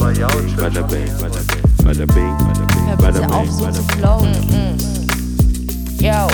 [0.00, 1.06] Bada bing, bada bing,
[1.84, 2.06] bada
[3.20, 3.98] bing, auf, bing, so zu bing.
[3.98, 4.32] flowen.
[5.98, 6.26] Yo.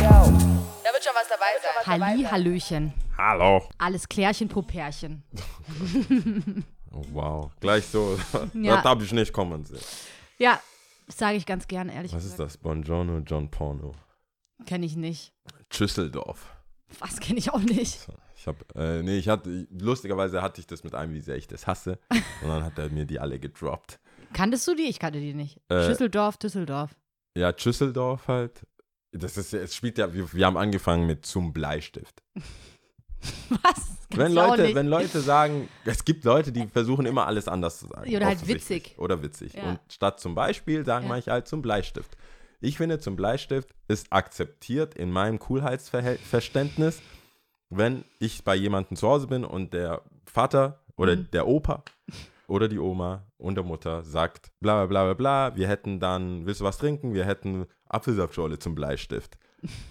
[0.84, 2.00] Da wird schon was dabei sein.
[2.00, 2.92] Halli, Hallöchen.
[3.18, 3.68] Hallo.
[3.78, 5.22] Alles Klärchen, Popärchen.
[6.92, 7.50] Oh, wow.
[7.60, 8.18] Gleich so.
[8.54, 8.76] Ja.
[8.76, 9.80] Das habe ich nicht kommen sehen.
[10.38, 10.58] Ja,
[11.08, 12.50] sage ich ganz gern, ehrlich Was ist gesagt.
[12.52, 12.56] das?
[12.56, 13.92] Buongiorno, John Porno.
[14.64, 15.34] Kenne ich nicht.
[15.70, 16.46] Schüsseldorf.
[17.00, 18.06] Was kenne ich auch nicht.
[18.46, 21.48] Ich hab, äh, nee, ich hatte, lustigerweise hatte ich das mit einem, wie sehr ich
[21.48, 21.98] das hasse.
[22.42, 23.98] Und dann hat er mir die alle gedroppt.
[24.32, 24.84] Kanntest du die?
[24.84, 25.58] Ich kannte die nicht.
[25.68, 26.94] Äh, Schüsseldorf, Düsseldorf.
[27.36, 28.64] Ja, Schüsseldorf halt.
[29.10, 32.22] Das ist, es spielt ja, wir, wir haben angefangen mit zum Bleistift.
[33.48, 33.58] Was?
[33.62, 37.88] Kannst Wenn Leute, wenn Leute sagen, es gibt Leute, die versuchen immer alles anders zu
[37.88, 38.14] sagen.
[38.14, 38.94] Oder halt witzig.
[38.98, 39.54] Oder witzig.
[39.54, 39.70] Ja.
[39.70, 41.08] Und statt zum Beispiel sagen Ja.
[41.08, 42.16] manche halt zum Bleistift.
[42.60, 47.02] Ich finde, zum Bleistift ist akzeptiert in meinem Coolheitsverständnis,
[47.70, 51.30] wenn ich bei jemandem zu Hause bin und der Vater oder Mhm.
[51.32, 51.82] der Opa
[52.48, 56.60] oder die Oma und der Mutter sagt, bla bla bla bla wir hätten dann, willst
[56.60, 57.12] du was trinken?
[57.14, 59.36] Wir hätten Apfelsaftschorle zum Bleistift.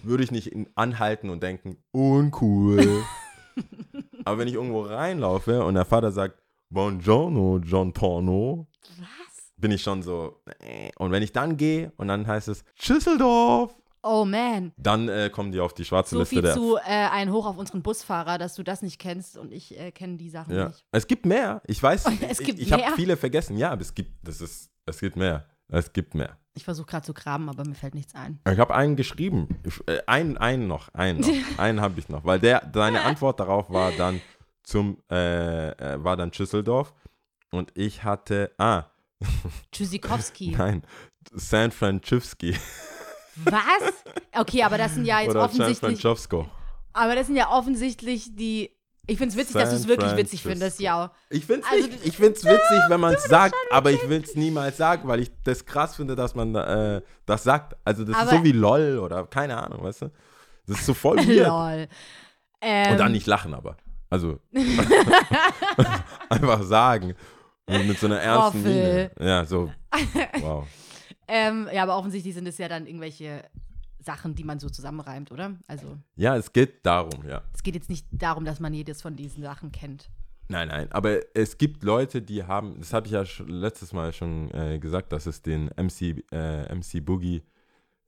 [0.02, 3.02] Würde ich nicht anhalten und denken, uncool.
[4.24, 8.66] Aber wenn ich irgendwo reinlaufe und der Vater sagt, Buongiorno, John Porno,
[8.98, 9.52] Was?
[9.56, 10.90] bin ich schon so, äh.
[10.98, 13.74] und wenn ich dann gehe und dann heißt es Schüsseldorf,
[14.08, 14.72] Oh man.
[14.76, 16.54] dann äh, kommen die auf die schwarze So Liste viel der.
[16.54, 19.90] zu äh, ein Hoch auf unseren Busfahrer, dass du das nicht kennst und ich äh,
[19.90, 20.68] kenne die Sachen ja.
[20.68, 20.84] nicht.
[20.92, 21.60] Es gibt mehr.
[21.66, 23.56] Ich weiß, Es gibt ich, ich habe viele vergessen.
[23.56, 25.44] Ja, aber es gibt, das ist, es gibt mehr.
[25.68, 26.38] Es gibt mehr.
[26.54, 28.38] Ich versuche gerade zu graben, aber mir fällt nichts ein.
[28.48, 29.48] Ich habe einen geschrieben.
[29.64, 31.28] Ich, äh, einen, einen noch, einen noch.
[31.58, 32.24] einen habe ich noch.
[32.24, 34.20] Weil der, seine Antwort darauf war dann
[34.62, 36.94] zum, äh, äh, war dann Schüsseldorf.
[37.50, 38.84] Und ich hatte, ah,
[39.72, 40.50] Tschüssikowski.
[40.56, 40.82] nein,
[41.32, 42.48] San Francisco.
[43.44, 43.92] Was?
[44.32, 46.04] Okay, aber das sind ja jetzt Oder San offensichtlich.
[46.92, 48.70] Aber das sind ja offensichtlich die.
[49.08, 51.12] Ich finde es witzig, dass du es San wirklich witzig findest, ja.
[51.30, 54.34] Ich finde es Also, ich find's witzig, wenn man es sagt, aber ich will es
[54.34, 57.76] niemals sagen, weil ich das krass finde, dass man äh, das sagt.
[57.84, 60.10] Also das ist Aber- so wie LOL oder keine Ahnung, weißt du?
[60.66, 61.46] Das ist so voll weird.
[61.48, 61.88] Lol.
[62.60, 63.76] Ähm, Und dann nicht lachen, aber.
[64.10, 64.40] Also
[66.28, 67.14] einfach sagen.
[67.66, 69.10] Und mit so einer ernsten Miene.
[69.20, 69.72] Ja, so.
[70.40, 70.66] Wow.
[71.28, 73.42] Ähm, ja, aber offensichtlich sind es ja dann irgendwelche
[74.00, 75.56] Sachen, die man so zusammenreimt, oder?
[75.66, 77.42] Also, Ja, es geht darum, ja.
[77.52, 80.08] es geht jetzt nicht darum, dass man jedes von diesen Sachen kennt.
[80.48, 84.50] Nein, nein, aber es gibt Leute, die haben, das habe ich ja letztes Mal schon
[84.52, 87.42] äh, gesagt, dass es den MC, äh, MC Boogie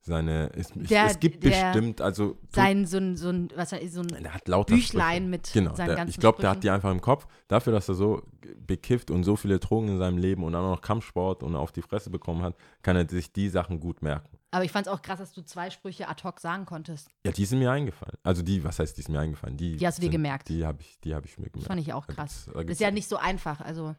[0.09, 4.07] seine, es, Der- es gibt bestimmt, also Sein, so ein, so ein, was so ein
[4.07, 5.29] der hat lauter Büchlein Sprüche.
[5.29, 7.25] mit Genau, seinen der, ganzen ich glaube, der hat die einfach im Kopf.
[7.47, 8.21] Dafür, dass er so
[8.65, 11.71] bekifft und so viele Drogen in seinem Leben und dann auch noch Kampfsport und auf
[11.71, 14.37] die Fresse bekommen hat, kann er sich die Sachen gut merken.
[14.51, 17.07] Aber ich fand es auch krass, dass du zwei Sprüche ad hoc sagen konntest.
[17.23, 18.17] Ja, die sind mir eingefallen.
[18.23, 19.57] Also die, was heißt, die sind mir eingefallen?
[19.57, 20.49] Die, Die hast du dir sind, gemerkt?
[20.49, 21.67] Die habe ich, die hab ich mir Das gemerkt.
[21.67, 22.31] fand ich auch Da krass.
[22.31, 23.61] gibt's- da Das gibt's- ist ja nicht so einfach.
[23.61, 23.95] Also,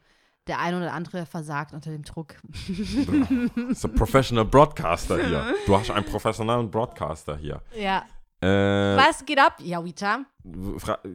[0.47, 2.34] der eine oder andere versagt unter dem Druck.
[3.75, 5.55] So Professional Broadcaster hier.
[5.67, 7.61] Du hast einen professionellen Broadcaster hier.
[7.77, 8.05] Ja.
[8.43, 10.25] Äh, Was geht ab, Jawita?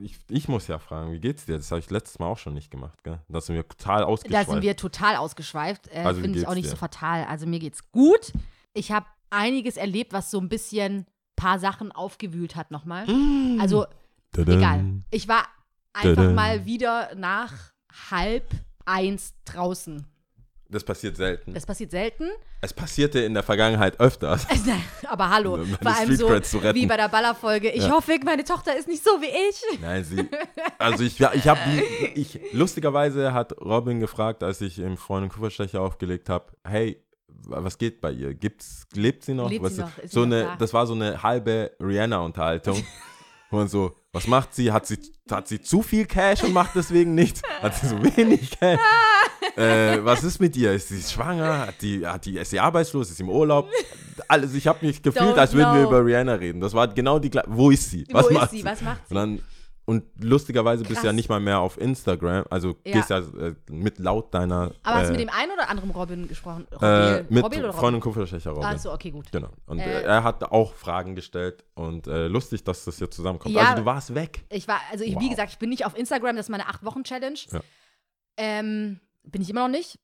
[0.03, 1.57] ich, ich muss ja fragen, wie geht's dir?
[1.57, 3.19] Das habe ich letztes Mal auch schon nicht gemacht, gell?
[3.27, 4.49] Da sind wir total Da ausgeschweift.
[4.51, 5.87] sind wir total ausgeschweift.
[5.91, 6.69] Äh, Also, Finde ich auch nicht dir?
[6.71, 7.25] so fatal.
[7.25, 8.31] Also mir geht's gut.
[8.73, 13.05] Ich habe einiges erlebt, was so ein bisschen paar Sachen aufgewühlt hat nochmal.
[13.59, 13.85] Also
[14.31, 14.57] Tadam.
[14.57, 14.85] egal.
[15.09, 15.45] Ich war
[15.93, 16.35] einfach Tadam.
[16.35, 17.51] mal wieder nach
[18.11, 18.47] halb
[18.85, 20.05] eins draußen.
[20.67, 21.53] Das passiert selten.
[21.53, 22.27] Das passiert selten.
[22.61, 24.47] es passierte in der Vergangenheit öfters.
[25.07, 26.27] Aber hallo, vor allem so
[26.73, 27.69] wie bei der Ballerfolge.
[27.69, 27.91] Ich Ja.
[27.91, 29.79] hoffe, meine Tochter ist nicht so wie ich.
[29.79, 30.27] Nein, sie.
[30.79, 31.59] Also ich, ja, ich habe.
[32.15, 36.99] Ich, lustigerweise hat Robin gefragt, als ich im Freund und Kupferstecher aufgelegt habe, hey,
[37.47, 38.33] was geht bei ihr?
[38.33, 39.51] Gibt's, lebt sie noch?
[39.51, 39.91] Lebt was sie noch?
[40.07, 40.55] So eine, da?
[40.55, 41.73] das war so eine halbe
[43.55, 44.71] Und so, was macht sie?
[44.71, 44.97] Hat sie,
[45.29, 47.41] hat sie zu viel Cash und macht deswegen nichts?
[47.61, 48.79] Hat sie so wenig Cash?
[49.57, 50.73] äh, was ist mit ihr?
[50.73, 51.67] Ist sie schwanger?
[51.67, 53.09] Hat die, hat die, ist sie arbeitslos?
[53.09, 53.69] Ist sie im Urlaub?
[54.27, 55.89] Alles, ich habe mich gefühlt, Don't als würden wir know.
[55.89, 56.61] über Rihanna reden.
[56.61, 57.47] Das war genau die gleiche.
[57.49, 58.05] Wo ist sie?
[58.11, 58.65] Was Wo macht ist sie?
[58.65, 59.13] Was macht sie?
[59.13, 59.41] und dann
[59.85, 61.15] und lustigerweise bist du ja Krass.
[61.15, 62.93] nicht mal mehr auf Instagram, also Ja.
[62.93, 65.91] gehst ja äh, mit laut deiner Aber hast du äh, mit dem einen oder anderen
[65.91, 66.65] Robin gesprochen?
[66.71, 67.95] äh, Robin, mit Robin oder Freund Robin?
[67.95, 68.65] und Kupferstecher Robin.
[68.65, 69.31] Achso, okay, gut.
[69.31, 69.49] Genau.
[69.67, 73.53] Und Äh, äh, er hat auch Fragen gestellt und äh, lustig, dass das hier zusammenkommt.
[73.53, 73.61] Ja.
[73.61, 74.43] also du warst weg.
[74.49, 75.29] Ich war, also ich, wie Wow.
[75.29, 77.39] gesagt, ich bin nicht auf Instagram, das ist meine 8-Wochen-Challenge.
[77.51, 77.59] Ja.
[78.37, 79.99] Ähm, bin ich immer noch nicht.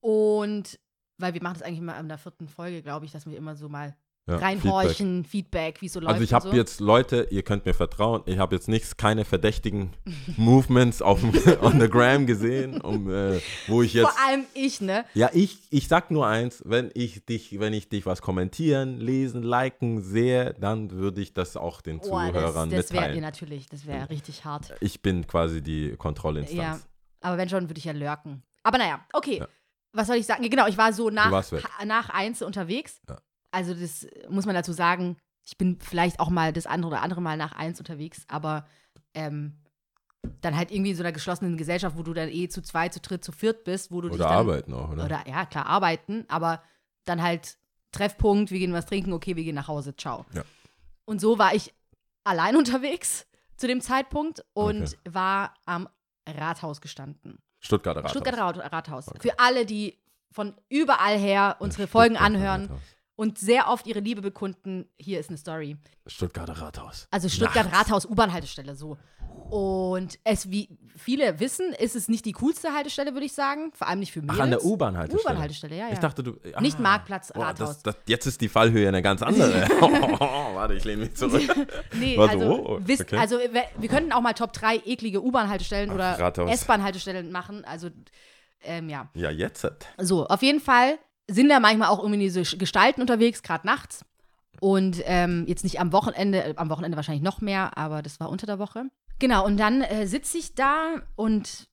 [0.00, 0.78] Und
[1.18, 3.56] weil wir machen das eigentlich immer in der vierten Folge, glaube ich, dass wir immer
[3.56, 3.96] so mal
[4.28, 6.12] Ja, reinhorchen, Feedback, wie es so läuft.
[6.12, 6.54] Also ich habe so.
[6.54, 9.94] jetzt Leute, ihr könnt mir vertrauen, ich habe jetzt nichts, keine verdächtigen
[10.36, 11.32] Movements auf dem
[11.62, 15.06] on the gram gesehen, um, äh, wo ich jetzt Vor allem ich, ne?
[15.14, 19.42] Ja, ich, ich sag nur eins, wenn ich dich, wenn ich dich was kommentieren, lesen,
[19.42, 23.22] liken sehe, dann würde ich das auch den das, Zuhörern das wäre mitteilen.
[23.22, 24.74] natürlich, das wäre richtig hart.
[24.80, 26.58] Ich bin quasi die Kontrollinstanz.
[26.60, 26.80] Ja.
[27.20, 28.42] Aber wenn schon, würde ich ja lurken.
[28.62, 29.38] Aber naja, okay.
[29.38, 29.48] Ja.
[29.92, 30.48] Was soll ich sagen?
[30.48, 31.32] Genau, ich war so nach,
[31.86, 33.00] nach eins unterwegs.
[33.08, 33.16] Ja.
[33.58, 35.16] Also das muss man dazu sagen.
[35.44, 38.66] Ich bin vielleicht auch mal das andere oder andere Mal nach eins unterwegs, aber
[39.14, 39.56] ähm,
[40.40, 43.00] dann halt irgendwie in so einer geschlossenen Gesellschaft, wo du dann eh zu zweit, zu
[43.00, 45.04] dritt, zu viert bist, wo du Oder dann, arbeiten auch, oder?
[45.06, 46.62] Oder ja, klar, arbeiten, aber
[47.06, 47.56] dann halt
[47.92, 50.26] Treffpunkt, wir gehen was trinken, okay, wir gehen nach Hause, ciao.
[50.34, 50.42] Ja.
[51.06, 51.72] Und so war ich
[52.24, 53.26] allein unterwegs
[53.56, 54.96] zu dem Zeitpunkt und Okay.
[55.08, 55.88] war am
[56.28, 57.38] Rathaus gestanden.
[57.60, 58.10] Stuttgarter Rathaus.
[58.10, 59.08] Stuttgarter Rat- Rathaus.
[59.08, 59.18] Okay.
[59.30, 59.98] Für alle, die
[60.30, 62.80] von überall her unsere Folgen anhören Rathaus.
[63.18, 65.76] Und sehr oft ihre Liebe bekunden, hier ist eine Story.
[66.06, 67.08] Stuttgarter Rathaus.
[67.10, 67.90] Also Stuttgart Nachts.
[67.90, 68.96] Rathaus U-Bahn-Haltestelle so.
[69.50, 73.72] Und es, wie viele wissen, ist es nicht die coolste Haltestelle, würde ich sagen.
[73.74, 74.38] Vor allem nicht für Mädels.
[74.38, 75.24] Ach, an der U-Bahn-Haltestelle.
[75.24, 75.92] U-Bahn-Haltestelle, ja, ja.
[75.94, 76.38] Ich dachte, du.
[76.54, 77.82] ah, Nicht Marktplatz, boah, Rathaus.
[77.82, 79.68] Das, das, jetzt ist die Fallhöhe eine ganz andere.
[79.80, 81.42] Warte, ich lehne mich zurück.
[81.94, 83.16] Nee, War so, also, oh, wisst, okay.
[83.16, 86.16] also wir, wir könnten auch mal Top 3 eklige U-Bahn-Haltestellen oder.
[86.48, 87.64] S-Bahn-Haltestellen machen.
[87.64, 87.88] Also,
[88.62, 89.10] ähm, ja.
[89.14, 89.66] Ja, jetzt.
[89.98, 90.98] So, auf jeden Fall
[91.28, 94.04] sind da manchmal auch irgendwie diese Gestalten unterwegs, gerade nachts.
[94.60, 98.28] Und ähm, jetzt nicht am Wochenende, äh, am Wochenende wahrscheinlich noch mehr, aber das war
[98.28, 98.84] unter der Woche.
[99.18, 101.68] Genau, und dann äh, sitze ich da und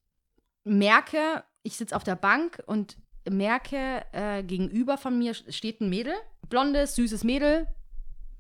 [0.63, 2.98] merke, ich sitze auf der Bank und
[3.28, 6.13] merke, äh, gegenüber von mir steht ein Mädel,
[6.50, 7.68] blondes, süßes Mädel,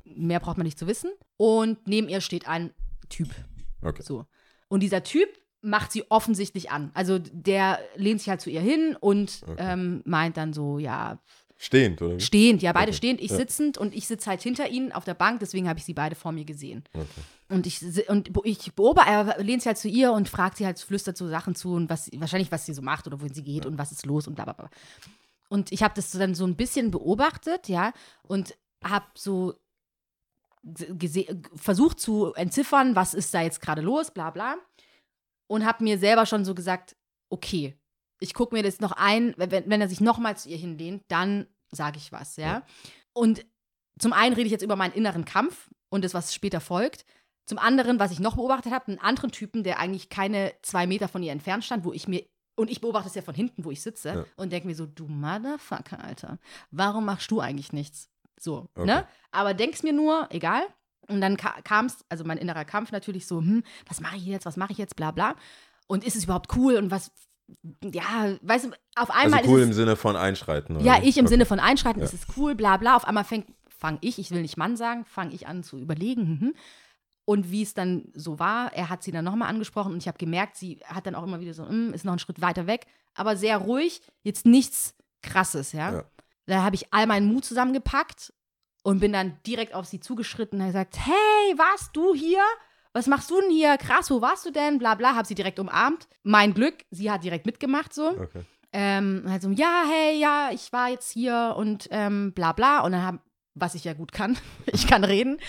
[0.03, 1.11] mehr braucht man nicht zu wissen.
[1.37, 2.73] Und neben ihr steht ein
[3.09, 3.29] Typ.
[3.81, 4.03] Okay.
[4.03, 4.25] So.
[4.67, 5.29] Und dieser Typ
[5.65, 6.91] macht sie offensichtlich an.
[6.93, 9.55] Also der lehnt sich halt zu ihr hin und Okay.
[9.57, 11.19] ähm, meint dann so, ja,
[11.57, 12.19] Stehend, oder?
[12.19, 12.97] stehend, ja, beide Okay.
[12.97, 13.37] stehend, ich Ja.
[13.37, 16.15] sitzend und ich sitze halt hinter ihnen auf der Bank, deswegen habe ich sie beide
[16.15, 16.83] vor mir gesehen.
[16.93, 17.05] Okay.
[17.47, 20.79] Und ich, und ich beobachte, er lehnt sich halt zu ihr und fragt sie halt,
[20.79, 23.65] flüstert so Sachen zu und was, wahrscheinlich, was sie so macht oder wohin sie geht
[23.65, 24.69] und was ist los und bla bla bla.
[25.47, 29.53] Und ich habe das dann so ein bisschen beobachtet, ja, und habe so
[31.55, 34.55] versucht zu entziffern, was ist da jetzt gerade los, bla bla.
[35.47, 36.95] Und habe mir selber schon so gesagt,
[37.29, 37.75] okay,
[38.19, 41.47] ich gucke mir das noch ein, wenn, wenn er sich nochmal zu ihr hinlehnt, dann
[41.71, 42.45] sage ich was, ja.
[42.45, 42.63] Ja.
[43.13, 43.45] Und
[43.99, 47.05] zum einen rede ich jetzt über meinen inneren Kampf und das, was später folgt.
[47.45, 51.07] Zum anderen, was ich noch beobachtet habe, einen anderen Typen, der eigentlich keine zwei Meter
[51.07, 52.25] von ihr entfernt stand, wo ich mir,
[52.57, 54.25] und ich beobachte es ja von hinten, wo ich sitze, Ja.
[54.37, 56.39] und denke mir so, du Motherfucker, Alter,
[56.71, 58.09] warum machst du eigentlich nichts?
[58.39, 58.85] So, Okay.
[58.85, 59.07] ne?
[59.31, 60.63] Aber denk's mir nur, egal.
[61.07, 64.25] Und dann ka kam es, also mein innerer Kampf natürlich so, hm, was mache ich
[64.25, 65.35] jetzt, was mache ich jetzt, bla bla.
[65.87, 67.11] Und ist es überhaupt cool und was,
[67.83, 70.85] ja, weißt du, auf einmal Also cool ist im es, Sinne von Einschreiten, oder?
[70.85, 71.33] ja, ich im okay.
[71.33, 72.05] Sinne von einschreiten, Ja.
[72.05, 72.95] ist es cool, bla bla.
[72.95, 76.23] Auf einmal fange ich, ich will nicht Mann sagen, fange ich an zu überlegen.
[76.23, 76.55] Mhm.
[77.27, 80.17] Und wie es dann so war, er hat sie dann nochmal angesprochen und ich habe
[80.17, 82.85] gemerkt, sie hat dann auch immer wieder so, "Mm, ist noch einen Schritt weiter weg,
[83.15, 85.91] aber sehr ruhig, jetzt nichts Krasses, ja.
[85.91, 86.03] Ja.
[86.45, 88.31] Da habe ich all meinen Mut zusammengepackt
[88.85, 92.43] und bin dann direkt auf sie zugeschritten und gesagt, hey, warst du hier?
[92.93, 93.77] Was machst du denn hier?
[93.77, 94.77] Krass, wo warst du denn?
[94.77, 96.07] Bla bla, habe sie direkt umarmt.
[96.21, 98.09] Mein Glück, sie hat direkt mitgemacht so.
[98.09, 98.43] Okay.
[98.71, 102.81] Ähm, halt so, ja, hey, ja, ich war jetzt hier und ähm, bla bla.
[102.81, 103.19] Und dann hab,
[103.55, 104.37] was ich ja gut kann,
[104.67, 105.39] ich kann reden.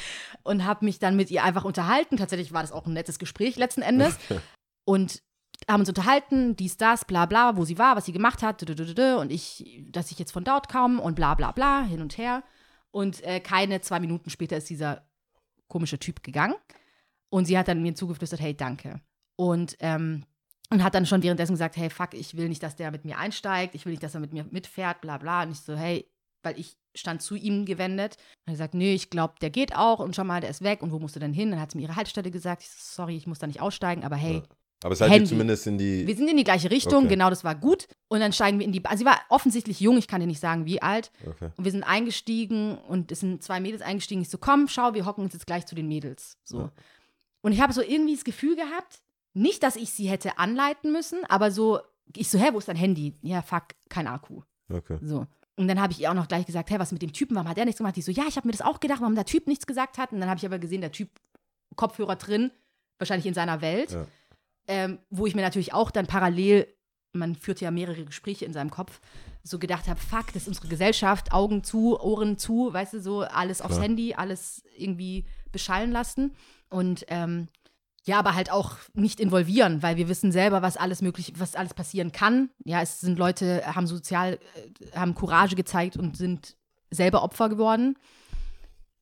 [0.42, 2.16] Und habe mich dann mit ihr einfach unterhalten.
[2.16, 4.16] Tatsächlich war das auch ein nettes Gespräch letzten Endes.
[4.86, 5.20] Und
[5.68, 9.32] haben uns unterhalten, dies, das, bla bla, wo sie war, was sie gemacht hat, und
[9.32, 12.44] ich, dass ich jetzt von dort komme und bla bla bla, hin und her.
[12.96, 15.06] Und äh, keine zwei Minuten später ist dieser
[15.68, 16.54] komische Typ gegangen.
[17.28, 19.02] Und sie hat dann mir zugeflüstert, hey, danke.
[19.36, 20.24] Und, ähm,
[20.70, 23.18] und hat dann schon währenddessen gesagt, hey, fuck, ich will nicht, dass der mit mir
[23.18, 25.42] einsteigt, ich will nicht, dass er mit mir mitfährt, bla bla.
[25.42, 26.10] Und ich so, hey,
[26.42, 28.16] weil ich stand zu ihm gewendet.
[28.46, 30.80] Und er gesagt, nee, ich glaube, der geht auch und schau mal, der ist weg.
[30.80, 31.50] Und wo musst du denn hin?
[31.50, 32.62] Dann hat sie mir ihre Haltestelle gesagt.
[32.62, 34.55] Ich so, sorry, ich muss da nicht aussteigen, aber hey, Ja.
[34.84, 35.28] Aber seid ihr Handy.
[35.30, 36.06] zumindest in die.
[36.06, 37.08] wir sind in die gleiche Richtung, Okay.
[37.08, 37.88] genau, das war gut.
[38.08, 40.40] Und dann steigen wir in die, also sie war offensichtlich jung, ich kann dir nicht
[40.40, 41.10] sagen, wie alt.
[41.26, 41.50] Okay.
[41.56, 44.20] Und wir sind eingestiegen und es sind zwei Mädels eingestiegen.
[44.22, 46.36] Ich so, komm, schau, wir hocken uns jetzt gleich zu den Mädels.
[46.44, 46.58] So.
[46.60, 46.72] Ja.
[47.40, 49.00] Und ich habe so irgendwie das Gefühl gehabt,
[49.32, 51.80] nicht, dass ich sie hätte anleiten müssen, aber so,
[52.14, 53.14] ich so, hä, wo ist dein Handy?
[53.22, 54.42] Ja, fuck, kein Akku.
[54.72, 54.98] Okay.
[55.02, 55.26] So.
[55.56, 57.48] Und dann habe ich ihr auch noch gleich gesagt, hey, was mit dem Typen, warum
[57.48, 57.96] hat er nichts gemacht?
[57.96, 60.12] Die so, ja, ich habe mir das auch gedacht, warum der Typ nichts gesagt hat.
[60.12, 61.08] Und dann habe ich aber gesehen, der Typ,
[61.76, 62.50] Kopfhörer drin,
[62.98, 63.90] wahrscheinlich in seiner Welt.
[63.92, 64.06] Ja.
[64.68, 66.66] Ähm, wo ich mir natürlich auch dann parallel,
[67.12, 69.00] man führt ja mehrere Gespräche in seinem Kopf,
[69.42, 73.20] so gedacht habe, fuck, das ist unsere Gesellschaft, Augen zu, Ohren zu, weißt du, so
[73.20, 73.80] alles aufs.
[73.80, 76.34] Handy, alles irgendwie beschallen lassen.
[76.68, 77.48] Und ähm,
[78.04, 81.74] ja, aber halt auch nicht involvieren, weil wir wissen selber, was alles möglich, was alles
[81.74, 82.50] passieren kann.
[82.64, 86.56] Ja, es sind Leute, haben sozial, äh, haben Courage gezeigt und sind
[86.90, 87.96] selber Opfer geworden.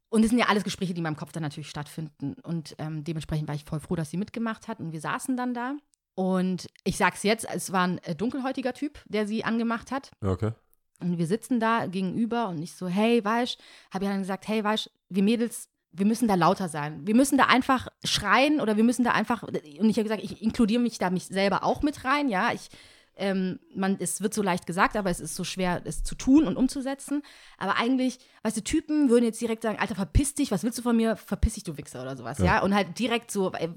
[0.08, 2.34] Und es sind ja alles Gespräche, die in meinem Kopf dann natürlich stattfinden.
[2.42, 4.78] Und ähm, dementsprechend war ich voll froh, dass sie mitgemacht hat.
[4.78, 5.75] Und wir saßen dann da.
[6.14, 10.12] Und ich sag's jetzt, es war ein äh, dunkelhäutiger Typ, der sie angemacht hat.
[10.20, 10.52] Okay.
[11.00, 13.61] Und wir sitzen da gegenüber und ich so, hey, weißt,
[13.92, 17.06] habe ja dann gesagt, hey, weißt, wir Mädels, wir müssen da lauter sein.
[17.06, 20.40] Wir müssen da einfach schreien oder wir müssen da einfach, und ich habe gesagt, ich
[20.42, 22.52] inkludiere mich da mich selber auch mit rein, ja.
[22.52, 22.68] Ich
[23.16, 26.47] ähm, man, es wird so leicht gesagt, aber es ist so schwer, es zu tun
[26.47, 27.23] und umzusetzen.
[27.59, 30.83] Aber eigentlich, weißt du, Typen würden jetzt direkt sagen, Alter, verpiss dich, was willst du
[30.83, 31.16] von mir?
[31.16, 32.44] Verpiss dich, du Wichser oder sowas, ja?
[32.44, 32.62] Ja.
[32.62, 33.71] Und halt direkt so, ey,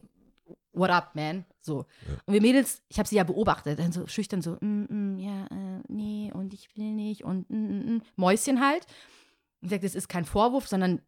[0.73, 1.45] what up, man?
[1.61, 1.85] So.
[2.25, 5.45] Und wir Mädels, ich habe sie ja beobachtet, dann so schüchtern so, mm, mm, ja,
[5.47, 8.01] äh, nee, und ich will nicht und mm, mm, mm.
[8.15, 8.85] Mäuschen halt.
[9.61, 11.01] Ich sagte, das ist kein Vorwurf, sondern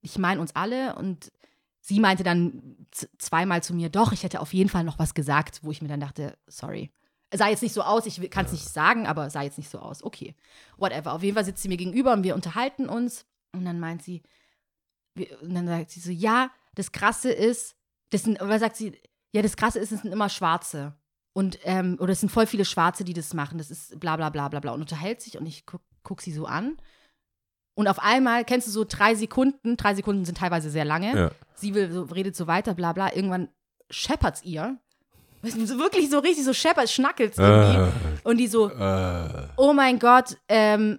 [0.00, 1.32] ich meine uns alle und
[1.80, 2.76] sie meinte dann
[3.18, 5.88] zweimal zu mir, doch, ich hätte auf jeden Fall noch was gesagt, wo ich mir
[5.88, 6.90] dann dachte, sorry.
[7.30, 9.70] Es sah jetzt nicht so aus, ich kann es nicht sagen, aber sah jetzt nicht
[9.70, 10.02] so aus.
[10.02, 10.34] Okay,
[10.76, 11.12] whatever.
[11.12, 13.26] Auf jeden Fall sitzt sie mir gegenüber und wir unterhalten uns.
[13.52, 14.22] Und dann meint sie,
[15.40, 17.76] und dann sagt sie so, ja, das Krasse ist,
[18.10, 19.00] das sind, oder sagt sie,
[19.32, 20.94] ja, das Krasse ist, es sind immer Schwarze.
[21.32, 23.58] Und, ähm, oder es sind voll viele Schwarze, die das machen.
[23.58, 24.72] Das ist bla bla bla bla bla.
[24.72, 26.78] Und unterhält sich und ich guck, guck sie so an.
[27.74, 31.14] Und auf einmal, kennst du so drei Sekunden, drei Sekunden sind teilweise sehr lange.
[31.14, 31.30] Ja.
[31.54, 33.12] Sie will, so, redet so weiter, bla bla.
[33.12, 33.48] Irgendwann
[33.90, 34.78] scheppert's ihr.
[35.50, 37.92] So wirklich so richtig so scheppert, schnackelt's irgendwie.
[38.24, 40.98] Und die so, Äh, oh mein Gott, ähm,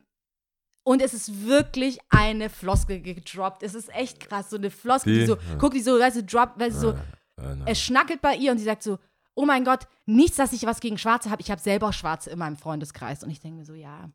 [0.83, 3.61] und es ist wirklich eine Floskel gedroppt.
[3.63, 5.25] Es ist echt krass, so eine Floskel, die, Die?
[5.25, 5.57] so, Ja.
[5.59, 6.95] guck, die so, weißt du, drop, weißt du, so, äh,
[7.37, 7.63] nein.
[7.65, 8.97] es schnackelt bei ihr und sie sagt so,
[9.35, 11.41] oh mein Gott, nichts, dass ich was gegen Schwarze habe.
[11.41, 13.21] Ich habe selber Schwarze in meinem Freundeskreis.
[13.23, 14.09] Und ich denke mir so, ja,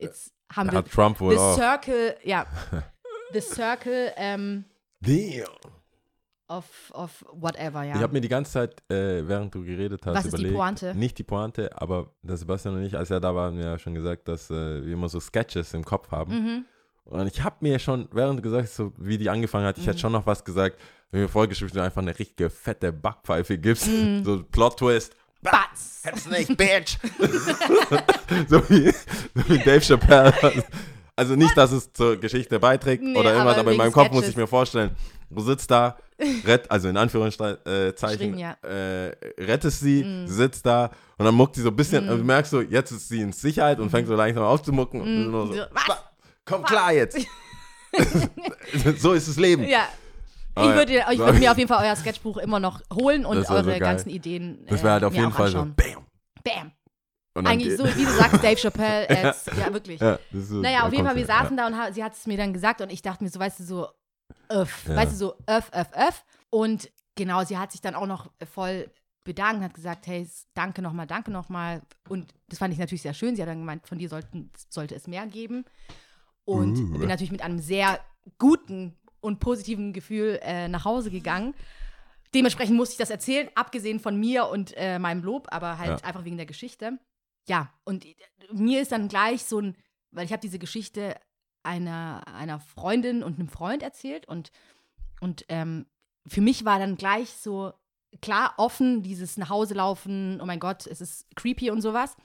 [0.00, 1.56] jetzt haben wir Hat Trump wohl the auch.
[1.56, 2.46] circle, ja,
[3.32, 4.64] the circle ähm,
[5.00, 5.44] Damn.
[6.48, 7.96] Of, of whatever, ja.
[7.96, 10.56] Ich habe mir die ganze Zeit, äh, während du geredet hast, Was ist die überlegt.
[10.58, 10.94] Pointe?
[10.94, 13.78] Nicht die Pointe, aber der Sebastian und ich, als er da war, haben wir ja
[13.78, 16.32] schon gesagt, dass äh, wir immer so Sketches im Kopf haben.
[16.32, 16.64] mhm.
[17.04, 19.84] Und ich habe mir schon, während du gesagt hast, so wie die angefangen hat, ich
[19.84, 19.88] Mhm.
[19.90, 20.76] hätte schon noch was gesagt,
[21.12, 24.24] wenn mir vorgeschrieben du einfach eine richtige fette Backpfeife gibst, Mhm.
[24.24, 25.14] so Plot-Twist.
[25.40, 26.00] Batz.
[26.02, 26.96] Hätt's nicht, Bitch!
[28.48, 30.32] so, wie, so wie Dave Chappelle.
[31.18, 34.10] Also nicht, dass es zur Geschichte beiträgt Nee, oder irgendwas, aber aber in meinem Kopf
[34.12, 34.94] muss ich mir vorstellen,
[35.30, 35.96] du sitzt da,
[36.44, 38.52] rett, also in Anführungszeichen, ja.
[38.62, 40.26] äh, rettest sie, Mm.
[40.26, 43.08] sitzt da und dann muckt sie so ein bisschen, und du merkst so, jetzt ist
[43.08, 45.30] sie in Sicherheit und fängt so langsam aufzumucken und du Mm.
[45.30, 45.96] nur so, So, was?
[46.44, 47.18] komm klar jetzt.
[48.98, 49.64] so ist das Leben.
[49.64, 49.88] Ja.
[50.54, 50.76] Ich Aber ja.
[50.76, 53.78] würde ich würd mir auf jeden Fall euer Sketchbuch immer noch holen und eure so
[53.78, 54.64] ganzen Ideen.
[54.68, 55.74] Das äh, wäre halt auf mir jeden Fall so, anschauen.
[55.76, 56.04] bam.
[56.44, 56.72] Bam.
[57.44, 59.08] Eigentlich so, wie du sagst, Dave Chappelle.
[59.08, 60.00] Äh, ja, wirklich.
[60.00, 62.36] Ja, ist Naja, auf jeden Fall, wir saßen da und ha- sie hat es mir
[62.36, 63.88] dann gesagt und ich dachte mir so, weißt du, so,
[64.48, 66.24] öff, weißt du, so, öff, öff, öff.
[66.50, 68.90] Und genau, sie hat sich dann auch noch voll
[69.24, 71.82] bedankt, hat gesagt, hey, danke nochmal, danke nochmal.
[72.08, 73.34] Und das fand ich natürlich sehr schön.
[73.34, 75.64] Sie hat dann gemeint, von dir sollten, sollte es mehr geben.
[76.44, 76.98] Und Uh.
[76.98, 77.98] bin natürlich mit einem sehr
[78.38, 81.54] guten und positiven Gefühl äh, nach Hause gegangen.
[82.34, 86.06] Dementsprechend musste ich das erzählen, abgesehen von mir und äh, meinem Lob, aber halt Ja.
[86.06, 86.98] einfach wegen der Geschichte.
[87.48, 88.14] Ja, und äh,
[88.52, 89.76] mir ist dann gleich so ein,
[90.10, 91.14] weil ich habe diese Geschichte
[91.62, 94.50] einer, einer Freundin und einem Freund erzählt und,
[95.20, 95.86] und ähm,
[96.26, 97.72] für mich war dann gleich so
[98.20, 102.16] klar offen, dieses nach Hause laufen, oh mein Gott, es ist creepy und sowas,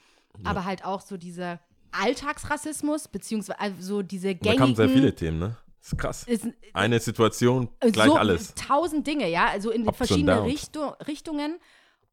[0.44, 1.60] aber halt auch so dieser
[1.92, 5.58] Alltagsrassismus, beziehungsweise also so diese Und da gängigen kamen sehr viele Themen, ne?
[5.80, 6.24] Das ist krass.
[6.26, 8.54] ist, Eine Situation, gleich so alles.
[8.54, 10.44] tausend Dinge, ja, also in Ups verschiedene.
[10.44, 11.60] Richtu Richtungen.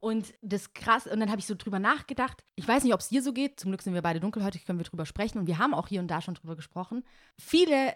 [0.01, 2.45] Und das krass, und dann habe ich so drüber nachgedacht.
[2.55, 3.59] Ich weiß nicht, ob es dir so geht.
[3.59, 5.39] Zum Glück sind wir beide dunkelhäutig, können wir drüber sprechen.
[5.39, 7.05] Und wir haben auch hier und da schon drüber gesprochen.
[7.37, 7.95] Viele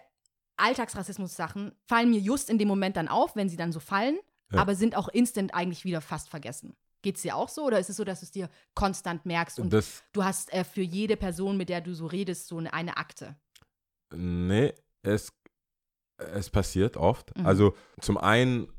[0.57, 4.17] Alltagsrassismus-Sachen fallen mir just in dem Moment dann auf, wenn sie dann so fallen,
[4.51, 4.61] Ja.
[4.61, 6.75] aber sind auch instant eigentlich wieder fast vergessen.
[7.01, 9.59] Geht es dir auch so oder ist es so, dass du es dir konstant merkst
[9.59, 12.73] und Das, du hast äh, für jede Person, mit der du so redest, so eine,
[12.73, 13.35] eine Akte?
[14.15, 15.33] nee, es,
[16.17, 17.35] es passiert oft.
[17.37, 17.45] Mhm.
[17.47, 18.71] Also zum einen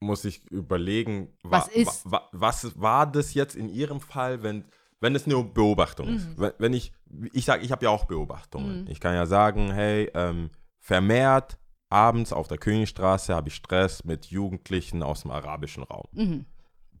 [0.00, 4.42] muss ich überlegen, wa, Was ist- Wa, wa, was war das jetzt in Ihrem Fall,
[4.42, 4.64] wenn,
[5.00, 6.26] wenn es nur Beobachtung ist?
[6.28, 6.34] Mhm.
[6.38, 6.92] Wenn, wenn ich,
[7.32, 8.82] ich sage, ich habe ja auch Beobachtungen.
[8.84, 8.90] Mhm.
[8.90, 11.58] Ich kann ja sagen, hey, ähm, vermehrt
[11.90, 16.06] abends auf der Königstraße habe ich Stress mit Jugendlichen aus dem arabischen Raum.
[16.12, 16.46] Mhm.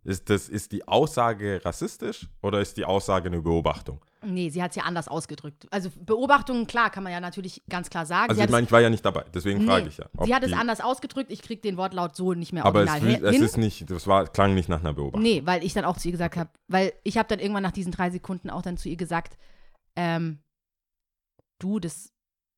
[0.04, 4.04] Ist, das, ist die Aussage rassistisch oder ist die Aussage eine Beobachtung?
[4.22, 5.66] Nee, sie hat es ja anders ausgedrückt.
[5.70, 8.28] Also Beobachtungen, klar, kann man ja natürlich ganz klar sagen.
[8.28, 10.06] Also sie ich meine, ich war ja nicht dabei, deswegen es, frage nee, ich ja.
[10.24, 13.20] sie hat es anders ausgedrückt, ich kriege den Wortlaut so nicht mehr Aber es, original
[13.20, 13.42] will- es hin.
[13.42, 15.22] ist nicht, das war, klang nicht nach einer Beobachtung.
[15.22, 17.72] Nee, weil ich dann auch zu ihr gesagt habe, weil ich habe dann irgendwann nach
[17.72, 19.38] diesen drei Sekunden auch dann zu ihr gesagt,
[19.96, 20.40] ähm,
[21.58, 22.12] du, das,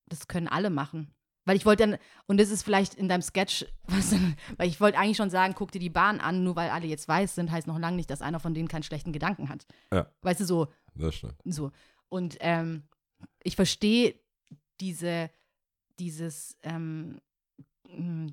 [0.08, 1.14] das können alle machen.
[1.44, 4.14] Weil ich wollte dann, und das ist vielleicht in deinem Sketch, was,
[4.56, 7.08] weil ich wollte eigentlich schon sagen, guck dir die Bahn an, nur weil alle jetzt
[7.08, 9.66] weiß sind, heißt noch lange nicht, dass einer von denen keinen schlechten Gedanken hat.
[9.92, 10.06] Ja.
[10.22, 11.34] Weißt du, so, Das stimmt.
[11.44, 11.72] so.
[12.08, 12.84] Und ähm,
[13.42, 14.14] ich verstehe
[14.80, 15.30] diese,
[15.98, 17.20] dieses ähm,
[17.88, 18.32] mh,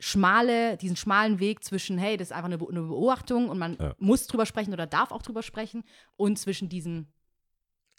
[0.00, 3.76] schmale, diesen schmalen Weg zwischen, hey, das ist einfach eine, Be eine Beobachtung und man
[3.78, 3.94] Ja.
[3.98, 5.84] muss drüber sprechen oder darf auch drüber sprechen
[6.16, 7.06] und zwischen diesem,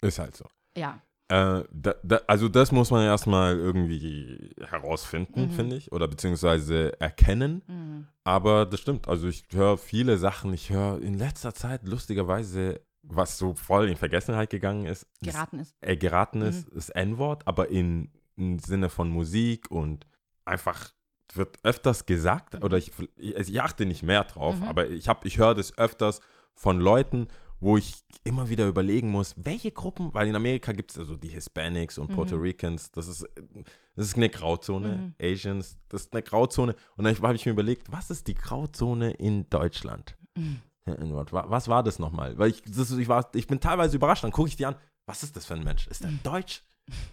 [0.02, 0.44] Ist halt so.
[0.76, 1.00] ja.
[1.28, 5.50] Äh, da, da, also das muss man erstmal irgendwie herausfinden, Mhm.
[5.50, 7.62] finde ich, oder beziehungsweise erkennen.
[7.66, 8.06] Mhm.
[8.22, 9.08] Aber das stimmt.
[9.08, 10.52] Also ich höre viele Sachen.
[10.54, 15.58] Ich höre in letzter Zeit lustigerweise, was so voll in Vergessenheit gegangen ist, ist Geraten
[15.60, 15.74] ist.
[15.80, 16.74] äh, geraten ist, Mhm.
[16.74, 20.06] das N-Wort, aber in, im Sinne von Musik und
[20.44, 20.90] einfach
[21.34, 24.62] wird öfters gesagt, oder ich, ich, ich achte nicht mehr drauf, Mhm.
[24.64, 26.20] aber ich, hab- ich höre das öfters
[26.54, 27.26] von Leuten,
[27.60, 27.94] wo ich
[28.24, 32.10] immer wieder überlegen muss, welche Gruppen, weil in Amerika gibt es also die Hispanics und
[32.10, 32.14] Mhm.
[32.14, 33.26] Puerto Ricans, das ist,
[33.94, 35.14] das ist eine Grauzone, Mhm.
[35.20, 36.74] Asians, das ist eine Grauzone.
[36.96, 40.16] Und dann habe ich mir überlegt, was ist die Grauzone in Deutschland?
[40.36, 40.60] Mhm.
[40.84, 42.38] Was war das nochmal?
[42.38, 45.22] Weil ich, das, ich, war, ich bin teilweise überrascht, dann gucke ich die an, was
[45.22, 45.86] ist das für ein Mensch?
[45.88, 46.62] Ist der Deutsch?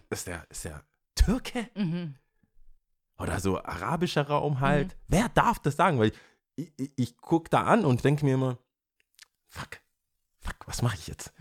[0.09, 0.83] Ist der, ist der
[1.15, 1.67] Türke?
[1.75, 2.15] Mhm.
[3.17, 4.95] Oder so arabischer Raum halt?
[5.07, 5.97] Wer darf das sagen?
[6.00, 6.12] Weil
[6.55, 8.57] ich, ich, ich gucke da an und denke mir immer,
[9.47, 9.79] fuck,
[10.43, 11.33] fuck, was mache ich jetzt?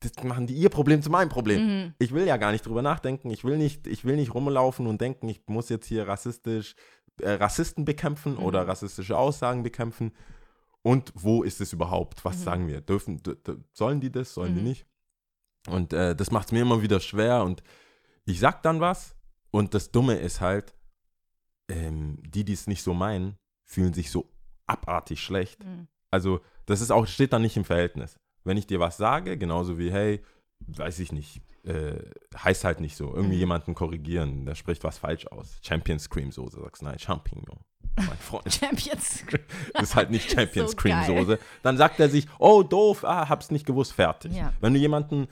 [0.00, 1.66] Das machen die ihr Problem zu meinem Problem.
[1.66, 1.94] Mhm.
[1.98, 3.30] Ich will ja gar nicht drüber nachdenken.
[3.30, 6.74] Ich will nicht, ich will nicht rumlaufen und denken, ich muss jetzt hier rassistisch
[7.20, 8.42] äh, Rassisten bekämpfen Mhm.
[8.44, 10.12] oder rassistische Aussagen bekämpfen.
[10.82, 12.24] Und wo ist es überhaupt?
[12.24, 12.42] Was Mhm.
[12.42, 12.80] sagen wir?
[12.80, 13.20] Dürfen,
[13.72, 14.34] sollen die das?
[14.34, 14.66] Sollen die Mhm.
[14.68, 14.86] nicht?
[15.68, 17.42] Und äh, das macht es mir immer wieder schwer.
[17.42, 17.62] Und
[18.24, 19.16] ich sag dann was.
[19.50, 20.74] Und das Dumme ist halt,
[21.68, 24.30] ähm, die, die es nicht so meinen, fühlen sich so
[24.66, 25.64] abartig schlecht.
[25.64, 25.88] Mhm.
[26.10, 28.18] Also, das ist auch, steht dann nicht im Verhältnis.
[28.48, 30.22] Wenn ich dir was sage, genauso wie, hey,
[30.66, 31.98] weiß ich nicht, äh,
[32.34, 33.08] heißt halt nicht so.
[33.14, 33.40] Irgendwie Mhm.
[33.40, 35.58] jemanden korrigieren, der spricht was falsch aus.
[35.62, 37.60] Champions Cream Soße, sagst du, nein, Champignon.
[37.96, 39.22] Mein Freund, Champions.
[39.74, 41.04] das ist halt nicht Champions So Cream.
[41.04, 41.38] Soße.
[41.62, 44.32] Dann sagt er sich, oh, doof, ah, hab's nicht gewusst, fertig.
[44.34, 44.52] Ja.
[44.60, 45.28] Wenn du jemanden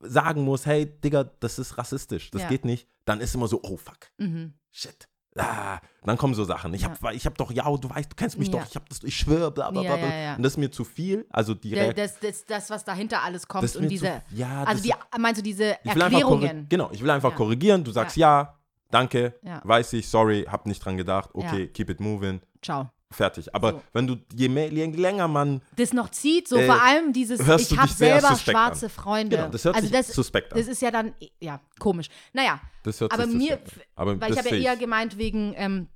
[0.00, 2.48] sagen musst, hey, Digga, das ist rassistisch, das Ja.
[2.48, 4.54] geht nicht, dann ist immer so, oh, fuck, Mhm.
[4.72, 5.08] shit.
[5.36, 6.72] Ah, dann kommen so Sachen.
[6.74, 8.60] Ich hab, ich hab doch, ja, du weißt, du kennst mich Ja.
[8.60, 10.06] doch, ich hab das, ich schwöre, bla bla Ja, bla.
[10.06, 10.36] ja, ja.
[10.36, 11.26] Und das ist mir zu viel.
[11.30, 14.22] Also Reakt- Das, das, das, was dahinter alles kommt und diese.
[14.28, 16.66] zu, ja, Also das, die, meinst du diese Erklärungen?
[16.68, 17.36] genau, ich will einfach Ja.
[17.36, 17.82] korrigieren.
[17.82, 18.58] Du sagst ja,
[18.90, 19.60] danke, Ja.
[19.64, 21.66] weiß ich, sorry, hab nicht dran gedacht, okay, Ja.
[21.66, 22.90] keep it moving, Ciao.
[23.10, 23.54] Fertig.
[23.54, 23.82] Aber So.
[23.92, 27.40] wenn du je, mehr, je länger man, Das noch zieht, so Äh, vor allem dieses,
[27.40, 28.90] ich habe selber schwarze an.
[28.90, 29.36] Freunde.
[29.36, 30.58] genau, das hört also sich das, suspekt an.
[30.58, 32.08] das ist ja dann, ja, komisch.
[32.32, 33.58] Naja, Das hört aber sich mir.
[33.94, 35.88] Aber weil ich habe ja eher gemeint wegen, ähm,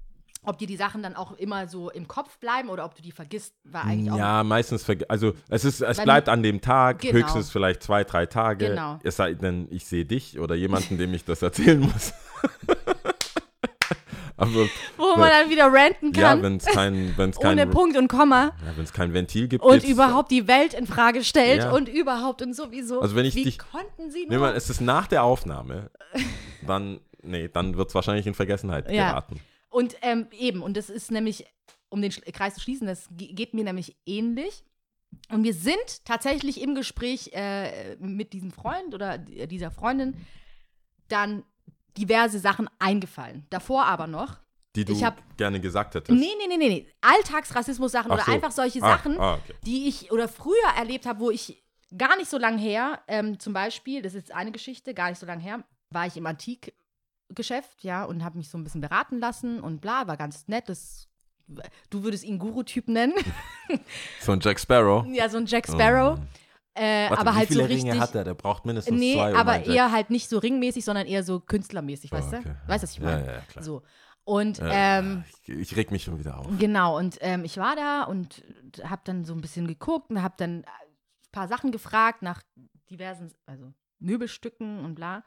[0.44, 3.10] ob dir die Sachen dann auch immer so im Kopf bleiben oder ob du die
[3.10, 4.16] vergisst, war eigentlich auch.
[4.16, 7.14] Ja, meistens, verge- also es ist, es bleibt an dem Tag, Genau.
[7.14, 8.68] höchstens vielleicht zwei, drei Tage.
[8.68, 8.98] Genau.
[9.02, 12.14] Es sei denn, ich sehe dich oder jemanden, dem ich das erzählen muss.
[14.38, 14.50] Aber
[14.96, 18.08] Wo man dann wieder ranten ja, kann, wenn es kein, wenn's kein, ohne Punkt und
[18.08, 19.64] Komma ja, wenn's kein Ventil gibt.
[19.64, 21.72] und überhaupt die Welt in Frage stellt Ja.
[21.72, 23.00] und überhaupt und sowieso.
[23.00, 24.46] Also wenn ich Wie dich- konnten sie Nee, nur?
[24.46, 25.90] man, es ist nach der Aufnahme,
[26.66, 29.10] dann, nee, dann wird es wahrscheinlich in Vergessenheit Ja.
[29.10, 29.40] geraten.
[29.70, 31.44] Und ähm, eben, und das ist nämlich,
[31.90, 34.62] um den Kreis zu schließen, das ge- geht mir nämlich ähnlich.
[35.30, 40.14] Und wir sind tatsächlich im Gespräch äh, mit diesem Freund oder d- dieser Freundin
[41.08, 41.42] dann
[41.98, 43.46] diverse Sachen eingefallen.
[43.50, 44.36] Davor aber noch.
[44.76, 46.10] Die du Ich hab- gerne gesagt hättest.
[46.18, 46.86] Nee, nee, nee, nee, nee.
[47.00, 48.32] Alltagsrassismus-Sachen Ach oder so.
[48.32, 49.54] einfach solche Ah, Sachen, ah, okay.
[49.64, 51.62] die ich oder früher erlebt habe, wo ich
[51.96, 55.26] gar nicht so lange her, ähm, zum Beispiel, das ist eine Geschichte, gar nicht so
[55.26, 59.60] lange her, war ich im Antikgeschäft, ja, und habe mich so ein bisschen beraten lassen
[59.60, 60.68] und bla, war ganz nett.
[60.68, 61.08] Das,
[61.90, 63.14] du würdest ihn Guru-Typ nennen.
[64.20, 65.06] So ein Jack Sparrow.
[65.12, 66.18] ja, so ein Jack Sparrow.
[66.18, 66.22] Oh.
[66.78, 67.90] Äh, Warte, aber wie halt so viele richtig.
[67.90, 68.24] Ringe hat er?
[68.24, 69.34] Der braucht mindestens Nee, zwei.
[69.34, 72.38] aber Jack- eher halt nicht so ringmäßig, sondern eher so künstlermäßig, weißt Oh, du?
[72.38, 72.54] okay.
[72.66, 73.26] Weißt du, was ich meine?
[73.26, 73.64] ja, ja, klar.
[73.64, 73.82] So.
[74.24, 76.46] Und Ja, ähm, ich, ich reg mich schon wieder auf.
[76.58, 78.42] Genau, und ähm, ich war da und
[78.84, 82.42] habe dann so ein bisschen geguckt und habe dann ein paar Sachen gefragt nach
[82.90, 85.22] diversen, also Möbelstücken und bla.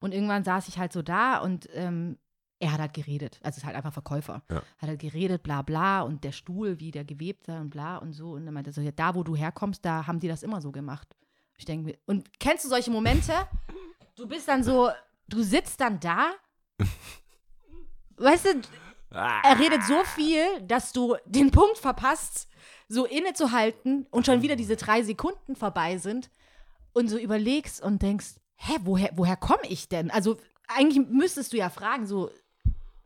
[0.00, 2.18] Und irgendwann saß ich halt so da und ähm,
[2.60, 3.38] er hat halt geredet.
[3.42, 4.42] Also ist halt einfach Verkäufer.
[4.50, 4.62] Ja.
[4.78, 8.12] Hat halt geredet, bla bla und der Stuhl, wie der gewebt war und bla und
[8.12, 8.32] so.
[8.32, 10.72] Und er meinte so, ja, da wo du herkommst, da haben die das immer so
[10.72, 11.08] gemacht.
[11.56, 13.32] Ich denke mir, und kennst du solche Momente?
[14.16, 14.90] Du bist dann so,
[15.28, 16.32] du sitzt dann da.
[18.16, 18.60] Weißt du,
[19.10, 22.48] Ah, er redet so viel, dass du den Punkt verpasst,
[22.88, 26.30] so innezuhalten und schon wieder diese drei Sekunden vorbei sind
[26.92, 30.10] und so überlegst und denkst, hä, woher, woher komme ich denn?
[30.10, 32.30] Also eigentlich müsstest du ja fragen, so,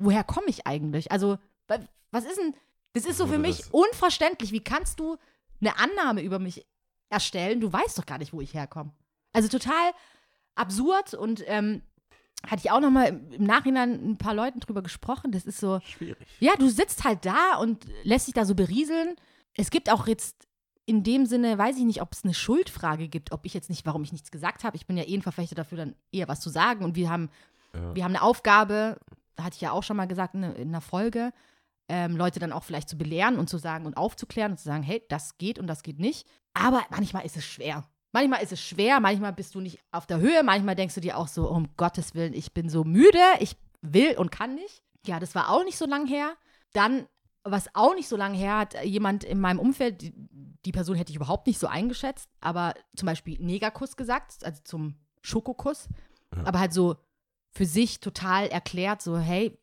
[0.05, 1.11] woher komme ich eigentlich?
[1.13, 1.39] Also,
[1.69, 1.79] wa-
[2.11, 2.55] was ist denn,
[2.95, 4.53] das ist so für mich unverständlich.
[4.53, 5.17] Wie kannst du
[5.61, 6.67] eine Annahme über mich
[7.09, 7.61] erstellen?
[7.61, 8.93] Du weißt doch gar nicht, wo ich herkomme.
[9.33, 9.93] Also total
[10.55, 11.83] absurd und ähm,
[12.47, 15.33] hatte ich auch noch mal im im Nachhinein ein paar Leuten drüber gesprochen.
[15.33, 16.27] Das ist so, schwierig.
[16.41, 19.17] ja, du sitzt halt da und lässt dich da so berieseln.
[19.57, 20.47] Es gibt auch jetzt
[20.85, 23.87] in dem Sinne, weiß ich nicht, ob es eine Schuldfrage gibt, ob ich jetzt nicht,
[23.87, 24.77] warum ich nichts gesagt habe.
[24.77, 26.85] Ich bin ja eh ein Verfechter dafür, dann eher was zu sagen.
[26.85, 27.31] Und wir haben,
[27.73, 27.95] Ja.
[27.95, 28.99] wir haben eine Aufgabe,
[29.41, 31.33] hatte ich ja auch schon mal gesagt in, in einer Folge,
[31.89, 34.83] ähm, Leute dann auch vielleicht zu belehren und zu sagen und aufzuklären und zu sagen,
[34.83, 36.27] hey, das geht und das geht nicht.
[36.55, 37.85] Aber manchmal ist es schwer.
[38.13, 41.17] Manchmal ist es schwer, manchmal bist du nicht auf der Höhe, manchmal denkst du dir
[41.17, 44.83] auch so, um Gottes Willen, ich bin so müde, ich will und kann nicht.
[45.07, 46.35] Ja, das war auch nicht so lang her.
[46.75, 47.07] Dann,
[47.43, 50.13] was auch nicht so lange her, hat jemand in meinem Umfeld, die,
[50.65, 54.95] die Person hätte ich überhaupt nicht so eingeschätzt, aber zum Beispiel Negerkuss gesagt, also zum
[55.23, 55.89] Schokokuss,
[56.37, 56.45] Ja.
[56.45, 56.97] aber halt so
[57.53, 59.57] für sich total erklärt, so, hey,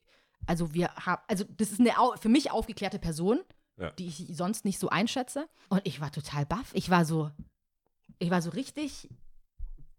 [0.46, 3.40] also wir haben, also das ist eine für mich aufgeklärte Person,
[3.78, 3.92] Ja.
[3.92, 5.48] die ich sonst nicht so einschätze.
[5.70, 6.72] Und ich war total baff.
[6.74, 7.32] Ich war so,
[8.20, 9.10] ich war so richtig,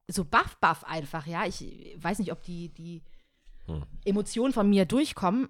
[0.09, 1.45] so baff, baff einfach, ja.
[1.47, 1.63] Ich
[1.99, 3.03] weiß nicht, ob die, die
[3.67, 3.85] Hm.
[4.05, 5.49] Emotionen von mir durchkommen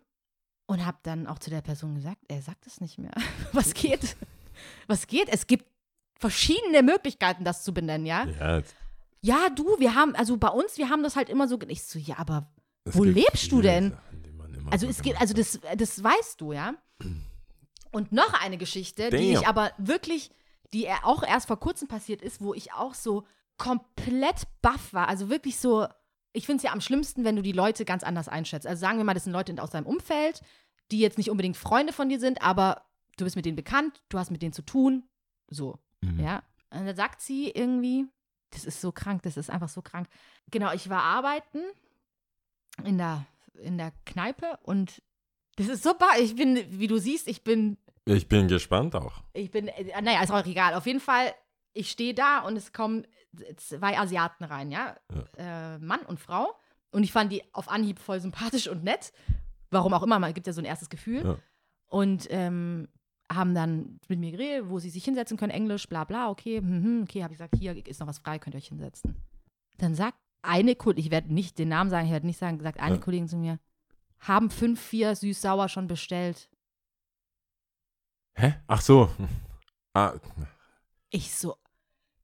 [0.66, 3.12] und habe dann auch zu der Person gesagt, er sagt es nicht mehr.
[3.52, 4.16] Was geht?
[4.88, 5.28] Was geht?
[5.28, 5.64] Es gibt
[6.18, 8.24] verschiedene Möglichkeiten, das zu benennen, ja.
[8.26, 8.62] Ja,
[9.22, 11.98] Ja, du, wir haben, also bei uns, wir haben das halt immer so, ich so,
[11.98, 12.50] ja, aber
[12.84, 13.90] es Wo lebst du denn?
[13.90, 16.74] Sachen, die also so es geht, also das, das weißt du, ja.
[17.90, 19.42] Und noch eine Geschichte, die Damn.
[19.42, 20.30] ich aber wirklich,
[20.72, 23.24] die auch erst vor kurzem passiert ist, wo ich auch so
[23.56, 25.08] komplett baff war.
[25.08, 25.86] Also wirklich so,
[26.32, 28.66] ich finde es ja am schlimmsten, wenn du die Leute ganz anders einschätzt.
[28.66, 30.40] Also sagen wir mal, das sind Leute aus deinem Umfeld,
[30.92, 32.84] die jetzt nicht unbedingt Freunde von dir sind, aber
[33.16, 35.04] du bist mit denen bekannt, du hast mit denen zu tun.
[35.48, 36.20] So, Mhm.
[36.20, 36.42] ja.
[36.70, 38.06] Und dann sagt sie irgendwie,
[38.50, 40.08] das ist so krank, das ist einfach so krank.
[40.50, 41.60] Genau, ich war arbeiten
[42.84, 45.02] in der, in der Kneipe und
[45.56, 46.08] das ist super.
[46.18, 49.22] Ich bin, wie du siehst, ich bin, Ich bin gespannt auch.
[49.32, 50.74] ich bin, äh, naja, ist auch egal.
[50.74, 51.34] Auf jeden Fall,
[51.72, 53.06] ich stehe da und es kommen
[53.56, 54.96] zwei Asiaten rein, ja.
[55.36, 56.54] Äh, Mann und Frau.
[56.90, 59.12] Und ich fand die auf Anhieb voll sympathisch und nett.
[59.70, 61.24] Warum auch immer, man gibt ja so ein erstes Gefühl.
[61.24, 61.36] Ja.
[61.86, 62.88] Und ähm,
[63.30, 66.82] haben dann mit mir geredet, wo sie sich hinsetzen können, Englisch, bla bla, okay, hm,
[66.84, 69.16] hm, okay, habe ich gesagt, hier ist noch was frei, könnt ihr euch hinsetzen.
[69.78, 72.80] Dann sagt eine Kollegin, ich werde nicht den Namen sagen, ich werde nicht sagen, sagt
[72.80, 73.00] eine Ja.
[73.00, 73.58] Kollegin zu mir,
[74.18, 76.50] haben fünf, vier süß-sauer schon bestellt.
[78.34, 78.54] Hä?
[78.66, 79.10] Ach so.
[79.94, 80.14] Ah,
[81.10, 81.56] Ich so,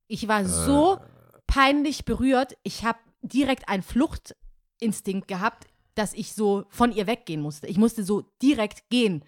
[0.07, 0.99] ich war so
[1.47, 7.66] peinlich berührt, ich habe direkt einen Fluchtinstinkt gehabt, dass ich so von ihr weggehen musste.
[7.66, 9.25] Ich musste so direkt gehen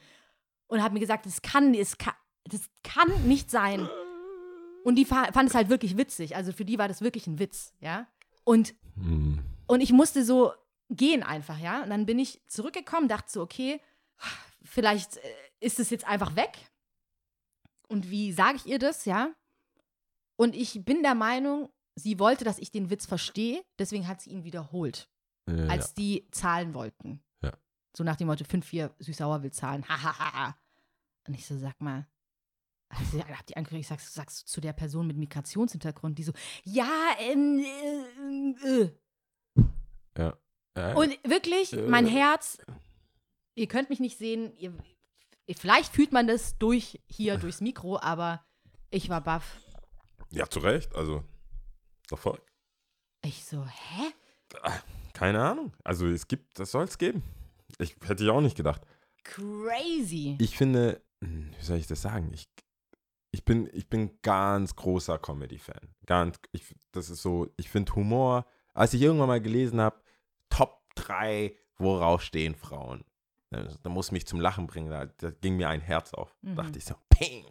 [0.68, 3.88] und habe mir gesagt, das kann, das kann, das kann nicht sein.
[4.84, 6.36] Und die fa- fand es halt wirklich witzig.
[6.36, 8.06] Also für die war das wirklich ein Witz, ja.
[8.44, 9.40] Und, hm.
[9.66, 10.52] und ich musste so
[10.88, 11.82] gehen einfach, ja.
[11.82, 13.80] Und dann bin ich zurückgekommen, dachte so, okay,
[14.62, 15.20] vielleicht äh,
[15.60, 16.56] ist es jetzt einfach weg.
[17.88, 19.34] Und wie sage ich ihr das, ja?
[20.36, 24.30] Und ich bin der Meinung, sie wollte, dass ich den Witz verstehe, deswegen hat sie
[24.30, 25.08] ihn wiederholt,
[25.46, 27.20] Äh, als die zahlen wollten.
[27.96, 29.84] So nach dem Motto, 5, 4 süß-sauer will zahlen.
[29.88, 30.56] Hahaha.
[31.26, 32.06] Und ich so, sag mal,
[32.90, 36.32] also, hab die angeguckt, ich sag, sagst zu der Person mit Migrationshintergrund, die so,
[36.64, 37.58] ja, ähm,
[38.64, 38.90] äh, äh.
[40.16, 40.36] ja.
[40.76, 40.94] Ja.
[40.94, 41.82] Und wirklich, Äh.
[41.88, 42.58] mein Herz,
[43.56, 44.72] ihr könnt mich nicht sehen, ihr,
[45.56, 48.44] vielleicht fühlt man das durch hier, durchs Mikro, aber
[48.90, 49.60] ich war baff.
[50.30, 50.94] ja, zu Recht.
[50.94, 51.24] Also,
[52.14, 52.40] voll.
[53.22, 54.12] Ich so, hä?
[55.12, 55.72] Keine Ahnung.
[55.84, 57.22] Also, es gibt, das soll es geben.
[57.78, 58.82] Ich hätte ich auch nicht gedacht.
[59.24, 60.36] Crazy.
[60.40, 62.30] Ich finde, hm, wie soll ich das sagen?
[62.32, 62.48] Ich,
[63.30, 65.94] ich bin, ich bin ganz großer Comedy-Fan.
[66.06, 70.00] Ganz, ich, das ist so, ich finde Humor, als ich irgendwann mal gelesen habe,
[70.48, 73.04] Top 3, worauf stehen Frauen.
[73.50, 76.34] Da, da muss mich zum Lachen bringen, da, da ging mir ein Herz auf.
[76.42, 76.56] Mhm.
[76.56, 77.44] Dachte ich so, ping,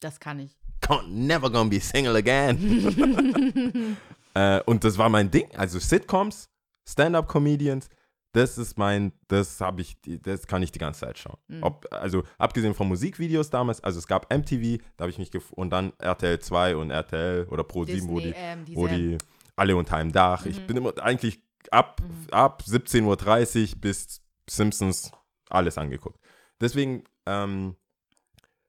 [0.00, 0.56] Das kann ich.
[0.80, 3.96] can't never gonna be single again.
[4.34, 6.48] äh, und das war mein Ding, also Sitcoms,
[6.88, 7.88] Stand-up-Comedians,
[8.32, 11.36] das ist mein, das habe ich, das kann ich die ganze Zeit schauen.
[11.48, 11.62] Mhm.
[11.62, 15.70] Ob, also abgesehen von Musikvideos damals, also es gab MTV, da habe ich mich und
[15.70, 19.18] dann RTL 2 und RTL oder Pro 7, wo die, ähm, wo die
[19.56, 20.46] alle unter einem Dach.
[20.46, 20.66] Ich Mhm.
[20.66, 22.26] bin immer eigentlich ab, Mhm.
[22.30, 25.12] ab 17.30 Uhr bis Simpsons
[25.50, 26.18] alles angeguckt.
[26.60, 27.76] Deswegen ähm,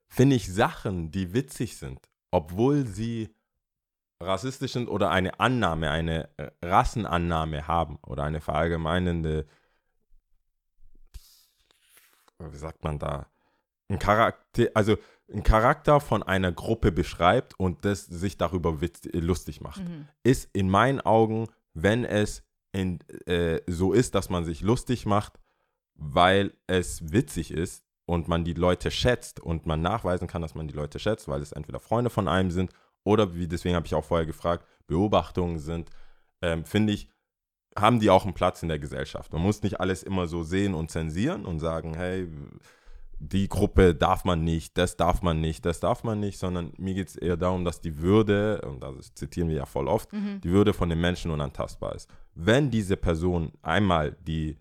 [0.08, 2.00] finde ich Sachen, die witzig sind,
[2.30, 3.30] obwohl sie
[4.24, 9.46] rassistisch sind oder eine Annahme, eine äh, Rassenannahme haben oder eine verallgemeinende,
[12.38, 13.26] wie sagt man da,
[13.88, 14.96] ein Charakter, also
[15.32, 20.08] ein Charakter von einer Gruppe beschreibt und das sich darüber witz, lustig macht Mhm.
[20.22, 25.38] ist in meinen Augen, wenn es in, äh, so ist, dass man sich lustig macht,
[25.94, 30.68] weil es witzig ist und man die Leute schätzt und man nachweisen kann, dass man
[30.68, 32.72] die Leute schätzt, weil es entweder Freunde von einem sind
[33.04, 35.90] oder, wie deswegen habe ich auch vorher gefragt, Beobachtungen sind,
[36.42, 37.08] ähm, finde ich,
[37.76, 39.32] haben die auch einen Platz in der Gesellschaft.
[39.32, 42.28] Man muss nicht alles immer so sehen und zensieren und sagen, hey,
[43.18, 46.94] die Gruppe darf man nicht, das darf man nicht, das darf man nicht, sondern mir
[46.94, 50.40] geht es eher darum, dass die Würde, und das zitieren wir ja voll oft, Mhm.
[50.42, 52.08] die Würde von den Menschen unantastbar ist.
[52.34, 54.58] Wenn diese Person einmal die,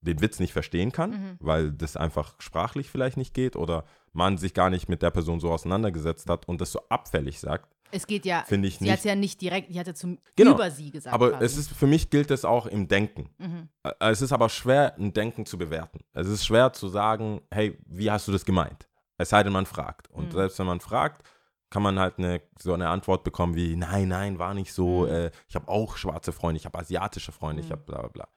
[0.00, 1.36] den Witz nicht verstehen kann, Mhm.
[1.40, 5.40] weil das einfach sprachlich vielleicht nicht geht oder man sich gar nicht mit der Person
[5.40, 8.98] so auseinandergesetzt hat und das so abfällig sagt, Es geht ja, Finde ich sie hat
[8.98, 9.04] nicht.
[9.04, 10.52] ja nicht direkt, die hat ja zum Genau.
[10.54, 11.14] über sie gesagt.
[11.14, 11.44] Aber quasi.
[11.44, 13.28] es ist, für mich gilt es auch im Denken.
[13.38, 13.68] Mhm.
[13.86, 16.00] Ä- Es ist aber schwer, ein Denken zu bewerten.
[16.12, 18.88] Es ist schwer zu sagen, hey, wie hast du das gemeint?
[19.18, 20.10] Es sei denn, man fragt.
[20.10, 20.32] Und Mhm.
[20.32, 21.22] selbst wenn man fragt,
[21.70, 25.02] kann man halt eine, so eine Antwort bekommen wie, nein, nein, war nicht so.
[25.02, 25.08] Mhm.
[25.12, 27.72] Äh, ich habe auch schwarze Freunde, ich habe asiatische Freunde, ich Mhm.
[27.72, 28.28] habe bla bla bla.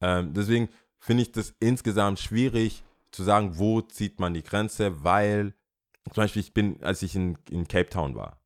[0.00, 5.54] Ähm, deswegen finde ich das insgesamt schwierig zu sagen, wo zieht man die Grenze, weil
[6.12, 8.40] zum Beispiel ich bin, als ich in, in Cape Town war,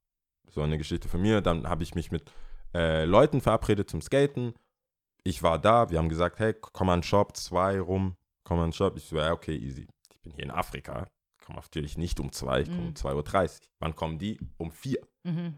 [0.52, 2.30] so eine Geschichte von mir, dann habe ich mich mit
[2.74, 4.54] äh, Leuten verabredet zum Skaten.
[5.24, 8.68] Ich war da, wir haben gesagt, hey, komm an den Shop, zwei rum, komm an
[8.68, 8.96] den Shop.
[8.96, 9.86] Ich so, ja, okay, easy.
[10.12, 11.06] Ich bin hier in Afrika,
[11.44, 12.88] komme natürlich nicht um zwei, ich komme Mhm.
[12.88, 13.66] um 2.30 Uhr.
[13.80, 14.38] Wann kommen die?
[14.58, 15.00] Um vier.
[15.24, 15.54] Mhm.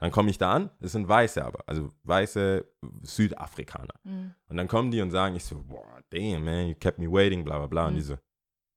[0.00, 2.64] Dann komme ich da an, es sind Weiße aber, also weiße
[3.02, 3.94] Südafrikaner.
[4.04, 4.34] Mhm.
[4.48, 7.44] Und dann kommen die und sagen, ich so, boah, damn, man, you kept me waiting,
[7.44, 7.86] bla bla bla.
[7.86, 7.96] Und Mhm.
[7.96, 8.16] die so,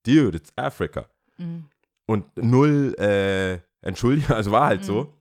[0.05, 1.05] dude, it's Africa.
[1.37, 1.65] Mhm.
[2.07, 4.85] Und null, äh, Entschuldigung, also war halt Mhm.
[4.85, 5.13] so.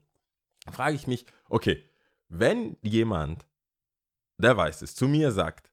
[0.69, 1.83] Frage ich mich, okay,
[2.29, 3.45] wenn jemand,
[4.37, 5.71] der weiß es, zu mir sagt,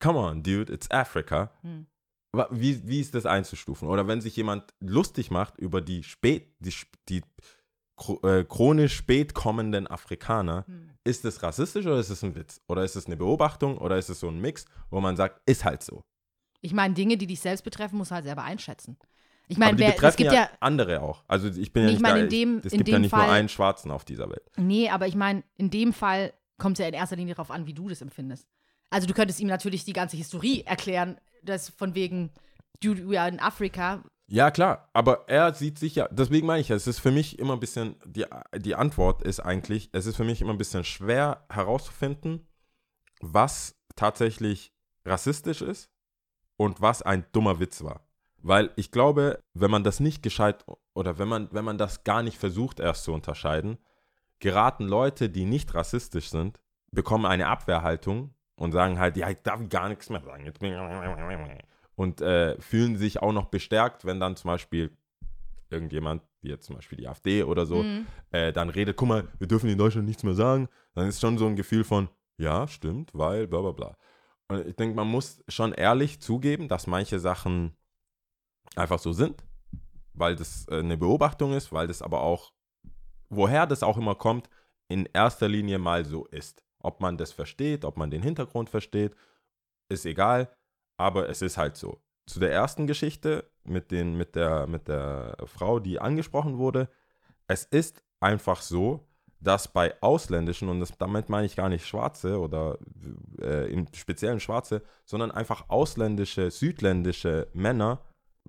[0.00, 1.52] come on, dude, it's Africa,
[2.32, 3.88] wa- wie, wie ist das einzustufen?
[3.88, 6.74] Oder wenn sich jemand lustig macht über die spät, die,
[7.08, 7.22] die
[8.22, 10.90] äh, chronisch spät kommenden Afrikaner, Mhm.
[11.04, 12.60] ist es rassistisch oder ist es ein Witz?
[12.68, 15.64] Oder ist es eine Beobachtung oder ist es so ein Mix, wo man sagt, ist
[15.64, 16.02] halt so?
[16.62, 18.96] Ich meine, Dinge, die dich selbst betreffen, musst du halt selber einschätzen.
[19.50, 21.24] Ich meine, wer, es gibt ja, ja, andere auch.
[21.26, 22.98] Also ich bin ja Nee, ich nicht meine, da, in dem- es in gibt ja
[22.98, 24.44] nicht nur Fall- einen Schwarzen auf dieser Welt.
[24.56, 27.66] Nee, aber ich meine, in dem Fall kommt es ja in erster Linie darauf an,
[27.66, 28.46] wie du das empfindest.
[28.90, 32.30] Also du könntest ihm natürlich die ganze Historie erklären, das von wegen,
[32.80, 34.02] du, du ja in Afrika.
[34.28, 37.38] Ja, klar, aber er sieht sich ja, deswegen meine ich ja, es ist für mich
[37.40, 38.24] immer ein bisschen, die,
[38.56, 42.46] die Antwort ist eigentlich, es ist für mich immer ein bisschen schwer herauszufinden,
[43.20, 44.72] was tatsächlich
[45.04, 45.90] rassistisch ist
[46.56, 48.06] und was ein dummer Witz war.
[48.42, 52.22] Weil ich glaube, wenn man das nicht gescheit oder wenn man, wenn man das gar
[52.22, 53.78] nicht versucht erst zu unterscheiden,
[54.38, 59.60] geraten Leute, die nicht rassistisch sind, bekommen eine Abwehrhaltung und sagen halt, ja, ich darf
[59.68, 60.44] gar nichts mehr sagen.
[61.96, 64.96] Und äh, fühlen sich auch noch bestärkt, wenn dann zum Beispiel
[65.68, 68.06] irgendjemand, wie jetzt zum Beispiel die AfD oder so, Mhm.
[68.30, 71.36] äh, dann redet, guck mal, wir dürfen in Deutschland nichts mehr sagen, dann ist schon
[71.38, 73.96] so ein Gefühl von, ja, stimmt, weil, bla bla bla.
[74.48, 77.76] Und ich denke, man muss schon ehrlich zugeben, dass manche Sachen
[78.76, 79.42] einfach so sind,
[80.14, 82.52] weil das äh, eine Beobachtung ist, weil das aber auch,
[83.28, 84.48] woher das auch immer kommt,
[84.88, 86.64] in erster Linie mal so ist.
[86.82, 89.14] Ob man das versteht, ob man den Hintergrund versteht,
[89.88, 90.50] ist egal,
[90.96, 92.00] aber es ist halt so.
[92.26, 96.88] Zu der ersten Geschichte mit, den, mit, der, mit der Frau, die angesprochen wurde,
[97.46, 99.06] es ist einfach so,
[99.40, 102.78] dass bei ausländischen, und das, damit meine ich gar nicht Schwarze oder
[103.40, 108.02] äh, im speziellen Schwarze, sondern einfach ausländische, südländische Männer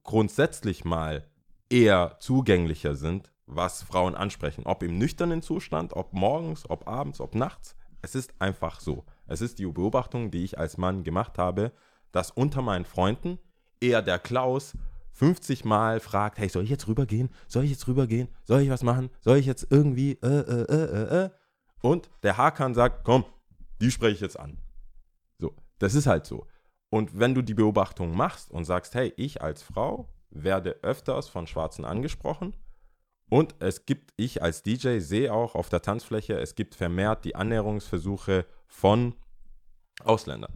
[0.04, 1.28] grundsätzlich mal
[1.70, 4.64] eher zugänglicher sind, was Frauen ansprechen.
[4.66, 7.76] Ob im nüchternen Zustand, ob morgens, ob abends, ob nachts.
[8.02, 9.06] Es ist einfach so.
[9.28, 11.72] Es ist die Beobachtung, die ich als Mann gemacht habe,
[12.12, 13.40] dass unter meinen Freunden
[13.80, 14.74] eher der Klaus
[15.14, 17.30] 50 Mal fragt, hey, soll ich jetzt rübergehen?
[17.48, 18.30] Soll ich jetzt rübergehen?
[18.44, 19.10] Soll ich was machen?
[19.20, 21.30] Soll ich jetzt irgendwie, äh, äh, äh, äh, äh?
[21.82, 23.26] Und der Hakan sagt, komm,
[23.82, 24.58] die spreche ich jetzt an.
[25.40, 26.46] So, das ist halt so.
[26.92, 31.48] Und wenn du die Beobachtung machst und sagst, hey, ich als Frau werde öfters von
[31.48, 32.54] Schwarzen angesprochen
[33.30, 37.36] und es gibt, ich als DJ sehe auch auf der Tanzfläche, es gibt vermehrt die
[37.36, 39.16] Annäherungsversuche von
[40.04, 40.54] Ausländern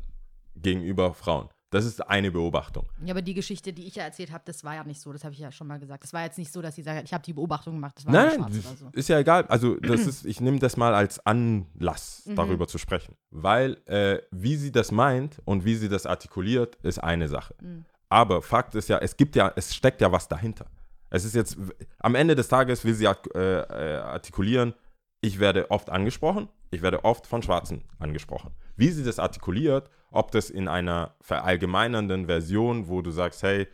[0.57, 1.47] gegenüber Frauen.
[1.75, 2.87] Das ist eine Beobachtung.
[3.03, 5.25] Ja, aber die Geschichte, die ich ja erzählt habe, das war ja nicht so, das
[5.25, 6.05] habe ich ja schon mal gesagt.
[6.05, 8.13] Das war jetzt nicht so, dass sie sagt, ich habe die Beobachtung gemacht, das war
[8.13, 8.89] Nein, schwarz oder so.
[8.93, 9.45] ist ja egal.
[9.47, 12.35] Also das ist, ich nehme das mal als Anlass, Mhm.
[12.37, 13.15] darüber zu sprechen.
[13.29, 17.55] Weil äh, wie sie das meint und wie sie das artikuliert, ist eine Sache.
[17.61, 17.83] Mhm.
[18.07, 20.67] Aber Fakt ist ja, es gibt ja, es steckt ja was dahinter.
[21.09, 21.57] Es ist jetzt,
[21.99, 24.73] am Ende des Tages will sie äh, äh, artikulieren,
[25.19, 28.51] ich werde oft angesprochen, ich werde oft von Schwarzen angesprochen.
[28.77, 33.67] Wie sie das artikuliert, ob das in einer verallgemeinernden Version, wo du sagst, hey,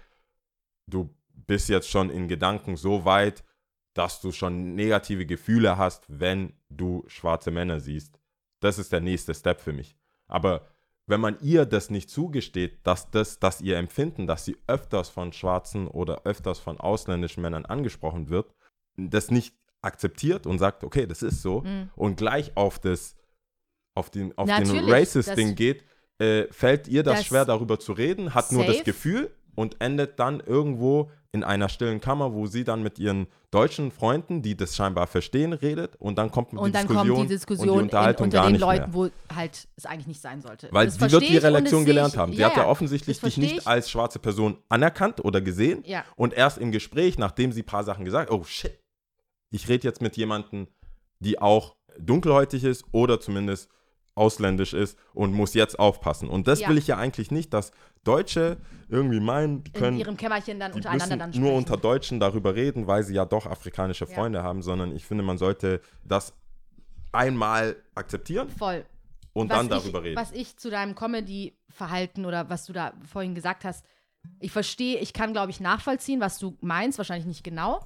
[0.87, 3.43] du bist jetzt schon in Gedanken so weit,
[3.93, 8.19] dass du schon negative Gefühle hast, wenn du schwarze Männer siehst.
[8.61, 9.95] Das ist der nächste Step für mich.
[10.27, 10.67] Aber
[11.07, 15.33] wenn man ihr das nicht zugesteht, dass das, dass ihr Empfinden, dass sie öfters von
[15.33, 18.53] schwarzen oder öfters von ausländischen Männern angesprochen wird,
[18.95, 21.89] das nicht akzeptiert und sagt, okay, das ist so, Mhm.
[21.95, 23.15] und gleich auf das,
[23.95, 25.83] auf den, auf den Racist-Ding geht,
[26.21, 28.85] äh, fällt ihr das, Das- schwer, darüber zu reden, hat nur das Safe.
[28.85, 33.89] Gefühl und endet dann irgendwo in einer stillen Kammer, wo sie dann mit ihren deutschen
[33.91, 37.33] Freunden, die das scheinbar verstehen, redet und dann kommt die Und dann Diskussion, kommt die
[37.33, 38.93] Diskussion und die in, Unterhaltung unter gar den nicht Leuten, mehr.
[38.93, 40.67] wo halt es eigentlich nicht sein sollte.
[40.71, 42.33] Weil Das sie wird ihre Lektion gelernt ich- haben.
[42.33, 43.67] Sie ja, hat ja offensichtlich dich nicht ich.
[43.67, 46.03] als schwarze Person anerkannt oder gesehen Ja.
[46.17, 48.77] und erst im Gespräch, nachdem sie ein paar Sachen gesagt oh shit,
[49.51, 50.67] ich rede jetzt mit jemandem,
[51.19, 53.69] die auch dunkelhäutig ist oder zumindest
[54.21, 56.29] ausländisch ist und muss jetzt aufpassen.
[56.29, 56.69] Und das Ja.
[56.69, 57.71] will ich ja eigentlich nicht, dass
[58.03, 58.57] Deutsche
[58.87, 61.43] irgendwie meinen, die In können ihrem Kämmerchen dann untereinander dann sprechen.
[61.45, 64.13] nur unter Deutschen darüber reden, weil sie ja doch afrikanische Ja.
[64.15, 66.33] Freunde haben, sondern ich finde, man sollte das
[67.11, 68.85] einmal akzeptieren Voll.
[69.33, 70.15] und was dann ich, darüber reden.
[70.15, 73.85] Was ich zu deinem Comedy-Verhalten oder was du da vorhin gesagt hast,
[74.39, 77.79] ich verstehe, ich kann, glaube ich, nachvollziehen, was du meinst, wahrscheinlich nicht genau.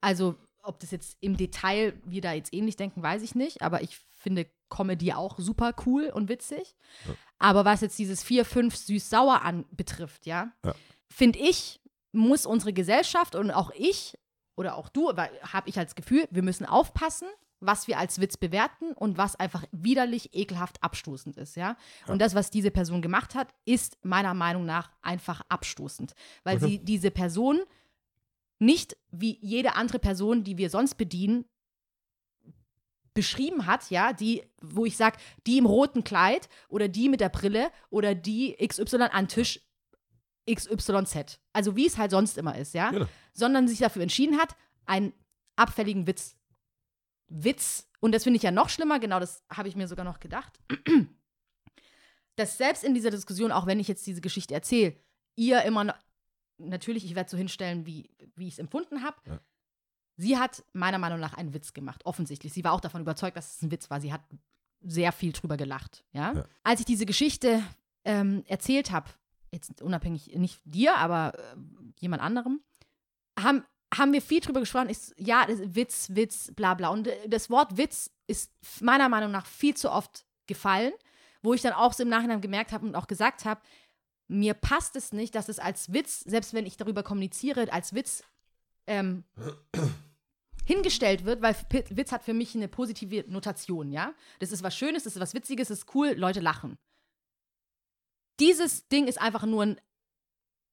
[0.00, 3.82] Also, ob das jetzt im Detail wir da jetzt ähnlich denken, weiß ich nicht, aber
[3.82, 6.76] ich finde Comedy auch super cool und witzig.
[7.38, 10.74] Aber was jetzt dieses 4, 5 süß-sauer anbetrifft, ja, Ja.
[11.08, 11.80] finde ich,
[12.12, 14.16] muss unsere Gesellschaft und auch ich
[14.56, 17.28] oder auch du, habe ich als Gefühl, wir müssen aufpassen,
[17.60, 21.76] was wir als Witz bewerten und was einfach widerlich, ekelhaft abstoßend ist, ja.
[22.06, 26.60] Und das, was diese Person gemacht hat, ist meiner Meinung nach einfach abstoßend, weil Mhm.
[26.60, 27.60] sie diese Person
[28.58, 31.44] nicht wie jede andere Person, die wir sonst bedienen,
[33.14, 37.28] beschrieben hat, ja, die, wo ich sage, die im roten Kleid oder die mit der
[37.28, 39.60] Brille oder die XY an Tisch
[40.48, 41.40] XYZ.
[41.52, 42.90] Also wie es halt sonst immer ist, ja.
[42.90, 43.06] Genau.
[43.32, 45.12] Sondern sich dafür entschieden hat, einen
[45.56, 46.36] abfälligen Witz.
[47.28, 50.18] Witz, und das finde ich ja noch schlimmer, genau das habe ich mir sogar noch
[50.18, 50.60] gedacht,
[52.36, 54.96] dass selbst in dieser Diskussion, auch wenn ich jetzt diese Geschichte erzähle,
[55.36, 55.94] ihr immer noch,
[56.58, 59.16] natürlich, ich werde so hinstellen, wie, wie ich es empfunden habe.
[59.26, 59.40] Ja.
[60.20, 62.52] Sie hat meiner Meinung nach einen Witz gemacht, offensichtlich.
[62.52, 64.02] Sie war auch davon überzeugt, dass es ein Witz war.
[64.02, 64.20] Sie hat
[64.82, 66.32] sehr viel drüber gelacht, ja.
[66.32, 66.44] Ja.
[66.62, 67.62] Als ich diese Geschichte
[68.04, 69.08] ähm, erzählt habe,
[69.50, 71.56] jetzt unabhängig, nicht dir, aber äh,
[72.00, 72.60] jemand anderem,
[73.38, 74.90] haben, haben wir viel drüber gesprochen.
[74.90, 76.90] Ist, ja, Witz, Witz, bla bla.
[76.90, 78.52] Und äh, das Wort Witz ist
[78.82, 80.92] meiner Meinung nach viel zu oft gefallen,
[81.42, 83.62] wo ich dann auch so im Nachhinein gemerkt habe und auch gesagt habe,
[84.28, 88.22] mir passt es nicht, dass es als Witz, selbst wenn ich darüber kommuniziere, als Witz
[88.86, 89.24] ähm,
[90.70, 94.14] hingestellt wird, weil P Witz hat für mich eine positive Notation, ja.
[94.38, 96.78] Das ist was Schönes, das ist was Witziges, das ist cool, Leute lachen.
[98.38, 99.80] Dieses Ding ist einfach nur ein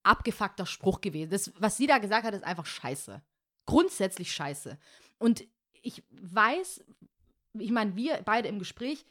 [0.03, 1.31] abgefuckter Spruch gewesen.
[1.31, 3.21] Das, was sie da gesagt hat, ist einfach scheiße.
[3.65, 4.77] Grundsätzlich scheiße.
[5.19, 5.45] Und
[5.81, 6.85] ich weiß,
[7.59, 9.05] ich meine, wir beide im Gespräch,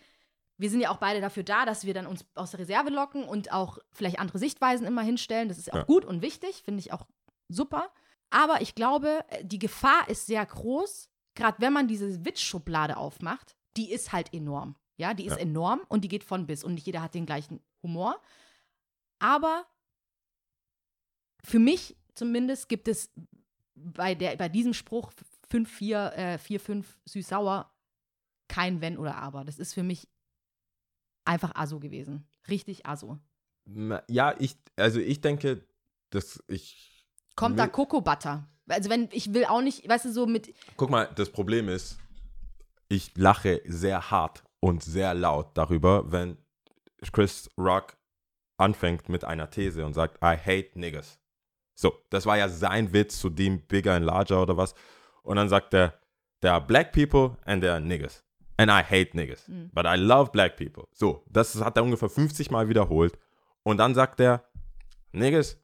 [0.57, 3.25] wir sind ja auch beide dafür da, dass wir dann uns aus der Reserve locken
[3.25, 5.49] und auch vielleicht andere Sichtweisen immer hinstellen.
[5.49, 5.85] Das ist auch Ja.
[5.85, 7.07] gut und wichtig, finde ich auch
[7.49, 7.93] super.
[8.31, 13.57] Aber ich glaube, äh, die Gefahr ist sehr groß, gerade wenn man diese Witzschublade aufmacht,
[13.77, 14.77] die ist halt enorm.
[14.99, 15.43] Ja, die ist Ja.
[15.43, 18.21] enorm und die geht von bis und nicht jeder hat den gleichen Humor.
[19.19, 19.67] Aber
[21.45, 23.11] für mich zumindest gibt es
[23.75, 25.13] bei, der, bei diesem Spruch
[25.51, 27.71] 5, 4, äh, 4, 5 süß-sauer
[28.49, 29.45] kein Wenn oder Aber.
[29.45, 30.09] Das ist für mich
[31.25, 32.27] einfach Aso gewesen.
[32.49, 33.19] Richtig Aso.
[34.09, 35.67] Ja, ich, also ich denke,
[36.11, 36.96] dass ich.
[37.37, 38.49] Kommt da Coco Butter?
[38.69, 41.99] Also wenn, ich will auch nicht, weißt du, so mit, Guck mal, das Problem ist,
[42.89, 46.37] ich lache sehr hart und sehr laut darüber, wenn
[47.13, 47.97] Chris Rock
[48.57, 51.19] anfängt mit einer These und sagt, I hate niggas.
[51.75, 54.75] So, das war ja sein Witz zu dem Bigger and Larger oder was.
[55.23, 55.95] Und dann sagt er,
[56.41, 58.25] there are black people and there are niggas.
[58.57, 59.47] And I hate niggas.
[59.47, 59.71] Mhm.
[59.75, 60.89] But I love black people.
[60.93, 63.19] So, das hat er ungefähr 50 Mal wiederholt.
[63.63, 64.45] Und dann sagt er,
[65.13, 65.59] niggas,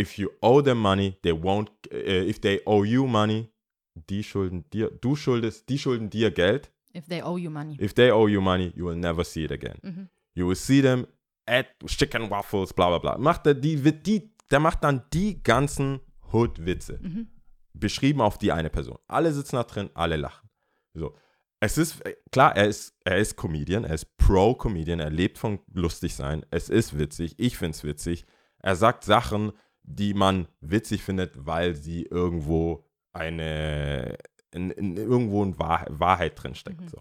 [0.00, 3.48] if you owe them money, they won't, äh, if they owe you money,
[3.94, 6.70] die schulden dir, du schuldest, die schulden dir Geld.
[6.92, 7.76] if they owe you money.
[7.80, 9.78] If they owe you money, you will never see it again.
[9.82, 10.08] Mhm.
[10.34, 11.06] You will see them
[11.46, 13.18] at Chicken Waffles, bla bla bla.
[13.18, 16.00] Macht er die, die, der macht dann die ganzen
[16.32, 16.98] Hood-Witze.
[17.00, 17.28] Mhm.
[17.72, 18.98] Beschrieben auf die eine Person.
[19.06, 20.48] Alle sitzen da drin, alle lachen.
[20.94, 21.14] So.
[21.60, 25.60] Es ist, äh, klar, er ist, er ist Comedian, er ist Pro-Comedian, er lebt von
[25.72, 26.44] lustig sein.
[26.50, 28.24] Es ist witzig, ich finde es witzig.
[28.58, 34.16] Er sagt Sachen, die man witzig findet, weil sie irgendwo eine,
[34.52, 36.80] in, in, irgendwo eine Wahr, Wahrheit drin steckt.
[36.80, 36.88] Mhm.
[36.88, 36.98] So.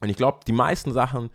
[0.00, 1.30] Und ich glaube, die meisten Sachen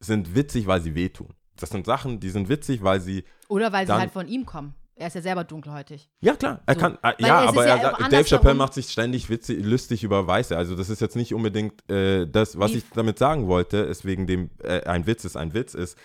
[0.00, 1.28] sind witzig, weil sie wehtun.
[1.56, 3.24] Das sind Sachen, die sind witzig, weil sie.
[3.48, 4.74] Oder weil sie halt von ihm kommen.
[4.98, 6.08] Er ist ja selber dunkelhäutig.
[6.20, 6.80] Ja, klar, er So.
[6.80, 6.98] kann.
[7.02, 10.56] Äh, ja, aber ja er, Dave Chappelle macht sich ständig witzig, lustig über Weiße.
[10.56, 14.06] Also, das ist jetzt nicht unbedingt äh, das, was Wie- ich damit sagen wollte, ist
[14.06, 15.98] wegen dem äh, ein Witz ist ein Witz ist.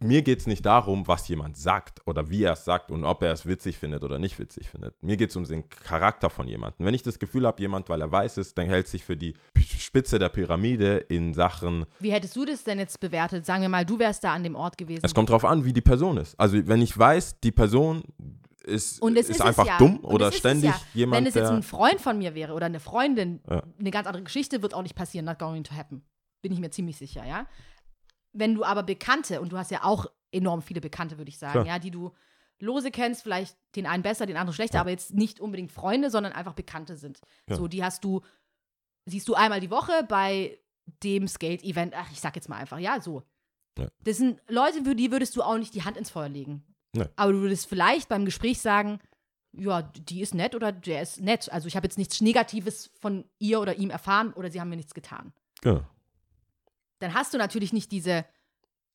[0.00, 3.22] Mir geht es nicht darum, was jemand sagt oder wie er es sagt und ob
[3.22, 5.02] er es witzig findet oder nicht witzig findet.
[5.02, 6.84] Mir geht es um den Charakter von jemandem.
[6.84, 9.34] Wenn ich das Gefühl habe, jemand, weil er weiß ist, dann hält sich für die
[9.56, 13.46] Spitze der Pyramide in Sachen Wie hättest du das denn jetzt bewertet?
[13.46, 15.00] Sagen wir mal, du wärst da an dem Ort gewesen.
[15.04, 16.38] Es kommt drauf an, wie die Person ist.
[16.38, 18.02] Also wenn ich weiß, die Person
[18.64, 19.78] ist, Und es ist ist einfach ja.
[19.78, 20.80] dumm Und oder ständig ja.
[20.92, 23.62] jemand, Wenn es jetzt ein Freund von mir wäre oder eine Freundin, Ja.
[23.78, 26.02] eine ganz andere Geschichte wird auch nicht passieren, not going to happen.
[26.42, 27.46] Bin ich mir ziemlich sicher, ja.
[28.38, 31.52] Wenn du aber Bekannte, und du hast ja auch enorm viele Bekannte, würde ich sagen,
[31.62, 31.66] Klar.
[31.66, 32.12] ja, die du
[32.58, 34.80] lose kennst, vielleicht den einen besser, den anderen schlechter, Ja.
[34.80, 37.20] aber jetzt nicht unbedingt Freunde, sondern einfach Bekannte sind.
[37.48, 37.56] Ja.
[37.56, 38.22] So, die hast du
[39.08, 40.58] siehst du einmal die Woche bei
[41.04, 41.94] dem Skate-Event.
[41.96, 43.22] Ach, ich sag jetzt mal einfach, ja, so.
[43.78, 43.88] Ja.
[44.02, 46.64] Das sind Leute, für die würdest du auch nicht die Hand ins Feuer legen.
[47.16, 49.00] Aber du würdest vielleicht beim Gespräch sagen,
[49.52, 51.52] ja, die ist nett oder der ist nett.
[51.52, 54.76] Also ich habe jetzt nichts Negatives von ihr oder ihm erfahren oder sie haben mir
[54.76, 55.32] nichts getan.
[55.62, 55.82] Genau.
[56.98, 58.24] Dann hast du natürlich nicht diese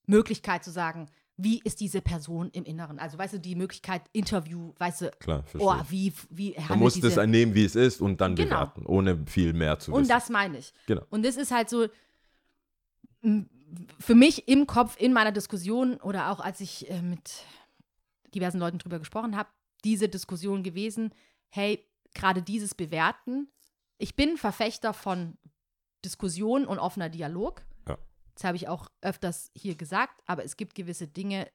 [0.05, 2.99] Möglichkeit zu sagen, wie ist diese Person im Inneren?
[2.99, 7.09] Also, weißt du, die Möglichkeit, Interview, weißt du, Klar, oh, wie, wie Man muss diese,
[7.09, 8.49] das nehmen, wie es ist und dann Genau.
[8.49, 10.09] bewerten, ohne viel mehr zu Und wissen.
[10.09, 10.73] das meine ich.
[10.85, 11.03] Genau.
[11.09, 11.87] Und das ist halt so
[13.99, 17.43] für mich im Kopf, in meiner Diskussion oder auch als ich äh, mit
[18.33, 19.49] diversen Leuten drüber gesprochen habe,
[19.83, 21.13] diese Diskussion gewesen,
[21.49, 23.47] hey, gerade dieses Bewerten,
[23.97, 25.37] ich bin Verfechter von
[26.03, 27.61] Diskussion und offener Dialog.
[28.41, 31.47] Das habe ich auch öfters hier gesagt, aber es gibt gewisse Dinge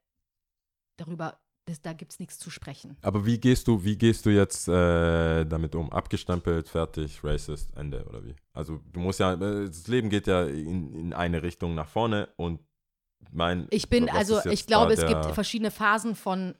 [0.96, 2.96] darüber, das, da gibt es nichts zu sprechen.
[3.02, 5.90] Aber wie gehst du, wie gehst du jetzt äh, damit um?
[5.90, 8.36] Abgestempelt, fertig, racist, Ende oder wie?
[8.52, 12.28] Also du musst ja, äh, das Leben geht ja in, in eine Richtung nach vorne
[12.36, 12.60] und
[13.32, 13.66] mein.
[13.70, 16.54] Ich bin, also ich glaube, es gibt verschiedene Phasen von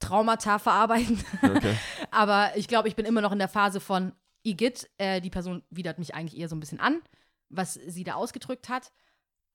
[0.00, 1.22] Traumata verarbeiten.
[1.40, 1.76] Okay.
[2.10, 4.12] Aber ich glaube, ich bin immer noch in der Phase von
[4.42, 4.90] Igitt.
[4.98, 7.00] Äh, die Person widert mich eigentlich eher so ein bisschen an,
[7.48, 8.90] was sie da ausgedrückt hat.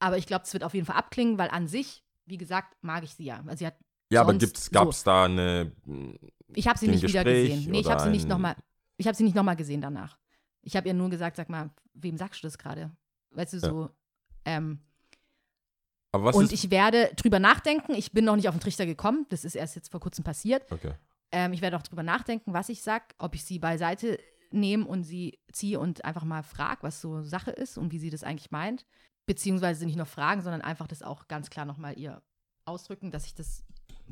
[0.03, 3.03] Aber ich glaube, es wird auf jeden Fall abklingen, weil an sich, wie gesagt, mag
[3.05, 3.41] ich sie ja.
[3.47, 3.77] Also sie hat,
[4.11, 5.05] Ja, aber gab es so.
[5.05, 5.71] da eine.
[6.53, 7.71] ich habe sie nicht wieder Gespräch gesehen.
[7.71, 8.55] Nee, ich habe sie nicht nochmal,
[8.97, 10.17] ich habe sie nicht nochmal gesehen danach.
[10.61, 12.91] Ich habe ihr nur gesagt, sag mal, wem sagst du das gerade?
[13.31, 13.69] Weißt du, Ja.
[13.69, 13.89] so,
[14.43, 14.79] ähm,
[16.11, 17.93] Aber was und ich werde drüber nachdenken.
[17.95, 19.25] Ich bin noch nicht auf den Trichter gekommen.
[19.29, 20.69] Das ist erst jetzt vor kurzem passiert.
[20.71, 20.93] okay.
[21.31, 24.19] Ähm, ich werde auch drüber nachdenken, was ich sage, ob ich sie beiseite
[24.51, 28.11] nehme und sie ziehe und einfach mal frage, was so Sache ist und wie sie
[28.11, 28.85] das eigentlich meint.
[29.25, 32.21] Beziehungsweise nicht nur fragen, sondern einfach das auch ganz klar nochmal ihr
[32.65, 33.63] ausdrücken, dass ich das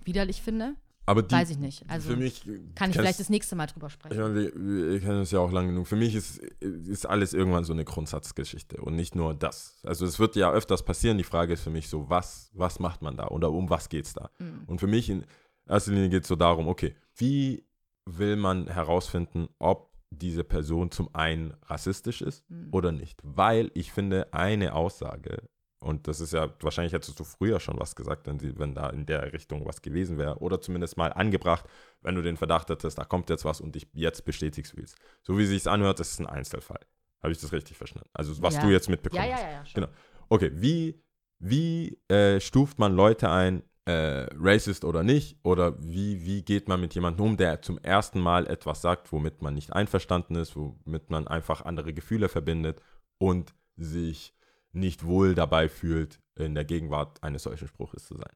[0.03, 0.75] widerlich finde.
[1.05, 1.83] Aber die, Weiß ich nicht.
[1.89, 4.21] Also für mich kann ich vielleicht das nächste Mal drüber Ich sprechen.
[4.21, 5.87] meine, wir, wir kennen uns ja auch lang genug.
[5.87, 9.79] Für mich ist, ist alles irgendwann so eine Grundsatzgeschichte und nicht nur das.
[9.83, 11.17] Also es wird ja öfters passieren.
[11.17, 14.05] Die Frage ist für mich so, was, was macht man da oder um was geht
[14.05, 14.29] es da?
[14.37, 14.63] Mhm.
[14.67, 15.25] Und für mich in
[15.67, 17.65] erster Linie geht es so darum, okay, wie
[18.05, 22.69] will man herausfinden, ob diese Person zum einen rassistisch ist Mhm.
[22.71, 23.19] oder nicht?
[23.23, 25.49] Weil ich finde, eine Aussage,
[25.79, 28.89] und das ist ja, wahrscheinlich hättest du früher schon was gesagt, wenn, sie, wenn da
[28.91, 31.65] in der Richtung was gewesen wäre, oder zumindest mal angebracht,
[32.01, 34.95] wenn du den Verdacht hattest, da kommt jetzt was und dich jetzt bestätigst willst.
[35.23, 36.81] So wie sich anhört, das ist ein Einzelfall.
[37.23, 38.09] Habe ich das richtig verstanden?
[38.13, 38.61] Also was Ja.
[38.61, 39.41] du jetzt mitbekommen Ja, hast.
[39.41, 39.65] ja, ja, ja.
[39.65, 39.81] Schon.
[39.83, 39.93] Genau.
[40.29, 41.01] Okay, wie,
[41.39, 45.37] wie äh, stuft man Leute ein, äh, racist oder nicht?
[45.43, 49.41] Oder wie, wie geht man mit jemandem um, der zum ersten Mal etwas sagt, womit
[49.41, 52.81] man nicht einverstanden ist, womit man einfach andere Gefühle verbindet
[53.17, 54.33] und sich
[54.71, 58.35] nicht wohl dabei fühlt, in der Gegenwart eines solchen Spruches zu sein?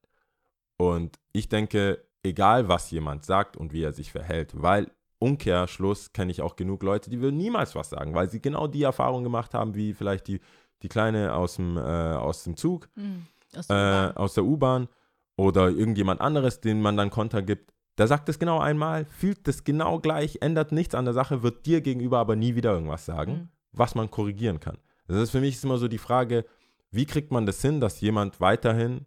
[0.78, 6.32] Und ich denke, egal was jemand sagt und wie er sich verhält, weil Umkehrschluss kenne
[6.32, 9.54] ich auch genug Leute, die würden niemals was sagen, weil sie genau die Erfahrung gemacht
[9.54, 10.42] haben, wie vielleicht die,
[10.82, 13.28] die Kleine aus dem, äh, aus dem Zug, Mhm.
[13.56, 14.90] Aus äh, der U-Bahn.
[15.38, 17.74] Oder irgendjemand anderes, den man dann Konter gibt.
[17.98, 21.66] Der sagt es genau einmal, fühlt es genau gleich, ändert nichts an der Sache, wird
[21.66, 23.50] dir gegenüber aber nie wieder irgendwas sagen, Mhm.
[23.72, 24.78] was man korrigieren kann.
[25.08, 26.46] Das ist für mich immer so die Frage,
[26.92, 29.06] wie kriegt man das hin, dass jemand weiterhin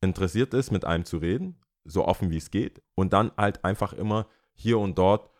[0.00, 3.92] interessiert ist, mit einem zu reden, so offen wie es geht, und dann halt einfach
[3.92, 5.30] immer hier und dort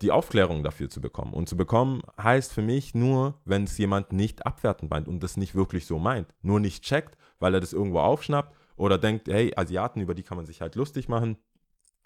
[0.00, 1.34] die Aufklärung dafür zu bekommen.
[1.34, 5.36] Und zu bekommen heißt für mich nur, wenn es jemand nicht abwertend meint und das
[5.36, 9.52] nicht wirklich so meint, nur nicht checkt, weil er das irgendwo aufschnappt oder denkt, hey,
[9.56, 11.36] Asiaten, über die kann man sich halt lustig machen,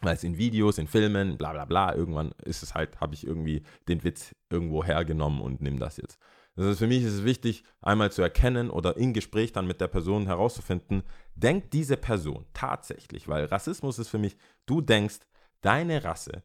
[0.00, 3.26] weil es in Videos, in Filmen, bla bla bla, irgendwann ist es halt, habe ich
[3.26, 6.18] irgendwie den Witz irgendwo hergenommen und nehme das jetzt.
[6.54, 9.80] Das ist für mich ist es wichtig, einmal zu erkennen oder im Gespräch dann mit
[9.80, 11.02] der Person herauszufinden,
[11.34, 15.20] denkt diese Person tatsächlich, weil Rassismus ist für mich, du denkst,
[15.62, 16.42] deine Rasse,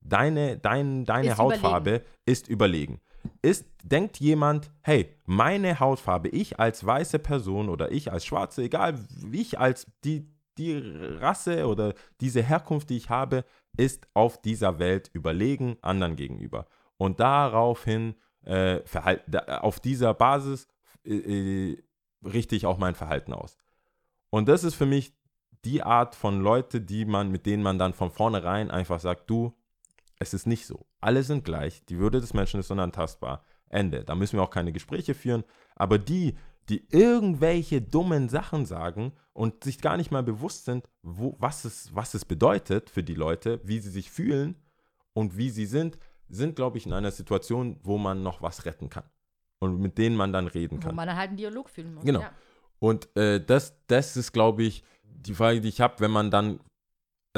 [0.00, 3.00] deine, dein, deine Ist Hautfarbe ist überlegen.
[3.42, 8.98] Ist, denkt jemand, hey, meine Hautfarbe, ich als weiße Person oder ich als Schwarze, egal,
[9.30, 13.44] ich als die, die Rasse oder diese Herkunft, die ich habe,
[13.76, 16.66] ist auf dieser Welt überlegen anderen gegenüber.
[16.96, 18.14] Und daraufhin,
[18.44, 20.66] äh, verhalt, da, auf dieser Basis
[21.04, 21.14] äh,
[21.72, 21.82] äh,
[22.24, 23.56] richte ich auch mein Verhalten aus.
[24.30, 25.14] Und das ist für mich
[25.64, 29.57] die Art von Leute, die man, mit denen man dann von vornherein einfach sagt, du,
[30.18, 30.86] es ist nicht so.
[31.00, 31.84] Alle sind gleich.
[31.86, 33.44] Die Würde des Menschen ist unantastbar.
[33.68, 34.04] Ende.
[34.04, 35.44] Da müssen wir auch keine Gespräche führen.
[35.76, 36.36] Aber die,
[36.68, 41.94] die irgendwelche dummen Sachen sagen und sich gar nicht mal bewusst sind, wo, was, es,
[41.94, 44.56] was es bedeutet für die Leute, wie sie sich fühlen
[45.12, 45.98] und wie sie sind,
[46.28, 49.04] sind, glaube ich, in einer Situation, wo man noch was retten kann.
[49.60, 50.94] Und mit denen man dann reden Wo kann.
[50.94, 52.04] man dann halt einen Dialog fühlen muss.
[52.04, 52.20] Genau.
[52.20, 52.32] Ja.
[52.78, 56.60] Und äh, das, das ist, glaube ich, die Frage, die ich habe, wenn man dann,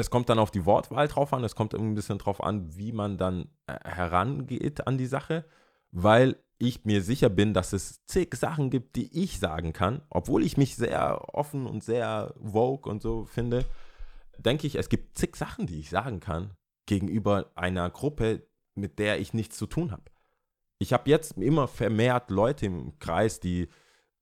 [0.01, 2.91] es kommt dann auf die Wortwahl drauf an, es kommt ein bisschen drauf an, wie
[2.91, 5.45] man dann äh, herangeht an die Sache,
[5.91, 10.43] weil ich mir sicher bin, dass es zig Sachen gibt, die ich sagen kann, obwohl
[10.43, 13.65] ich mich sehr offen und sehr vogue und so finde,
[14.37, 16.51] denke ich, es gibt zig Sachen, die ich sagen kann
[16.85, 20.03] gegenüber einer Gruppe, mit der ich nichts zu tun habe.
[20.79, 23.69] Ich habe jetzt immer vermehrt Leute im Kreis, die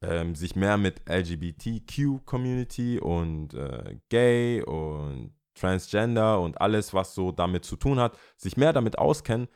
[0.02, 7.66] ähm, sich mehr mit LGBTQ-Community und äh, Gay und Transgender und alles, was so damit
[7.66, 9.48] zu tun hat, sich mehr damit auskennen.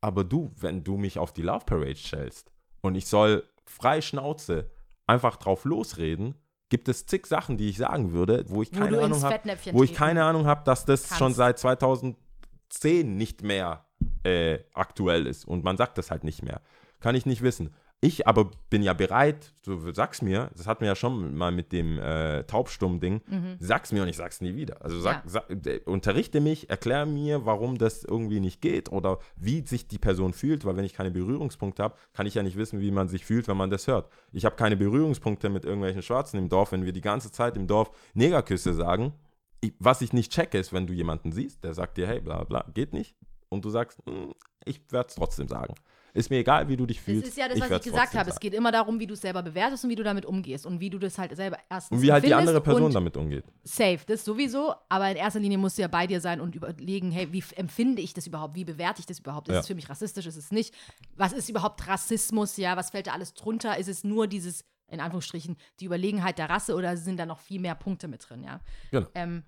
[0.00, 4.70] Aber du, wenn du mich auf die Love Parade stellst und ich soll frei Schnauze
[5.06, 6.34] einfach drauf losreden,
[6.68, 9.82] gibt es zig Sachen, die ich sagen würde, wo ich Wo keine Ahnung habe, wo
[9.84, 11.18] ich keine Ahnung habe, dass das kannst.
[11.18, 13.86] schon seit 2010 nicht mehr
[14.24, 16.60] äh, aktuell ist und man sagt das halt nicht mehr.
[17.00, 17.74] Kann ich nicht wissen.
[18.02, 21.72] Ich aber bin ja bereit, du sagst mir, das hatten wir ja schon mal mit
[21.72, 23.22] dem äh, Taubstumm-Ding,
[23.58, 24.82] sag's mir und ich sag's nie wieder.
[24.82, 25.30] Also sag, Ja.
[25.30, 29.98] sag, äh, unterrichte mich, erklär mir, warum das irgendwie nicht geht oder wie sich die
[29.98, 33.08] Person fühlt, weil wenn ich keine Berührungspunkte habe, kann ich ja nicht wissen, wie man
[33.08, 34.10] sich fühlt, wenn man das hört.
[34.30, 37.66] Ich habe keine Berührungspunkte mit irgendwelchen Schwarzen im Dorf, wenn wir die ganze Zeit im
[37.66, 39.14] Dorf Negerküsse sagen.
[39.62, 42.44] Ich, was ich nicht checke, ist, wenn du jemanden siehst, der sagt dir, hey, bla
[42.44, 43.16] bla, geht nicht.
[43.48, 44.34] Und du sagst, "Hm,
[44.66, 45.74] ich werde es trotzdem sagen.
[46.16, 47.28] Ist mir egal, wie du dich Das fühlst.
[47.28, 48.30] ist ja das, was ich gesagt habe.
[48.30, 50.80] Es geht immer darum, wie du es selber bewertest und wie du damit umgehst und
[50.80, 53.44] wie du das halt selber erstens Und wie halt die andere Person damit umgeht.
[53.64, 57.10] Safe, das sowieso, aber in erster Linie musst du ja bei dir sein und überlegen,
[57.10, 58.54] hey, wie empfinde ich das überhaupt?
[58.54, 59.48] Wie bewerte ich das überhaupt?
[59.48, 59.60] Ist Ja.
[59.60, 60.26] es für mich rassistisch?
[60.26, 60.74] Ist es nicht?
[61.16, 62.56] Was ist überhaupt Rassismus?
[62.56, 63.76] Ja, was fällt da alles drunter?
[63.76, 67.60] Ist es nur dieses, in Anführungsstrichen, die Überlegenheit der Rasse oder sind da noch viel
[67.60, 68.60] mehr Punkte mit drin, ja?
[68.90, 69.06] Genau.
[69.14, 69.42] Ähm,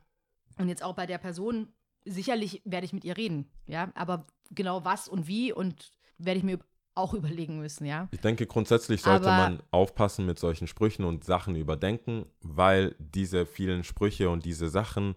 [0.59, 1.69] und jetzt auch bei der Person,
[2.05, 6.45] sicherlich werde ich mit ihr reden, ja, aber genau was und wie und werde ich
[6.45, 6.59] mir
[6.95, 8.09] auch überlegen müssen, ja.
[8.11, 13.47] Ich denke, grundsätzlich sollte Aber- man aufpassen mit solchen Sprüchen und Sachen überdenken, weil diese
[13.47, 15.14] vielen Sprüche und diese Sachen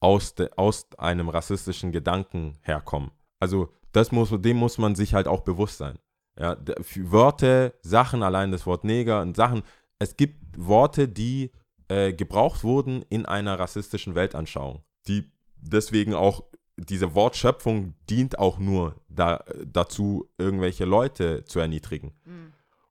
[0.00, 3.12] aus, de, aus einem rassistischen Gedanken herkommen.
[3.38, 5.98] Also das muss, dem muss man sich halt auch bewusst sein.
[6.38, 6.56] Ja,
[6.96, 9.62] Wörter, Sachen, allein das Wort Neger und Sachen,
[9.98, 11.52] es gibt Worte, die
[11.88, 16.42] äh, gebraucht wurden in einer rassistischen Weltanschauung, die deswegen auch
[16.76, 22.12] diese Wortschöpfung dient auch nur da, dazu, irgendwelche Leute zu erniedrigen.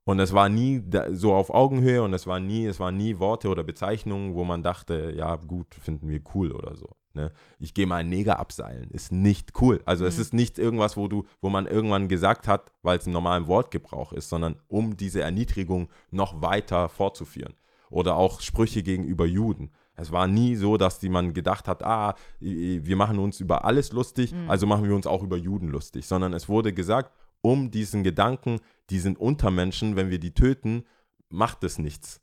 [0.03, 3.19] Und es war nie da, so auf Augenhöhe und es war nie, es waren nie
[3.19, 6.89] Worte oder Bezeichnungen, wo man dachte, ja gut, finden wir cool oder so.
[7.13, 7.31] Ne?
[7.59, 9.81] Ich gehe mal einen Neger abseilen, ist nicht cool.
[9.85, 13.13] Also es ist nicht irgendwas, wo du, wo man irgendwann gesagt hat, weil es im
[13.13, 17.53] normalen Wortgebrauch ist, sondern um diese Erniedrigung noch weiter fortzuführen.
[17.89, 19.71] Oder auch Sprüche gegenüber Juden.
[20.01, 23.91] Es war nie so, dass die man gedacht hat, ah, wir machen uns über alles
[23.91, 28.03] lustig, also machen wir uns auch über Juden lustig, sondern es wurde gesagt, um diesen
[28.03, 30.83] Gedanken, die sind Untermenschen, wenn wir die töten,
[31.29, 32.19] macht es nichts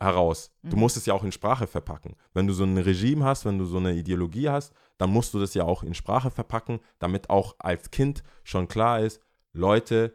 [0.00, 0.52] heraus.
[0.62, 2.14] Du musst es ja auch in Sprache verpacken.
[2.32, 5.40] Wenn du so ein Regime hast, wenn du so eine Ideologie hast, dann musst du
[5.40, 9.20] das ja auch in Sprache verpacken, damit auch als Kind schon klar ist,
[9.52, 10.14] Leute,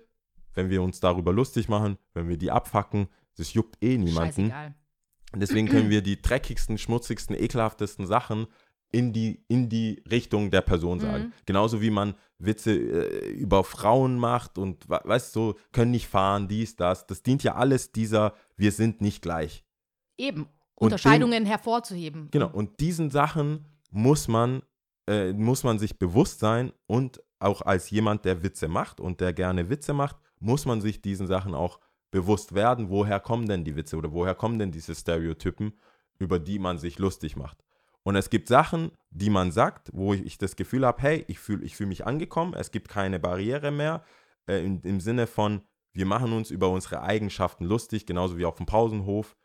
[0.54, 4.50] wenn wir uns darüber lustig machen, wenn wir die abfacken, das juckt eh niemanden.
[4.50, 4.76] Scheißegal.
[5.40, 8.48] Deswegen können wir die dreckigsten, schmutzigsten, ekelhaftesten Sachen
[8.92, 11.34] in die, in die Richtung der Person sagen.
[11.48, 16.08] Genauso wie man Witze äh, über Frauen macht und we- weißt du, so, können nicht
[16.08, 17.08] fahren, dies, das.
[17.08, 19.64] Das dient ja alles dieser, wir sind nicht gleich.
[20.18, 22.28] Eben, Unterscheidungen hervorzuheben.
[22.30, 24.62] Genau, und diesen Sachen muss man,
[25.10, 29.34] äh, muss man sich bewusst sein und auch als jemand, der Witze macht und der
[29.34, 31.80] gerne Witze macht, muss man sich diesen Sachen auch
[32.14, 35.74] bewusst werden, woher kommen denn die Witze oder woher kommen denn diese Stereotypen,
[36.20, 37.58] über die man sich lustig macht.
[38.04, 41.66] Und es gibt Sachen, die man sagt, wo ich das Gefühl habe, hey, ich fühle
[41.66, 44.04] ich fühl mich angekommen, es gibt keine Barriere mehr,
[44.48, 48.58] äh, im, im Sinne von, wir machen uns über unsere Eigenschaften lustig, genauso wie auf
[48.58, 49.36] dem Pausenhof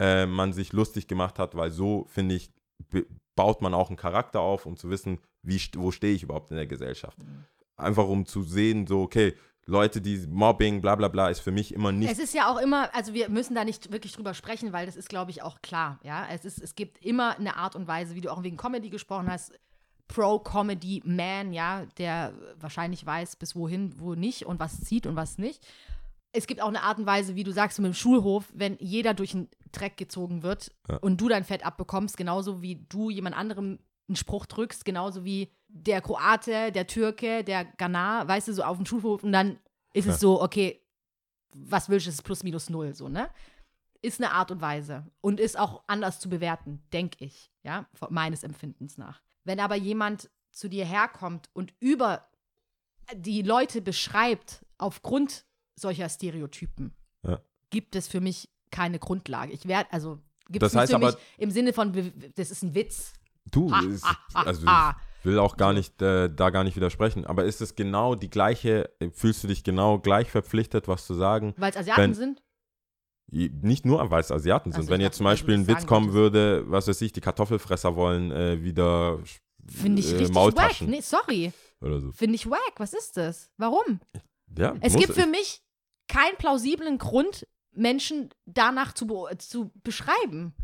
[0.00, 2.50] äh, man sich lustig gemacht hat, weil so, finde ich,
[3.36, 6.56] baut man auch einen Charakter auf, um zu wissen, wie, wo stehe ich überhaupt in
[6.56, 7.18] der Gesellschaft.
[7.76, 9.34] Einfach um zu sehen, so, okay,
[9.68, 12.56] Leute, die Mobbing, bla bla bla, ist für mich immer nicht Es ist ja auch
[12.58, 15.60] immer, also wir müssen da nicht wirklich drüber sprechen, weil das ist, glaube ich, auch
[15.60, 16.00] klar.
[16.02, 18.88] Ja, es ist, es gibt immer eine Art und Weise, wie du auch wegen Comedy
[18.88, 19.52] gesprochen hast,
[20.08, 25.66] Pro-Comedy-Man, ja, der wahrscheinlich weiß, bis wohin, wo nicht und was zieht und was nicht.
[26.32, 29.14] Es gibt auch eine Art und Weise, wie du sagst, mit dem Schulhof, wenn jeder
[29.14, 30.96] durch den Dreck gezogen wird Ja.
[30.98, 35.50] und du dein Fett abbekommst, genauso wie du jemand anderem einen Spruch drückst, genauso wie
[35.68, 39.58] der Kroate, der Türke, der Ghana, weißt du, so auf dem Schulhof und dann
[39.92, 40.12] ist Ja.
[40.14, 40.82] es so, okay,
[41.54, 43.28] was willst du, es ist plus minus null, so, ne?
[44.00, 48.42] Ist eine Art und Weise und ist auch anders zu bewerten, denke ich, ja, meines
[48.44, 49.20] Empfindens nach.
[49.44, 52.28] Wenn aber jemand zu dir herkommt und über
[53.14, 55.44] die Leute beschreibt aufgrund
[55.74, 56.94] solcher Stereotypen,
[57.26, 57.40] Ja.
[57.70, 59.52] gibt es für mich keine Grundlage.
[59.52, 61.92] Ich werde, also gibt es für mich im Sinne von,
[62.36, 63.12] das ist ein Witz.
[63.50, 64.96] Du, Ha, ist, ha, ha, also ha.
[65.24, 67.26] Will auch gar nicht, äh, da gar nicht widersprechen.
[67.26, 71.14] Aber ist es genau die gleiche, äh, fühlst du dich genau gleich verpflichtet, was zu
[71.14, 71.54] sagen?
[71.56, 72.42] Weil es Asiaten Wenn- sind?
[73.30, 74.88] Nicht nur, weil es Asiaten Ach sind.
[74.88, 78.30] Wenn jetzt zum dachte, Beispiel ein Witz kommen würde, was weiß ich, die Kartoffelfresser wollen
[78.32, 79.18] äh, wieder
[79.66, 80.80] Finde ich äh, richtig wack.
[80.80, 81.52] Nee, sorry.
[81.82, 82.10] oder so.
[82.12, 82.72] Finde ich wack.
[82.78, 83.50] Was ist das?
[83.58, 84.00] Warum?
[84.56, 85.26] Ja, Es gibt für ich.
[85.28, 85.62] mich
[86.08, 90.54] keinen plausiblen Grund, Menschen danach zu, be zu beschreiben.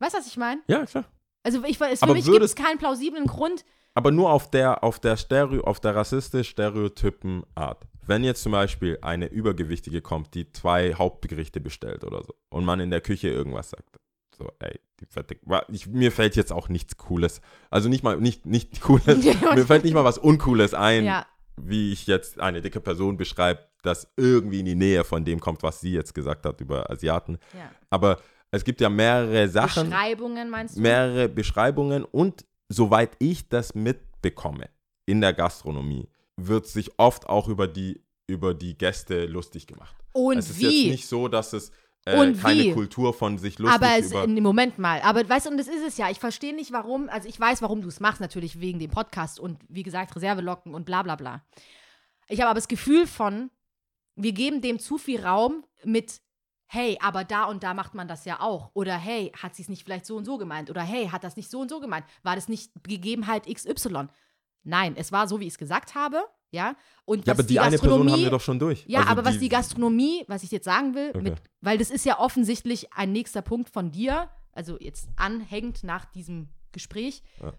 [0.00, 0.62] Weißt du, was ich meine?
[0.66, 1.04] Ja, klar.
[1.44, 3.64] Also ich, es, für Aber mich gibt es keinen plausiblen Grund.
[3.94, 7.86] Aber nur auf der, auf der Stereo, auf der rassistisch stereotypen Art.
[8.06, 12.80] Wenn jetzt zum Beispiel eine Übergewichtige kommt, die zwei Hauptgerichte bestellt oder so und man
[12.80, 14.00] in der Küche irgendwas sagt.
[14.36, 15.06] So, ey, die
[15.68, 17.40] ich, mir fällt jetzt auch nichts Cooles.
[17.70, 21.26] Also nicht mal, nicht, nicht Cooles, mir fällt nicht mal was Uncooles ein, Ja,
[21.56, 25.62] wie ich jetzt eine dicke Person beschreibe, das irgendwie in die Nähe von dem kommt,
[25.62, 27.38] was sie jetzt gesagt hat über Asiaten.
[27.52, 27.70] ja.
[27.90, 28.18] Aber
[28.56, 30.80] es gibt ja mehrere Sachen Beschreibungen meinst du?
[30.80, 34.68] mehrere Beschreibungen und soweit ich das mitbekomme
[35.06, 39.94] in der Gastronomie, wird sich oft auch über die, über die Gäste lustig gemacht.
[40.12, 40.84] Und es ist wie?
[40.84, 41.70] jetzt nicht so, dass es
[42.06, 42.72] äh, Und keine wie?
[42.72, 44.26] Kultur von sich lustig aber es, über...
[44.26, 46.10] nee, Moment mal, aber weißt du, und das ist es ja.
[46.10, 49.40] Ich verstehe nicht, warum, also ich weiß, warum du es machst, natürlich wegen dem Podcast
[49.40, 51.44] und wie gesagt, Reservelocken und bla bla bla.
[52.28, 53.50] Ich habe aber das Gefühl von,
[54.16, 56.20] wir geben dem zu viel Raum mit,
[56.66, 58.70] hey, aber da und da macht man das ja auch.
[58.74, 60.70] Oder hey, hat sie es nicht vielleicht so und so gemeint?
[60.70, 62.04] Oder hey, hat das nicht so und so gemeint?
[62.22, 64.08] War das nicht Gegebenheit XY?
[64.64, 66.74] Nein, es war so, wie ich es gesagt habe, ja.
[67.04, 68.84] Und ja, aber die, eine Person haben wir doch schon durch.
[68.86, 71.22] ja, Also aber was die Gastronomie, was ich jetzt sagen will, Okay.
[71.22, 76.06] mit, weil das ist ja offensichtlich ein nächster Punkt von dir, also jetzt anhängend nach
[76.06, 77.22] diesem Gespräch.
[77.42, 77.52] Ja.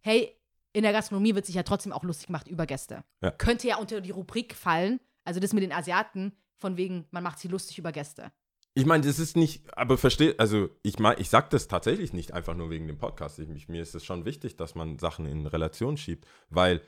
[0.00, 0.34] Hey,
[0.72, 3.04] in der Gastronomie wird sich ja trotzdem auch lustig gemacht über Gäste.
[3.22, 3.32] Ja.
[3.32, 7.38] Könnte ja unter die Rubrik fallen, also das mit den Asiaten, von wegen, man macht
[7.38, 8.30] sie lustig über Gäste.
[8.74, 12.32] Ich meine, das ist nicht, aber verstehe, also ich meine, ich sage das tatsächlich nicht
[12.34, 13.38] einfach nur wegen dem Podcast.
[13.40, 16.80] Ich, mich- mir ist es schon wichtig, dass man Sachen in Relation schiebt, weil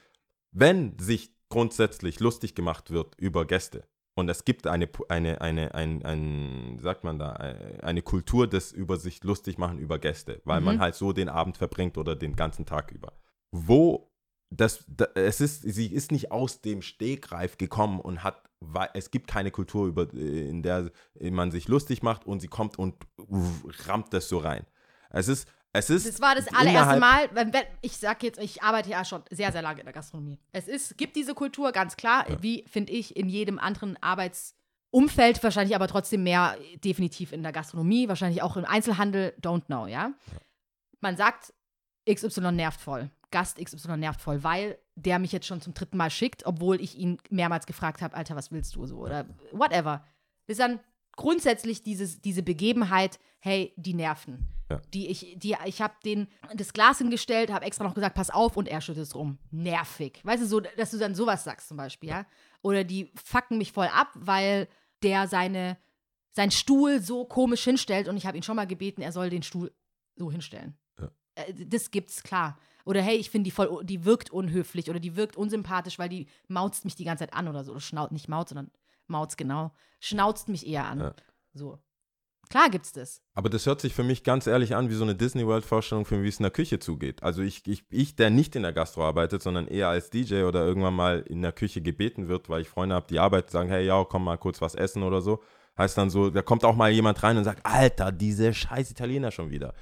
[0.53, 6.05] wenn sich grundsätzlich lustig gemacht wird über Gäste und es gibt eine, eine, eine, ein,
[6.05, 10.61] ein, sagt man da, äh, eine Kultur des über sich lustig machen über Gäste, weil
[10.61, 10.81] man Mhm.
[10.81, 13.13] halt so den Abend verbringt oder den ganzen Tag über.
[13.51, 14.12] Wo
[14.57, 19.11] das, da, es ist, sie ist nicht aus dem Stegreif gekommen und hat, weil es
[19.11, 20.91] gibt keine Kultur, über, äh, in der
[21.21, 22.95] man sich lustig macht und sie kommt und
[23.87, 24.67] rammt das so rein.
[25.11, 26.07] Es ist, es ist.
[26.07, 27.31] Das war das allererste Mal,
[27.81, 30.39] ich sag jetzt, ich arbeite ja schon sehr, sehr lange in der Gastronomie.
[30.53, 35.75] Es ist, gibt diese Kultur, ganz klar, wie finde ich in jedem anderen Arbeitsumfeld, wahrscheinlich
[35.75, 40.13] aber trotzdem mehr definitiv in der Gastronomie, wahrscheinlich auch im Einzelhandel, don't know, ja.
[41.01, 41.55] Man sagt,
[42.09, 46.11] XY nervt voll, Gast XY nervt voll, weil der mich jetzt schon zum dritten Mal
[46.11, 50.05] schickt, obwohl ich ihn mehrmals gefragt habe, Alter, was willst du so oder whatever.
[50.47, 50.79] Ist dann
[51.17, 54.47] grundsätzlich dieses, diese Begebenheit, hey, die nerven.
[54.71, 54.81] Ja.
[54.95, 58.57] Die ich, die, ich habe den das Glas hingestellt, habe extra noch gesagt, pass auf
[58.57, 59.39] und er schüttet es rum.
[59.51, 60.21] Nervig.
[60.25, 62.27] Weißt du, so, dass du dann sowas sagst zum Beispiel, ja?
[62.63, 64.69] Oder die fucken mich voll ab, weil
[65.03, 65.77] der seine,
[66.31, 69.43] seinen Stuhl so komisch hinstellt und ich habe ihn schon mal gebeten, er soll den
[69.43, 69.73] Stuhl
[70.17, 70.77] so hinstellen.
[71.35, 72.59] Äh, Das gibt's klar.
[72.85, 76.27] Oder hey, ich finde die voll, die wirkt unhöflich oder die wirkt unsympathisch, weil die
[76.49, 77.73] mauzt mich die ganze Zeit an oder so.
[77.73, 78.71] Oder schnaut, nicht maut, sondern
[79.07, 79.73] mautz genau.
[80.01, 81.01] Schnauzt mich eher an.
[81.01, 81.15] Ja.
[81.55, 81.79] So.
[82.49, 83.23] Klar gibt's das.
[83.35, 86.23] Aber das hört sich für mich ganz ehrlich an wie so eine Disney World-Vorstellung, für
[86.23, 87.23] wie es in der Küche zugeht.
[87.23, 90.63] Also ich, ich, ich, der nicht in der Gastro arbeitet, sondern eher als DJ oder
[90.67, 93.87] irgendwann mal in der Küche gebeten wird, weil ich Freunde habe, die arbeiten, sagen, hey,
[93.87, 95.43] ja, komm mal kurz was essen oder so.
[95.79, 99.31] Heißt dann so, da kommt auch mal jemand rein und sagt, Alter, diese scheiß Italiener
[99.31, 99.73] schon wieder.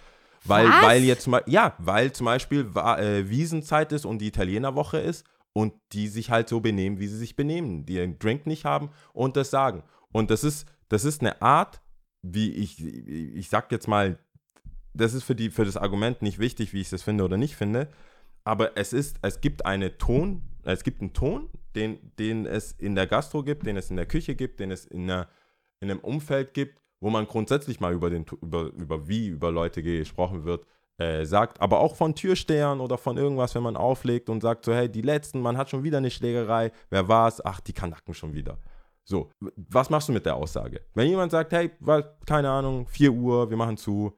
[0.44, 0.82] Weil, Was?
[0.82, 5.74] weil jetzt mal, ja, weil zum Beispiel äh, Wiesenzeit ist und die Italienerwoche ist und
[5.92, 9.36] die sich halt so benehmen, wie sie sich benehmen, die einen Drink nicht haben und
[9.36, 9.82] das sagen.
[10.12, 11.80] Und das ist, das ist eine Art,
[12.22, 14.18] wie ich, ich sag jetzt mal,
[14.94, 17.56] das ist für, die, für das Argument nicht wichtig, wie ich das finde oder nicht
[17.56, 17.88] finde,
[18.44, 22.94] aber es ist, es gibt eine Ton, es gibt einen Ton, den, den es in
[22.94, 25.28] der Gastro gibt, den es in der Küche gibt, den es in, einer,
[25.80, 29.82] in einem Umfeld gibt, wo man grundsätzlich mal über, den, über, über wie über Leute
[29.82, 30.66] gesprochen wird,
[30.98, 34.74] äh, sagt, aber auch von Türstehern oder von irgendwas, wenn man auflegt und sagt so,
[34.74, 37.44] hey, die letzten, man hat schon wieder eine Schlägerei, wer war's?
[37.44, 38.58] Ach, die Kanaken schon wieder.
[39.04, 40.82] So, was machst du mit der Aussage?
[40.94, 44.12] Wenn jemand sagt, hey, war, keine Ahnung, 4 Uhr, wir machen zu,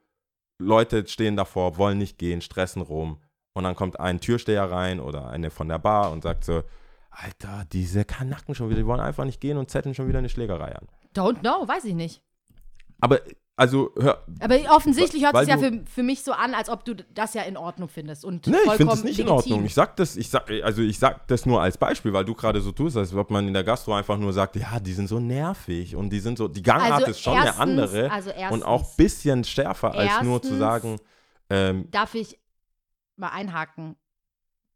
[0.59, 3.21] Leute stehen davor, wollen nicht gehen, stressen rum
[3.55, 6.63] und dann kommt ein Türsteher rein oder eine von der Bar und sagt so,
[7.11, 10.29] Alter, diese Kanaken schon wieder, die wollen einfach nicht gehen und zetteln schon wieder eine
[10.29, 10.89] Schlägerei an.
[11.15, 12.23] Don't know, weiß ich nicht.
[13.03, 13.21] Aber,
[13.57, 16.95] also, hör, Aber offensichtlich hört es ja für, für mich so an, als ob du
[16.95, 18.25] das ja in Ordnung findest.
[18.25, 19.53] Und Nee, ich finde es nicht in legitim.
[19.53, 19.65] Ordnung.
[19.65, 22.61] Ich sag das, ich sag, also ich sag das nur als Beispiel, weil du gerade
[22.61, 25.19] so tust, als ob man in der Gastro einfach nur sagt, ja, die sind so
[25.19, 28.63] nervig und die sind so, die Gangart Also ist schon erstens- eine andere also und
[28.63, 30.97] auch ein erstens- bisschen schärfer, als nur zu erstens- sagen,
[31.51, 32.39] ähm, Darf ich
[33.17, 33.97] mal einhaken?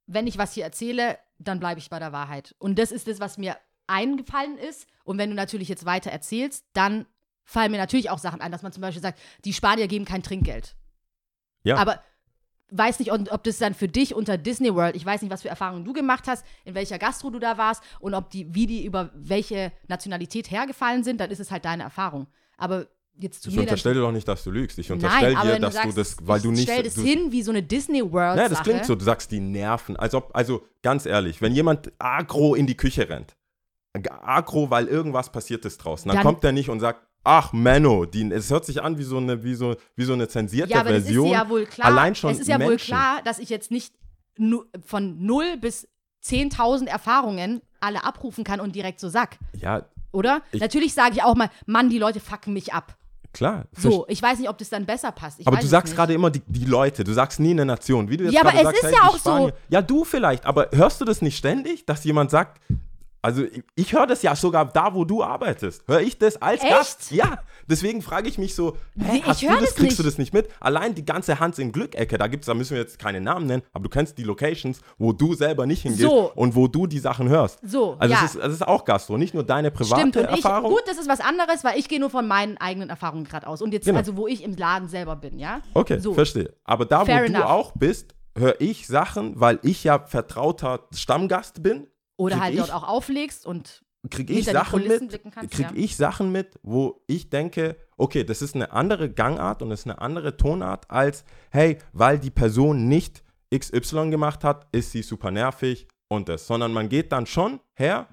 [0.08, 2.54] wenn ich was hier erzähle, dann bleibe ich bei der Wahrheit.
[2.58, 3.56] Und das ist das, was mir
[3.88, 4.86] eingefallen ist.
[5.04, 7.06] Und wenn du natürlich jetzt weiter erzählst, dann
[7.46, 10.22] fallen mir natürlich auch Sachen ein, dass man zum Beispiel sagt, die Spanier geben kein
[10.22, 10.76] Trinkgeld.
[11.62, 11.76] Ja.
[11.76, 12.02] Aber
[12.70, 15.48] weiß nicht, ob das dann für dich unter Disney World, ich weiß nicht, was für
[15.48, 18.84] Erfahrungen du gemacht hast, in welcher Gastro du da warst und ob die, wie die
[18.84, 22.26] über welche Nationalität hergefallen sind, dann ist es halt deine Erfahrung.
[22.58, 24.78] Aber jetzt zu Ich mir dann- unterstelle doch nicht, dass du lügst.
[24.80, 26.62] Ich unterstelle Nein, dir, wenn du dass sagst, du das, weil ich du nicht.
[26.64, 28.96] stell das du, hin wie so eine Disney World Ja, das klingt so.
[28.96, 29.96] Du sagst, die nerven.
[29.96, 33.36] Als ob, also ganz ehrlich, wenn jemand agro in die Küche rennt,
[34.10, 38.04] agro, weil irgendwas passiert ist draußen, dann, Dann- kommt er nicht und sagt, ach Menno,
[38.06, 40.80] die, es hört sich an wie so eine, wie so, wie so eine zensierte Ja,
[40.80, 41.26] aber es ist Version.
[41.26, 42.86] dir ja wohl klar, Allein schon es ist ja wohl Menschen.
[42.86, 43.94] klar, dass ich jetzt nicht
[44.84, 45.88] von 0 bis
[46.24, 50.42] 10.000 Erfahrungen alle abrufen kann und direkt so sack, Ja, oder?
[50.52, 52.96] Ich- Natürlich sage ich auch mal, Mann, die Leute fucken mich ab.
[53.32, 53.66] klar.
[53.76, 55.40] So, ich weiß nicht, ob das dann besser passt.
[55.40, 58.08] Ich aber du sagst gerade immer die, die Leute, du sagst nie eine Nation.
[58.08, 59.18] Wie du jetzt Ja, aber es sagst, ist hey, ja auch so.
[59.30, 59.52] Spanier.
[59.68, 62.62] Ja, du vielleicht, aber hörst du das nicht ständig, dass jemand sagt,
[63.26, 65.82] also ich, ich höre das ja sogar da, wo du arbeitest.
[65.88, 66.70] Höre ich das als Echt?
[66.70, 67.10] Gast?
[67.10, 70.12] Ja, deswegen frage ich mich so, hä, ich hast du das, das kriegst du nicht.
[70.12, 70.48] das nicht mit?
[70.60, 73.62] Allein die ganze Hans im Glück-Ecke, da gibt's, da müssen wir jetzt keine Namen nennen,
[73.72, 76.32] aber du kennst die Locations, wo du selber nicht hingehst So.
[76.34, 77.58] und wo du die Sachen hörst.
[77.68, 78.20] So, Also ja.
[78.24, 80.70] es, ist, es ist auch Gastro, nicht nur deine private Stimmt, und ich, Erfahrung.
[80.70, 83.60] gut, das ist was anderes, weil ich gehe nur von meinen eigenen Erfahrungen gerade aus.
[83.60, 83.98] Und jetzt, Genau.
[83.98, 85.60] also wo ich im Laden selber bin, ja?
[85.74, 86.14] Okay, so.
[86.14, 86.54] verstehe.
[86.64, 87.44] Aber da, Fair wo du enough.
[87.50, 91.86] auch bist, höre ich Sachen, weil ich ja vertrauter Stammgast bin.
[92.16, 95.72] Oder halt ich, dort auch auflegst und krieg ich Sachen mit, blicken kannst, krieg ja.
[95.74, 99.86] ich Sachen mit, wo ich denke, okay, das ist eine andere Gangart und das ist
[99.86, 103.22] eine andere Tonart als, hey, weil die Person nicht
[103.54, 108.08] XY gemacht hat, ist sie super nervig und das, sondern man geht dann schon her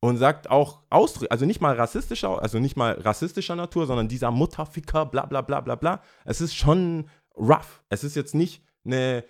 [0.00, 4.30] und sagt auch Ausdrücke, also nicht mal rassistischer, also nicht mal rassistischer Natur, sondern dieser
[4.30, 6.02] Mutterficker, bla bla bla bla bla.
[6.24, 7.82] Es ist schon rough.
[7.88, 9.24] Es ist jetzt nicht eine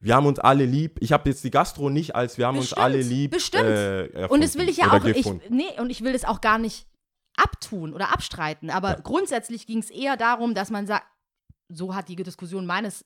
[0.00, 0.98] wir haben uns alle lieb.
[1.00, 3.30] Ich habe jetzt die Gastro nicht als wir haben uns Bestimmt, alle lieb.
[3.30, 3.68] bestimmt.
[3.68, 6.58] Äh, Und das will ich ja auch, ich, nee, und ich will das auch gar
[6.58, 6.86] nicht
[7.36, 8.70] abtun oder abstreiten.
[8.70, 11.06] Aber grundsätzlich ging es eher darum, dass man sagt,
[11.68, 13.04] so hat die Diskussion meines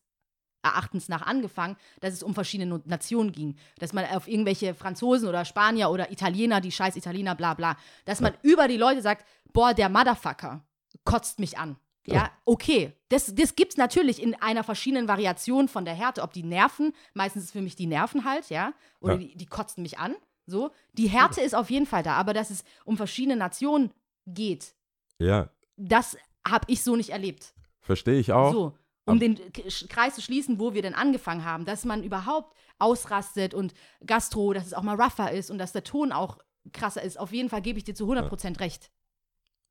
[0.63, 3.57] Erachtens nach angefangen, dass es um verschiedene Nationen ging.
[3.79, 7.77] Dass man auf irgendwelche Franzosen oder Spanier oder Italiener, die scheiß Italiener, bla bla,
[8.07, 10.65] dass man über die Leute sagt, boah, der Motherfucker
[11.05, 11.77] kotzt mich an.
[12.07, 12.93] Ja, okay.
[13.09, 16.23] Das, das gibt es natürlich in einer verschiedenen Variation von der Härte.
[16.23, 19.19] Ob die Nerven, meistens ist für mich die Nerven halt, ja, oder Ja.
[19.21, 20.15] Die, die kotzen mich an.
[20.47, 20.71] So.
[20.93, 23.93] Die Härte ist auf jeden Fall da, aber dass es um verschiedene Nationen
[24.27, 24.75] geht,
[25.19, 27.55] Ja, das habe ich so nicht erlebt.
[27.81, 28.53] verstehe ich auch.
[28.53, 32.03] So, um den K- Sch- Kreis zu schließen, wo wir denn angefangen haben, dass man
[32.03, 33.73] überhaupt ausrastet und
[34.05, 36.39] Gastro, dass es auch mal rougher ist und dass der Ton auch
[36.73, 37.19] krasser ist.
[37.19, 38.91] Auf jeden Fall gebe ich dir zu 100% recht.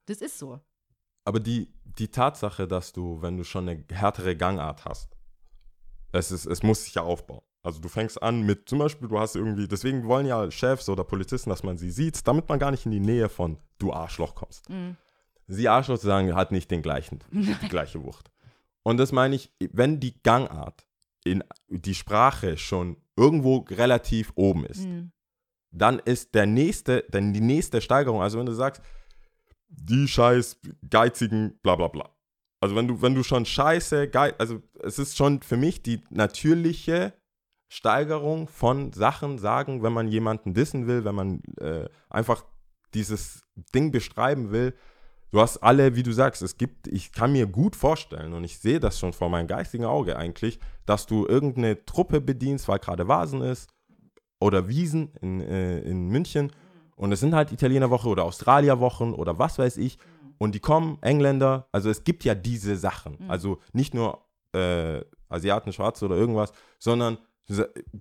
[0.08, 0.60] Das ist so.
[1.26, 5.16] Aber die, die Tatsache, dass du, wenn du schon eine härtere Gangart hast,
[6.12, 7.42] es, ist, es muss sich ja aufbauen.
[7.64, 11.04] Also du fängst an mit, zum Beispiel, du hast irgendwie, deswegen wollen ja Chefs oder
[11.04, 14.36] Polizisten, dass man sie sieht, damit man gar nicht in die Nähe von du Arschloch
[14.36, 14.70] kommst.
[14.70, 14.98] Mhm.
[15.48, 18.32] Sie Arschloch zu sagen, hat nicht den gleichen, die gleiche Wucht.
[18.84, 20.86] Und das meine ich, wenn die Gangart
[21.24, 25.12] in die Sprache schon irgendwo relativ oben ist, Mhm.
[25.72, 28.82] dann ist der nächste, dann die nächste Steigerung, also wenn du sagst,
[29.76, 30.60] die scheiß
[30.90, 32.10] geizigen, bla bla bla.
[32.62, 36.02] Also wenn du, wenn du schon scheiße, geiz, also es ist schon für mich die
[36.10, 37.14] natürliche
[37.68, 42.46] Steigerung von Sachen sagen, wenn man jemanden dissen will, wenn man äh, einfach
[42.94, 43.42] dieses
[43.74, 44.74] Ding beschreiben will.
[45.32, 48.60] Du hast alle, wie du sagst, es gibt, ich kann mir gut vorstellen und ich
[48.60, 53.08] sehe das schon vor meinem geistigen Auge eigentlich, dass du irgendeine Truppe bedienst, weil gerade
[53.08, 53.72] Vasen ist
[54.40, 56.52] oder Wiesen in, äh, in München
[56.96, 59.98] und es sind halt Italienerwoche oder Australierwochen oder was weiß ich.
[60.38, 65.72] Und die kommen, Engländer, also es gibt ja diese Sachen, also nicht nur äh, Asiaten,
[65.72, 67.18] Schwarze oder irgendwas, sondern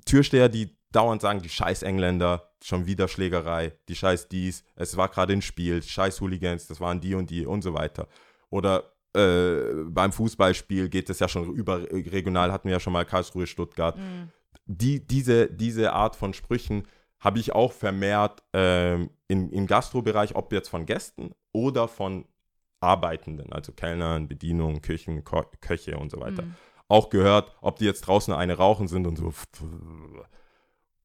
[0.04, 5.08] Türsteher, die dauernd sagen, die scheiß Engländer, schon wieder Schlägerei, die scheiß dies, es war
[5.08, 8.08] gerade ein Spiel, scheiß Hooligans, das waren die und die und so weiter.
[8.50, 13.46] Oder äh, beim Fußballspiel geht es ja schon überregional, hatten wir ja schon mal Karlsruhe,
[13.46, 13.96] Stuttgart.
[14.66, 16.86] Die, diese, diese Art von Sprüchen
[17.22, 22.26] habe ich auch vermehrt ähm, im, im Gastrobereich, ob jetzt von Gästen oder von
[22.80, 26.42] Arbeitenden, also Kellnern, Bedienungen, Küchen, Ko Köche und so weiter.
[26.88, 29.32] Auch gehört, ob die jetzt draußen eine rauchen sind und so.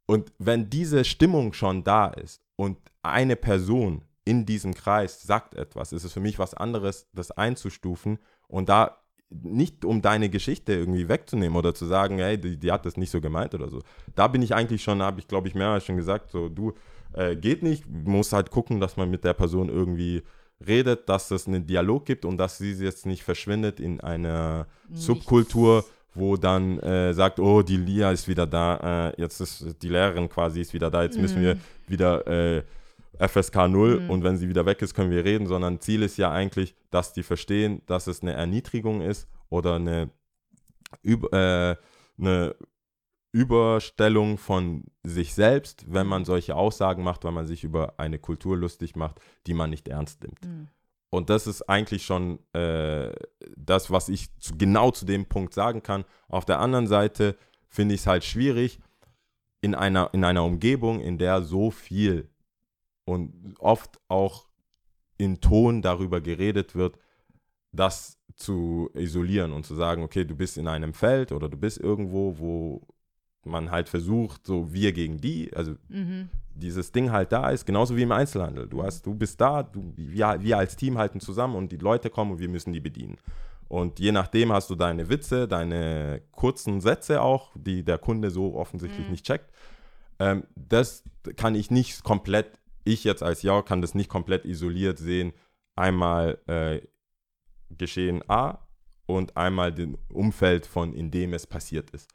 [0.07, 5.93] Und wenn diese Stimmung schon da ist und eine Person in diesem Kreis sagt etwas,
[5.93, 8.97] ist es für mich was anderes, das einzustufen und da
[9.29, 13.11] nicht um deine Geschichte irgendwie wegzunehmen oder zu sagen, hey, die, die hat das nicht
[13.11, 13.81] so gemeint oder so.
[14.15, 16.73] Da bin ich eigentlich schon, habe ich glaube ich mehrmals schon gesagt, so du,
[17.13, 20.23] äh, geht nicht, muss halt gucken, dass man mit der Person irgendwie
[20.65, 25.05] redet, dass es einen Dialog gibt und dass sie jetzt nicht verschwindet in einer Nichts.
[25.05, 29.89] Subkultur, wo dann äh, sagt, oh, die Lia ist wieder da, äh, jetzt ist die
[29.89, 31.57] Lehrerin quasi ist wieder da, jetzt müssen wir
[31.87, 32.63] wieder äh,
[33.19, 36.31] FSK 0 und wenn sie wieder weg ist, können wir reden, sondern Ziel ist ja
[36.31, 40.09] eigentlich, dass die verstehen, dass es eine Erniedrigung ist oder eine,
[41.03, 41.75] Üb äh,
[42.17, 42.55] eine
[43.31, 48.57] Überstellung von sich selbst, wenn man solche Aussagen macht, weil man sich über eine Kultur
[48.57, 50.43] lustig macht, die man nicht ernst nimmt.
[50.45, 50.67] Mhm.
[51.09, 53.11] Und das ist eigentlich schon äh,
[53.55, 56.03] das, was ich zu, genau zu dem Punkt sagen kann.
[56.27, 57.37] Auf der anderen Seite
[57.69, 58.79] finde ich es halt schwierig,
[59.61, 62.29] in einer, in einer Umgebung, in der so viel
[63.07, 64.47] und oft auch
[65.17, 66.99] in Ton darüber geredet wird,
[67.71, 71.79] das zu isolieren und zu sagen, okay, du bist in einem Feld oder du bist
[71.79, 72.81] irgendwo, wo
[73.45, 76.29] man halt versucht, so wir gegen die, also Mhm.
[76.53, 78.67] dieses Ding halt da ist, genauso wie im Einzelhandel.
[78.67, 82.09] Du hast, du bist da, du, wir, wir als Team halten zusammen und die Leute
[82.09, 83.17] kommen und wir müssen die bedienen.
[83.69, 88.55] Und je nachdem hast du deine Witze, deine kurzen Sätze auch, die der Kunde so
[88.55, 89.49] offensichtlich nicht checkt.
[90.19, 91.03] Ähm, das
[91.37, 95.33] kann ich nicht komplett, ich jetzt als Ja kann das nicht komplett isoliert sehen.
[95.75, 96.81] Einmal äh,
[97.69, 98.67] Geschehen A
[99.05, 102.09] und einmal dem Umfeld von in dem es passiert ist.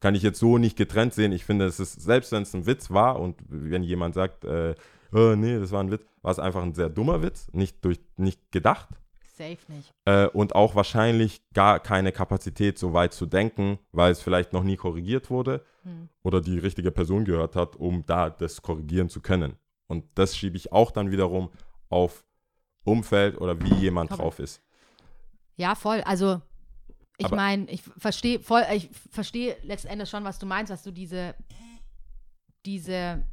[0.00, 1.32] Kann ich jetzt so nicht getrennt sehen.
[1.32, 4.74] Ich finde, es ist, selbst wenn es ein Witz war und wenn jemand sagt, äh,
[5.12, 8.00] oh, nee, das war ein Witz, war es einfach ein sehr dummer Witz, nicht durch,
[8.16, 8.88] nicht gedacht.
[9.36, 9.92] Safe nicht.
[10.06, 14.62] Äh, und auch wahrscheinlich gar keine Kapazität, so weit zu denken, weil es vielleicht noch
[14.62, 15.64] nie korrigiert wurde
[16.22, 19.56] oder die richtige Person gehört hat, um da das korrigieren zu können.
[19.88, 21.50] Und das schiebe ich auch dann wiederum
[21.88, 22.24] auf
[22.84, 24.24] Umfeld oder wie jemand Komplett.
[24.26, 24.62] drauf ist.
[25.56, 26.00] Ja, voll.
[26.02, 26.40] Also,
[27.18, 30.82] ich Aber- meine, ich verstehe voll, ich verstehe letzten Endes schon, was du meinst, dass
[30.82, 31.34] du diese,
[32.64, 33.24] diese,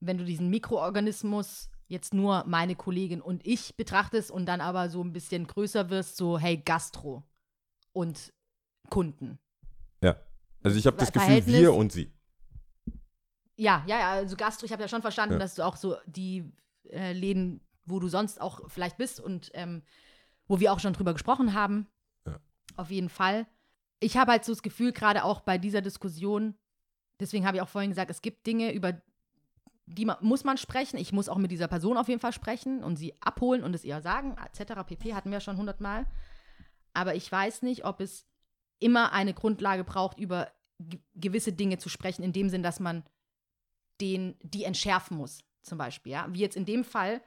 [0.00, 5.02] wenn du diesen Mikroorganismus jetzt nur meine Kollegin und ich betrachtest und dann aber so
[5.02, 7.22] ein bisschen größer wirst, so, hey, Gastro
[7.92, 8.32] und
[8.88, 9.38] Kunden.
[10.02, 10.16] Ja.
[10.62, 12.10] Also ich habe das Gefühl, wir und sie.
[13.56, 15.38] Ja, ja, ja, also Gastro, ich habe ja schon verstanden, Ja.
[15.38, 16.50] dass du auch so die
[16.90, 19.82] äh, Läden, wo du sonst auch vielleicht bist und ähm,
[20.48, 21.86] wo wir auch schon drüber gesprochen haben.
[22.26, 22.40] Ja.
[22.76, 23.46] Auf jeden Fall.
[24.00, 26.54] Ich habe halt so das Gefühl, gerade auch bei dieser Diskussion,
[27.20, 29.00] deswegen habe ich auch vorhin gesagt, es gibt Dinge, über
[29.86, 30.96] die man, muss man sprechen.
[30.96, 33.84] Ich muss auch mit dieser Person auf jeden Fall sprechen und sie abholen und es
[33.84, 34.82] ihr sagen, etc.
[34.86, 35.14] pp.
[35.14, 36.06] hatten wir schon hundertmal.
[36.94, 38.26] Aber ich weiß nicht, ob es
[38.78, 43.02] immer eine Grundlage braucht, über ge- gewisse Dinge zu sprechen, in dem Sinn, dass man
[44.02, 46.12] den, die entschärfen muss, zum Beispiel.
[46.12, 46.26] Ja?
[46.30, 47.22] Wie jetzt in dem Fall,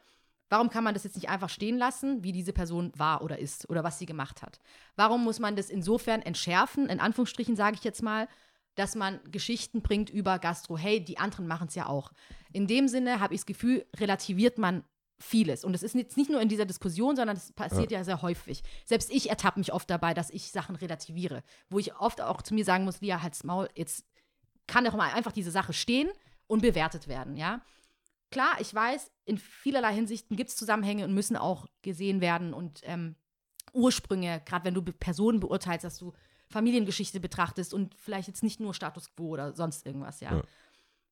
[0.50, 3.70] warum kann man das jetzt nicht einfach stehen lassen, wie diese Person war oder ist
[3.70, 4.60] oder was sie gemacht hat?
[4.96, 8.28] Warum muss man das insofern entschärfen, in Anführungsstrichen sage ich jetzt mal,
[8.76, 12.12] dass man Geschichten bringt über Gastro, hey, die anderen machen es ja auch.
[12.52, 14.84] In dem Sinne habe ich das Gefühl, relativiert man
[15.18, 15.64] vieles.
[15.64, 18.04] Und es ist jetzt nicht nur in dieser Diskussion, sondern es passiert ja.
[18.04, 18.64] sehr häufig.
[18.84, 21.42] Selbst ich ertappe mich oft dabei, dass ich Sachen relativiere.
[21.70, 24.06] Wo ich oft auch zu mir sagen muss, Lia, halt's Maul, jetzt
[24.68, 26.10] kann doch mal einfach diese Sache stehen
[26.48, 27.62] und bewertet werden, ja.
[28.32, 32.82] Klar, ich weiß, in vielerlei Hinsichten gibt es Zusammenhänge und müssen auch gesehen werden und
[32.84, 33.16] ähm,
[33.74, 36.14] Ursprünge, gerade wenn du Personen beurteilst, dass du
[36.50, 40.36] Familiengeschichte betrachtest und vielleicht jetzt nicht nur Status quo oder sonst irgendwas, ja.
[40.36, 40.44] Ja.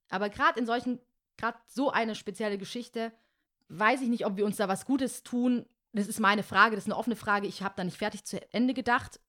[0.09, 0.99] Aber gerade in solchen,
[1.37, 3.11] gerade so eine spezielle Geschichte,
[3.69, 5.65] weiß ich nicht, ob wir uns da was Gutes tun.
[5.91, 7.47] Das ist meine Frage, das ist eine offene Frage.
[7.47, 9.19] Ich habe da nicht fertig zu Ende gedacht,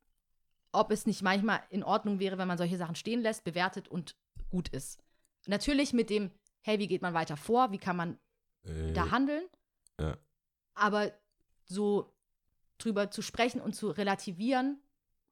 [0.73, 4.17] ob es nicht manchmal in Ordnung wäre, wenn man solche Sachen stehen lässt, bewertet und
[4.51, 5.04] gut ist.
[5.47, 6.31] Natürlich mit dem,
[6.63, 7.71] hey, wie geht man weiter vor?
[7.73, 8.19] Wie kann man
[8.65, 9.45] Äh, da handeln?
[10.01, 10.17] ja.
[10.75, 11.13] Aber
[11.67, 12.13] so
[12.79, 14.81] drüber zu sprechen und zu relativieren,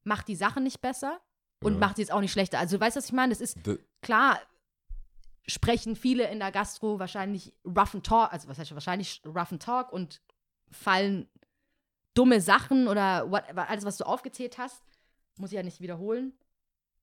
[0.04, 1.20] macht die Sache nicht besser
[1.62, 1.78] und Ja.
[1.80, 2.58] macht sie jetzt auch nicht schlechter.
[2.58, 3.30] Also, weißt du, was ich meine?
[3.32, 4.38] Das ist D- klar,
[5.46, 9.62] sprechen viele in der Gastro wahrscheinlich rough and talk, also was heißt wahrscheinlich rough and
[9.62, 10.20] talk und
[10.70, 11.28] fallen
[12.14, 14.82] dumme Sachen oder what, alles, was du aufgezählt hast,
[15.38, 16.32] muss ich ja nicht wiederholen.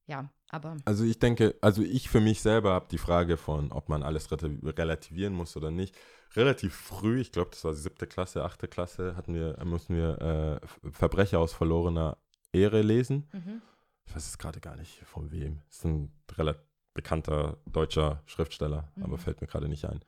[0.10, 3.89] Ja, aber Also ich denke, also ich für mich selber habe die Frage von, ob
[3.89, 5.95] man alles relativieren muss oder nicht,
[6.36, 10.91] relativ früh, ich glaube, das war siebte Klasse, achte Klasse, hatten wir, mussten wir äh,
[10.91, 12.18] Verbrecher aus verlorener
[12.51, 13.30] Ehre lesen.
[13.34, 13.62] mhm.
[14.07, 15.62] Ich weiß es gerade gar nicht von wem.
[15.70, 16.64] Es ist ein relativ
[16.95, 19.03] bekannter deutscher Schriftsteller, Mhm.
[19.03, 19.99] aber fällt mir gerade nicht ein.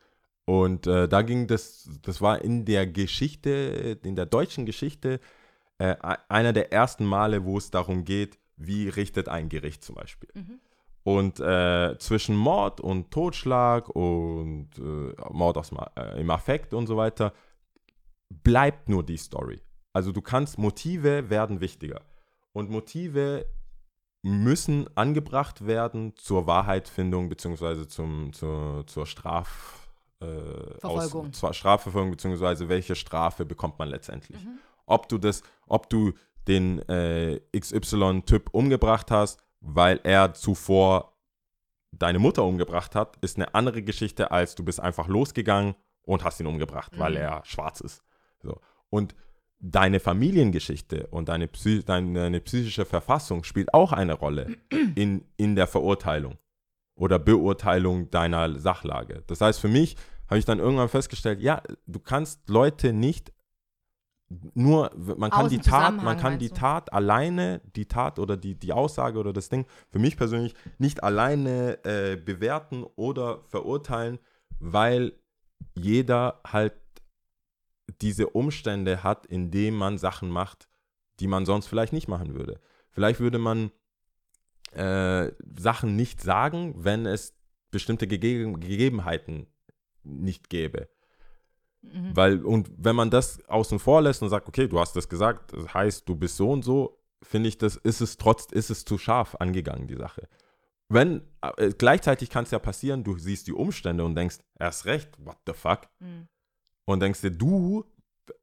[0.45, 5.19] Und äh, da ging das, das war in der Geschichte, in der deutschen Geschichte,
[5.77, 9.95] äh, e- einer der ersten Male, wo es darum geht, wie richtet ein Gericht zum
[9.95, 10.29] Beispiel.
[10.33, 10.59] Mhm.
[11.03, 16.95] Und äh, zwischen Mord und Totschlag und äh, Mord aus, äh, im Affekt und so
[16.95, 17.33] weiter
[18.29, 19.61] bleibt nur die Story.
[19.93, 22.01] Also du kannst, Motive werden wichtiger.
[22.53, 23.45] Und Motive
[24.21, 29.89] müssen angebracht werden zur Wahrheitfindung beziehungsweise zum, zur, zur Straf,
[30.19, 30.25] äh,
[30.79, 31.29] Verfolgung.
[31.29, 34.37] Aus, zur Strafverfolgung beziehungsweise welche Strafe bekommt man letztendlich.
[34.85, 36.13] Ob du das, ob du
[36.47, 41.17] den äh, XY-Typ umgebracht hast, weil er zuvor
[41.91, 46.39] deine Mutter umgebracht hat, ist eine andere Geschichte, als du bist einfach losgegangen und hast
[46.39, 47.17] ihn umgebracht, weil Mhm.
[47.17, 48.03] er schwarz ist.
[48.41, 48.59] So.
[48.89, 49.13] Und
[49.59, 54.55] deine Familiengeschichte und deine, Psy deine, deine psychische Verfassung spielt auch eine Rolle
[54.95, 56.37] in, in der Verurteilung
[56.95, 59.23] oder Beurteilung deiner Sachlage.
[59.27, 59.95] Das heißt, für mich
[60.27, 63.31] habe ich dann irgendwann festgestellt, ja, du kannst Leute nicht
[64.53, 66.55] nur, man kann Aus die Tat, man kann die du?
[66.55, 71.03] Tat alleine, die Tat oder die, die Aussage oder das Ding, für mich persönlich nicht
[71.03, 74.19] alleine äh, bewerten oder verurteilen,
[74.59, 75.13] weil
[75.75, 76.73] jeder halt
[78.01, 80.67] diese Umstände hat, in denen man Sachen macht,
[81.19, 82.59] die man sonst vielleicht nicht machen würde.
[82.89, 83.71] Vielleicht würde man
[84.71, 87.33] äh, Sachen nicht sagen, wenn es
[87.69, 89.47] bestimmte Gege Gegebenheiten
[90.03, 90.89] nicht gäbe.
[91.81, 92.15] Mhm.
[92.15, 95.53] Weil, und wenn man das außen vor lässt und sagt, okay, du hast das gesagt,
[95.53, 98.85] das heißt, du bist so und so, finde ich, das ist es trotz, ist es
[98.85, 100.27] zu scharf angegangen, die Sache.
[100.89, 101.21] Wenn,
[101.57, 105.37] äh, gleichzeitig kann es ja passieren, du siehst die Umstände und denkst, erst recht, what
[105.47, 105.87] the fuck?
[105.99, 106.27] Mhm.
[106.85, 107.85] Und denkst dir, du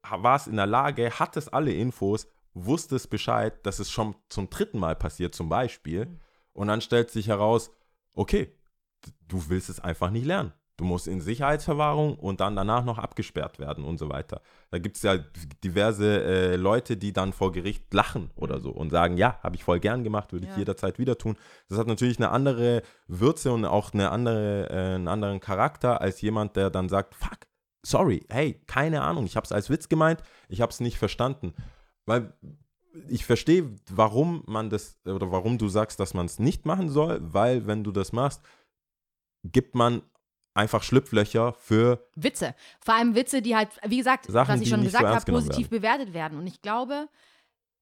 [0.01, 4.95] warst in der Lage, hattest alle Infos, wusstest Bescheid, dass es schon zum dritten Mal
[4.95, 6.05] passiert, zum Beispiel.
[6.05, 6.19] Mhm.
[6.53, 7.71] Und dann stellt sich heraus,
[8.13, 8.53] okay,
[9.27, 10.53] du willst es einfach nicht lernen.
[10.79, 14.41] Du musst in Sicherheitsverwahrung und dann danach noch abgesperrt werden und so weiter.
[14.71, 15.17] Da gibt es ja
[15.61, 19.63] diverse äh, Leute, die dann vor Gericht lachen oder so und sagen, ja, habe ich
[19.65, 20.57] voll gern gemacht, würde ich Ja.
[20.57, 21.35] jederzeit wieder tun.
[21.67, 26.21] Das hat natürlich eine andere Würze und auch eine andere, äh, einen anderen Charakter als
[26.21, 27.39] jemand, der dann sagt, fuck,
[27.83, 31.53] sorry, hey, keine Ahnung, ich habe es als Witz gemeint, ich habe es nicht verstanden.
[32.05, 32.31] Weil
[33.09, 37.19] ich verstehe, warum man das oder warum du sagst, dass man es nicht machen soll,
[37.21, 38.41] weil wenn du das machst,
[39.43, 40.03] gibt man
[40.53, 42.55] einfach Schlupflöcher für Witze.
[42.81, 45.69] Vor allem Witze, die halt, wie gesagt, Sachen, was ich schon gesagt so habe, positiv
[45.69, 46.37] bewertet werden.
[46.37, 47.07] Und ich glaube,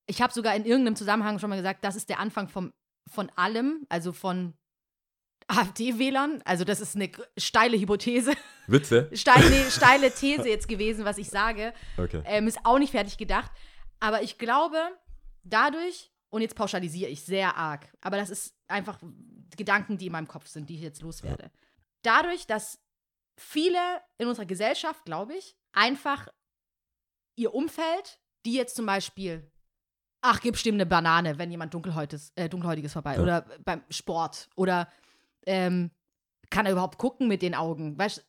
[0.06, 2.74] ich habe sogar in irgendeinem Zusammenhang schon mal gesagt, das ist der Anfang vom,
[3.08, 4.54] von allem, also von
[5.48, 6.42] AfD-Wählern.
[6.46, 8.34] Also das ist eine steile Hypothese,
[8.68, 9.10] Witze.
[9.14, 11.74] steile, steile These jetzt gewesen, was ich sage.
[11.98, 12.22] Okay.
[12.26, 13.52] Ähm, ist auch nicht fertig gedacht.
[14.00, 14.78] Aber ich glaube,
[15.44, 19.00] dadurch, und jetzt pauschalisiere ich sehr arg, aber das ist einfach
[19.56, 21.50] Gedanken, die in meinem Kopf sind, die ich jetzt loswerde.
[22.08, 22.80] Dadurch, dass
[23.38, 23.80] viele
[24.18, 26.30] in unserer Gesellschaft, glaube ich, einfach
[27.36, 29.52] ihr Umfeld, die jetzt zum Beispiel,
[30.22, 33.22] ach, gib Stimmen eine Banane, wenn jemand dunkelhäutiges, äh, dunkelhäutiges vorbei Ja.
[33.22, 34.90] oder beim Sport oder
[35.46, 35.92] ähm,
[36.50, 37.98] kann er überhaupt gucken mit den Augen?
[37.98, 38.26] Weißt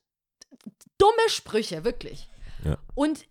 [0.98, 2.28] dumme Sprüche, wirklich.
[2.64, 2.78] Ja.
[2.96, 3.26] Und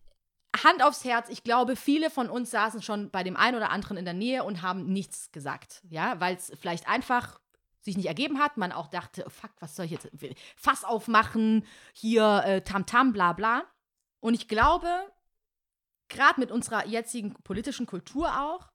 [0.63, 3.97] Hand aufs Herz, ich glaube, viele von uns saßen schon bei dem einen oder anderen
[3.97, 7.39] in der Nähe und haben nichts gesagt, ja, weil es vielleicht einfach
[7.81, 10.09] sich nicht ergeben hat, man auch dachte, oh, fuck, was soll ich jetzt,
[10.55, 13.63] Fass aufmachen, hier äh, Tamtam, bla bla.
[14.19, 14.89] Und ich glaube,
[16.09, 18.69] gerade mit unserer jetzigen politischen Kultur auch,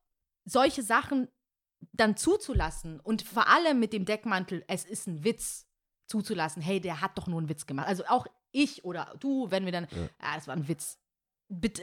[0.45, 1.29] solche Sachen
[1.93, 5.67] dann zuzulassen und vor allem mit dem Deckmantel, es ist ein Witz,
[6.07, 7.89] zuzulassen, hey, der hat doch nur einen Witz gemacht.
[7.89, 10.09] Also auch ich oder du, wenn wir dann, Ja.
[10.19, 10.99] ah, das war ein Witz.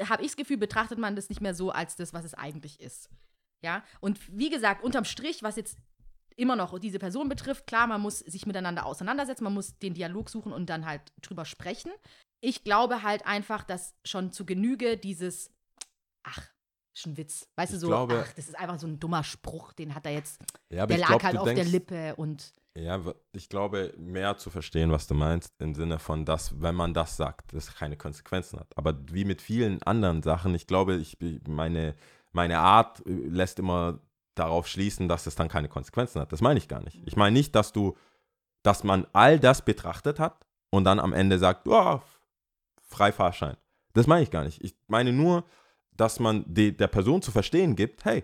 [0.08, 2.80] Habe ich das Gefühl, betrachtet man das nicht mehr so als das, was es eigentlich
[2.80, 3.10] ist.
[3.62, 5.78] Ja, und wie gesagt, unterm Strich, was jetzt
[6.40, 10.30] immer noch diese Person betrifft, klar, man muss sich miteinander auseinandersetzen, man muss den Dialog
[10.30, 11.92] suchen und dann halt drüber sprechen.
[12.42, 15.52] Ich glaube halt einfach, dass schon zu Genüge dieses,
[16.24, 16.42] ach,
[16.96, 17.48] ist ein Witz.
[17.56, 20.06] Weißt du, Ich so, glaube- ach, das ist einfach so ein dummer Spruch, den hat
[20.06, 23.02] er jetzt, Ja, der lag glaube, halt du auf denkst, der Lippe und Ja,
[23.34, 27.18] ich glaube, mehr zu verstehen, was du meinst, im Sinne von, dass, wenn man das
[27.18, 28.78] sagt, das keine Konsequenzen hat.
[28.78, 31.18] Aber wie mit vielen anderen Sachen, ich glaube, ich,
[31.48, 31.96] meine,
[32.32, 34.00] meine Art äh, lässt immer
[34.40, 36.32] darauf schließen, dass es dann keine Konsequenzen hat.
[36.32, 37.00] Das meine ich gar nicht.
[37.06, 37.96] Ich meine nicht, dass du,
[38.64, 42.02] dass man all das betrachtet hat und dann am Ende sagt, ja,
[42.88, 43.58] Freifahrschein.
[43.94, 44.64] Das meine ich gar nicht.
[44.64, 45.44] Ich meine nur,
[45.92, 48.24] dass man de, der Person zu verstehen gibt, hey,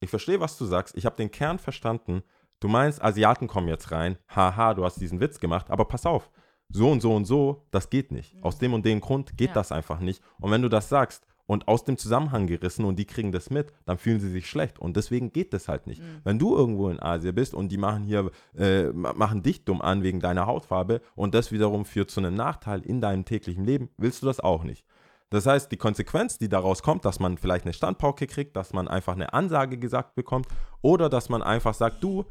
[0.00, 2.22] ich verstehe, was du sagst, ich habe den Kern verstanden,
[2.60, 4.16] Du meinst, Asiaten kommen jetzt rein.
[4.34, 5.70] Haha, du hast diesen Witz gemacht.
[5.70, 6.30] Aber pass auf,
[6.70, 8.42] so und so und so, das geht nicht.
[8.42, 9.54] Aus dem und dem Grund geht Ja.
[9.54, 10.22] das einfach nicht.
[10.40, 13.72] Und wenn du das sagst und aus dem Zusammenhang gerissen und die kriegen das mit,
[13.84, 14.78] dann fühlen sie sich schlecht.
[14.78, 16.00] Und deswegen geht das halt nicht.
[16.24, 19.82] Wenn du irgendwo in Asien bist und die machen hier, äh, ma- machen dich dumm
[19.82, 23.90] an wegen deiner Hautfarbe und das wiederum führt zu einem Nachteil in deinem täglichen Leben,
[23.98, 24.86] willst du das auch nicht.
[25.30, 28.88] Das heißt, die Konsequenz, die daraus kommt, dass man vielleicht eine Standpauke kriegt, dass man
[28.88, 30.46] einfach eine Ansage gesagt bekommt
[30.80, 32.24] oder dass man einfach sagt, du,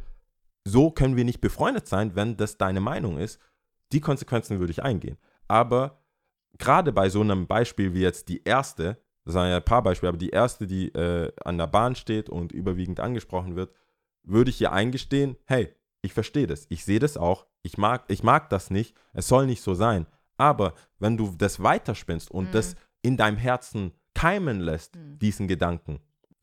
[0.66, 3.40] so können wir nicht befreundet sein, wenn das deine Meinung ist.
[3.92, 5.18] Die Konsequenzen würde ich eingehen.
[5.50, 6.00] Aber
[6.58, 10.10] gerade bei so einem Beispiel wie jetzt die erste, das sind ja ein paar Beispiele,
[10.10, 13.74] aber die erste, die äh, an der Bahn steht und überwiegend angesprochen wird,
[14.24, 18.24] würde ich hier eingestehen, hey, ich verstehe das, ich sehe das auch, ich mag, ich
[18.24, 20.06] mag das nicht, es soll nicht so sein.
[20.38, 22.52] Aber wenn du das weiterspinnst und Mhm.
[22.52, 25.20] das in deinem Herzen keimen lässt, Mhm.
[25.20, 26.00] diesen Gedanken,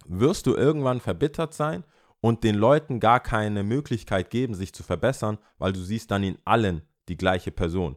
[0.07, 1.85] wirst du irgendwann verbittert sein
[2.21, 6.39] und den Leuten gar keine Möglichkeit geben, sich zu verbessern, weil du siehst dann in
[6.45, 7.97] allen die gleiche Person.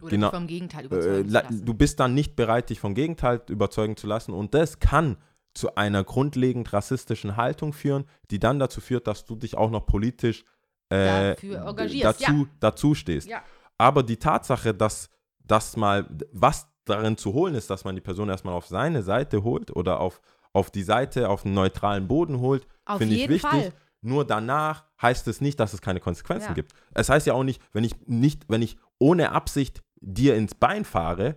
[0.00, 0.28] Oder Genau.
[0.30, 1.64] dich vom Gegenteil Äh, überzeugen zu la- lassen.
[1.64, 5.16] du bist dann nicht bereit, dich vom Gegenteil überzeugen zu lassen und das kann
[5.54, 9.84] zu einer grundlegend rassistischen Haltung führen, die dann dazu führt, dass du dich auch noch
[9.86, 10.44] politisch
[10.90, 11.34] äh,
[12.02, 12.46] dazu, ja.
[12.60, 13.28] dazu stehst.
[13.28, 13.42] Ja.
[13.78, 15.08] Aber die Tatsache, dass
[15.44, 19.42] das mal, was darin zu holen ist, dass man die Person erstmal auf seine Seite
[19.44, 20.20] holt oder auf,
[20.52, 22.66] auf die Seite, auf einen neutralen Boden holt,
[22.98, 23.50] finde ich wichtig.
[23.50, 23.72] Fall.
[24.02, 26.54] Nur danach heißt es nicht, dass es keine Konsequenzen Ja.
[26.54, 26.72] gibt.
[26.94, 30.84] Es heißt ja auch nicht, wenn ich nicht, wenn ich ohne Absicht dir ins Bein
[30.84, 31.36] fahre,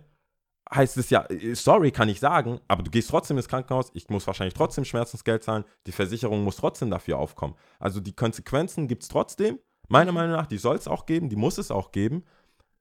[0.72, 4.08] heißt es ja, äh, sorry, kann ich sagen, aber du gehst trotzdem ins Krankenhaus, ich
[4.08, 7.54] muss wahrscheinlich trotzdem Schmerzensgeld zahlen, die Versicherung muss trotzdem dafür aufkommen.
[7.78, 9.58] Also die Konsequenzen gibt es trotzdem,
[9.88, 10.16] meiner Mhm.
[10.16, 12.24] Meinung nach, die soll es auch geben, die muss es auch geben.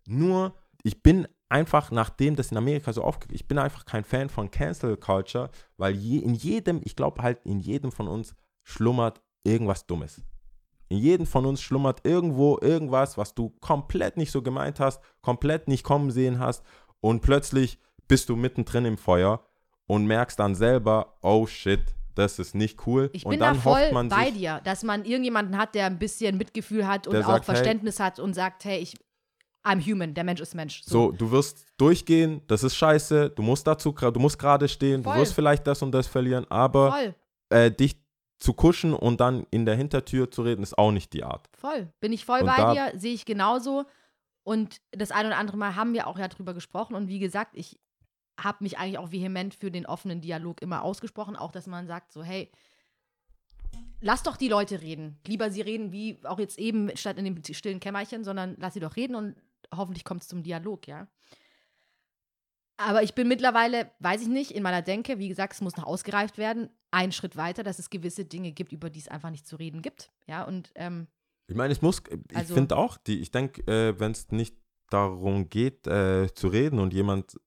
[0.08, 4.30] Nur, ich bin einfach, nachdem das in Amerika so aufgeht, ich bin einfach kein Fan
[4.30, 9.22] von Cancel Culture, weil je, in jedem, ich glaube halt, in jedem von uns schlummert
[9.44, 10.22] irgendwas Dummes.
[10.94, 15.68] In jedem von uns schlummert irgendwo irgendwas, was du komplett nicht so gemeint hast, komplett
[15.68, 16.64] nicht kommen sehen hast
[17.02, 19.44] und plötzlich bist du mittendrin im Feuer
[19.88, 21.82] und merkst dann selber, oh shit,
[22.14, 23.10] das ist nicht cool.
[23.14, 25.74] Ich und bin dann da voll hofft man bei sich, dir, dass man irgendjemanden hat,
[25.74, 28.96] der ein bisschen Mitgefühl hat und auch sagt, hey- Verständnis hat und sagt, hey, ich,
[29.64, 30.84] I'm human, der Mensch ist Mensch.
[30.84, 35.16] So, du wirst durchgehen, das ist scheiße, du musst dazu, du musst gerade stehen, Voll.
[35.16, 37.16] du wirst vielleicht das und das verlieren, aber
[37.50, 38.03] äh, dich
[38.44, 41.48] zu kuschen und dann in der Hintertür zu reden, ist auch nicht die Art.
[41.58, 41.94] voll.
[42.02, 43.86] Bin ich voll Und bei dir, sehe ich genauso.
[44.44, 46.94] Und das ein oder andere Mal haben wir auch ja drüber gesprochen.
[46.94, 47.80] Und wie gesagt, ich
[48.38, 51.38] habe mich eigentlich auch vehement für den offenen Dialog immer ausgesprochen.
[51.38, 52.52] Auch, dass man sagt, so, hey,
[54.02, 55.22] lass doch die Leute reden.
[55.26, 58.82] Lieber sie reden, wie auch jetzt eben, statt in dem stillen Kämmerchen, sondern lass sie
[58.82, 59.36] doch reden und
[59.74, 61.08] hoffentlich kommt es zum Dialog, ja.
[62.78, 65.86] Aber ich bin mittlerweile, weiß ich nicht, in meiner Denke, wie gesagt, es muss noch
[65.86, 69.48] ausgereift werden, einen Schritt weiter, dass es gewisse Dinge gibt, über die es einfach nicht
[69.48, 70.12] zu reden gibt.
[70.28, 71.08] Ja, und ähm,
[71.48, 72.02] Ich meine, es muss,
[72.32, 74.56] ich Also- finde auch, die, ich denke, äh, wenn es nicht
[74.90, 77.40] darum geht, äh, zu reden und jemand,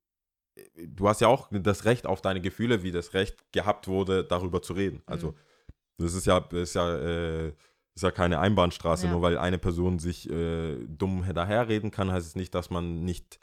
[0.57, 4.23] äh, du hast ja auch das Recht auf deine Gefühle, wie das Recht gehabt wurde,
[4.25, 5.03] darüber zu reden.
[5.07, 5.37] Also, Mhm.
[5.99, 7.49] das ist ja, ist ja, äh,
[7.95, 9.13] ist ja keine Einbahnstraße, Ja.
[9.13, 13.41] nur weil eine Person sich äh, dumm daherreden kann, heißt es nicht, dass man nicht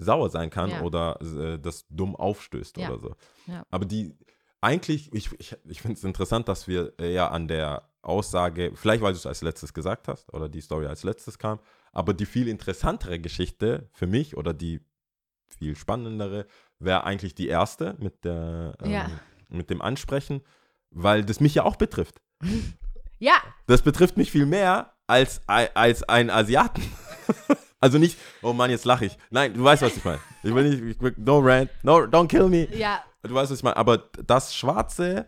[0.00, 0.82] sauer sein kann Ja.
[0.82, 2.88] oder äh, das dumm aufstößt Ja.
[2.90, 3.14] oder so.
[3.46, 3.64] Ja.
[3.70, 4.16] Aber die,
[4.60, 9.12] eigentlich, ich, ich, ich finde es interessant, dass wir ja an der Aussage, vielleicht weil
[9.12, 11.60] du es als letztes gesagt hast oder die Story als letztes kam,
[11.92, 14.80] aber die viel interessantere Geschichte für mich oder die
[15.48, 16.46] viel spannendere
[16.78, 20.42] wäre eigentlich die erste mit, der, ähm, mit dem Ansprechen,
[20.90, 22.20] weil das mich ja auch betrifft.
[23.18, 23.34] ja,
[23.66, 26.82] Das betrifft mich viel mehr als, als einen Asiaten.
[27.80, 29.16] also nicht, oh Mann, jetzt lache ich.
[29.30, 30.18] Nein, du weißt, was ich meine.
[30.42, 32.68] Ich will nicht, ich no rant, no, don't kill me.
[32.76, 33.76] ja, Du weißt, was ich meine.
[33.76, 35.24] Aber dass schwarze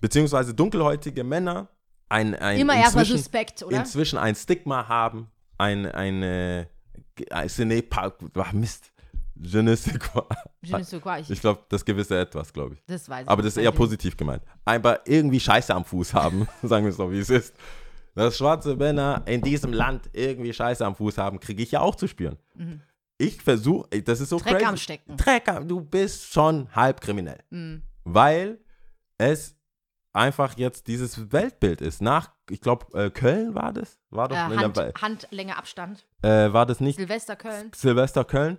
[0.00, 1.68] beziehungsweise dunkelhäutige Männer
[2.08, 3.76] ein, ein immer erstmal suspekt, oder?
[3.78, 5.28] inzwischen ein Stigma haben,
[5.58, 6.66] ein, ein
[7.46, 8.90] Sine pa- ach, Mist.
[9.44, 10.22] Je ne sais quoi.
[10.62, 12.82] Je ne sais quoi, ich, Ich glaube, das gewisse Etwas, glaube ich.
[12.86, 13.28] das weiß ich.
[13.28, 14.42] Aber das ist eher positiv gemeint.
[14.64, 17.54] Einfach irgendwie Scheiße am Fuß haben, sagen wir es doch, wie es ist.
[18.14, 21.94] Dass schwarze Männer in diesem Land irgendwie Scheiße am Fuß haben, kriege ich ja auch
[21.94, 22.38] zu spüren.
[23.18, 24.40] Ich versuche, das ist so Mhm.
[24.42, 24.64] Dreck crazy.
[24.66, 25.16] am Stecken.
[25.16, 27.38] Dreck am, du bist schon halb kriminell.
[27.50, 27.82] Mhm.
[28.04, 28.58] Weil
[29.18, 29.56] es
[30.12, 32.02] einfach jetzt dieses Weltbild ist.
[32.02, 33.98] Nach, ich glaube, äh, Köln war das?
[34.10, 36.04] War doch Äh, Hand, der, Handlänge Abstand.
[36.22, 37.70] äh, war das nicht Silvester Köln.
[37.74, 38.58] Silvester Köln.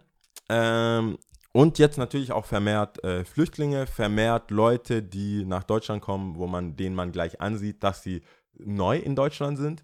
[0.50, 1.18] Ähm,
[1.52, 6.76] und jetzt natürlich auch vermehrt äh, Flüchtlinge, vermehrt Leute, die nach Deutschland kommen, wo man
[6.76, 8.24] denen man gleich ansieht, dass sie
[8.58, 9.84] neu in Deutschland sind.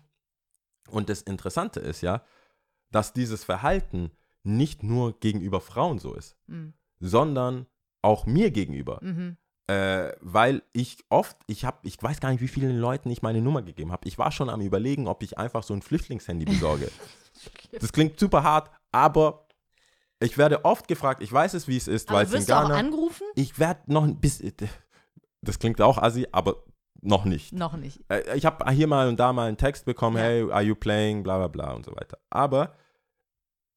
[0.90, 2.24] Und das Interessante ist ja,
[2.91, 4.12] dass dieses Verhalten
[4.44, 6.74] nicht nur gegenüber Frauen so ist, Mhm.
[7.00, 7.68] sondern
[8.02, 9.00] auch mir gegenüber.
[9.02, 9.38] Mhm.
[9.68, 13.41] Äh, weil ich oft, ich habe, ich weiß gar nicht, wie vielen Leuten ich meine
[13.41, 14.08] Nummer gegeben habe.
[14.08, 16.90] Ich war schon am überlegen, ob ich einfach so ein Flüchtlingshandy besorge.
[17.80, 19.46] das klingt super hart, aber
[20.20, 22.64] ich werde oft gefragt, ich weiß es, wie es ist, weil es in du auch
[22.64, 22.76] Ghana.
[22.76, 23.28] angerufen?
[23.36, 24.54] Ich werde noch ein bisschen,
[25.41, 26.64] das klingt auch assi, aber
[27.02, 27.54] noch nicht.
[27.54, 28.02] Noch nicht.
[28.10, 30.24] Äh, Ich habe hier mal und da mal einen Text bekommen, Ja.
[30.24, 32.18] hey, are you playing, bla bla bla und so weiter.
[32.30, 32.74] Aber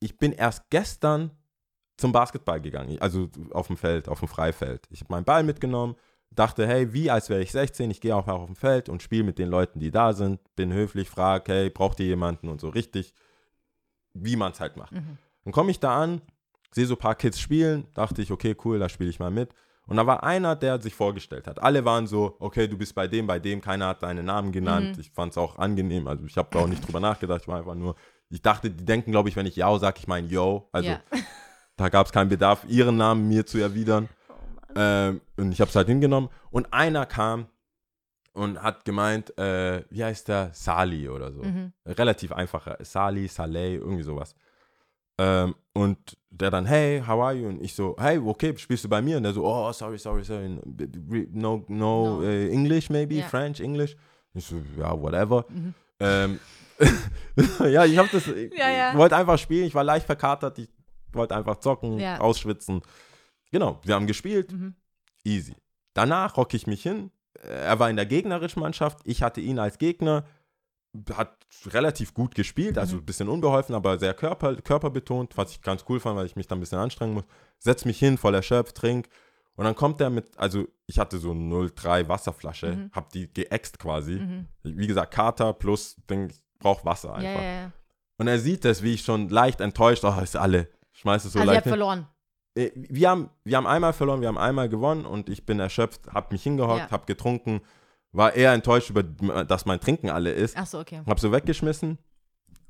[0.01, 1.31] ich bin erst gestern
[1.97, 4.87] zum Basketball gegangen, also auf dem Feld, auf dem Freifeld.
[4.91, 5.95] Ich habe meinen Ball mitgenommen,
[6.31, 9.23] dachte, hey, wie als wäre ich 16, ich gehe auch auf dem Feld und spiele
[9.23, 12.71] mit den Leuten, die da sind, bin höflich, frage, hey, braucht ihr jemanden und so
[12.71, 13.13] richtig,
[14.15, 14.93] wie man es halt macht.
[14.93, 15.19] Mhm.
[15.45, 16.23] Dann komme ich da an,
[16.73, 19.55] sehe so ein paar Kids spielen, dachte ich, okay, cool, da spiele ich mal mit.
[19.87, 21.61] Und da war einer, der sich vorgestellt hat.
[21.61, 24.97] Alle waren so, okay, du bist bei dem, bei dem, keiner hat deinen Namen genannt.
[24.97, 25.01] Mhm.
[25.01, 27.59] Ich fand es auch angenehm, also ich habe da auch nicht drüber nachgedacht, ich war
[27.59, 27.97] einfach nur,
[28.31, 30.69] ich dachte, die denken, glaube ich, wenn ich Yao sage, ich meine Yo.
[30.73, 31.01] Also ja.
[31.77, 34.09] da gab es keinen Bedarf, ihren Namen mir zu erwidern.
[34.75, 36.31] Ähm, und ich habe es halt hingenommen.
[36.51, 37.47] Und einer kam
[38.33, 40.51] und hat gemeint, äh, wie heißt der?
[40.55, 41.43] Sali oder so.
[41.43, 41.73] Mhm.
[41.87, 42.79] Relativ einfacher.
[42.81, 44.35] Sali, Saleh, irgendwie sowas.
[45.19, 45.99] Ähm, und
[46.31, 47.49] der dann, hey, how are you?
[47.49, 49.17] Und ich so, hey, okay, spielst du bei mir?
[49.19, 50.49] Und der so, oh, sorry, sorry, sorry.
[51.33, 52.23] No, no, No.
[52.23, 53.27] äh, English maybe, Ja.
[53.29, 53.97] French, English.
[54.35, 55.45] Ich so, ja, whatever.
[55.51, 55.75] Mhm.
[56.01, 56.41] Ähm,
[57.61, 58.97] ja, ich hab das, ich Ja, ja.
[58.97, 60.69] wollte einfach spielen, ich war leicht verkatert, ich
[61.13, 62.19] wollte einfach zocken, Ja.
[62.19, 62.83] ausschwitzen.
[63.51, 64.75] Genau, wir haben gespielt, Mhm.
[65.25, 65.55] easy.
[65.95, 67.11] Danach hocke ich mich hin,
[67.43, 70.25] er war in der gegnerischen Mannschaft, ich hatte ihn als Gegner,
[71.15, 71.37] hat
[71.67, 73.03] relativ gut gespielt, also Mhm.
[73.03, 76.47] ein bisschen unbeholfen, aber sehr körper, körperbetont, was ich ganz cool fand, weil ich mich
[76.47, 77.25] da ein bisschen anstrengen muss.
[77.59, 79.09] Setz mich hin, voll erschöpft, trink.
[79.55, 82.91] Und dann kommt er mit, also ich hatte so 0,3 Wasserflasche, Mhm.
[82.93, 84.17] hab die geäxt quasi.
[84.17, 84.49] Mhm.
[84.63, 87.43] Wie gesagt, Kater plus, Ding, ich brauch Wasser Ja, einfach.
[87.43, 87.73] ja, ja.
[88.19, 91.39] Und er sieht das, wie ich schon leicht enttäuscht, oh, ist alle, schmeiß es so
[91.39, 91.71] also ihr leicht habt hin.
[91.73, 92.07] verloren.
[92.55, 96.09] Äh, Wir haben, wir haben einmal verloren, wir haben einmal gewonnen und ich bin erschöpft,
[96.13, 96.91] hab mich hingehockt, Ja.
[96.91, 97.63] hab getrunken,
[98.13, 100.57] war eher enttäuscht über, dass mein Trinken alle ist.
[100.57, 101.01] Ach so, okay.
[101.07, 101.99] Hab so weggeschmissen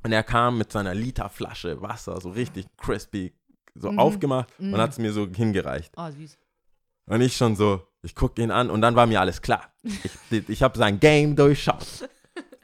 [0.05, 3.33] und er kam mit seiner Literflasche Wasser, so richtig crispy,
[3.75, 3.99] so Mhm.
[3.99, 4.75] aufgemacht Mhm.
[4.75, 5.93] und hat es mir so hingereicht.
[5.97, 6.39] Oh, süß.
[7.07, 9.73] Und ich schon so, ich gucke ihn an und dann war mir alles klar.
[10.31, 12.09] Ich, ich habe sein Game durchschaut.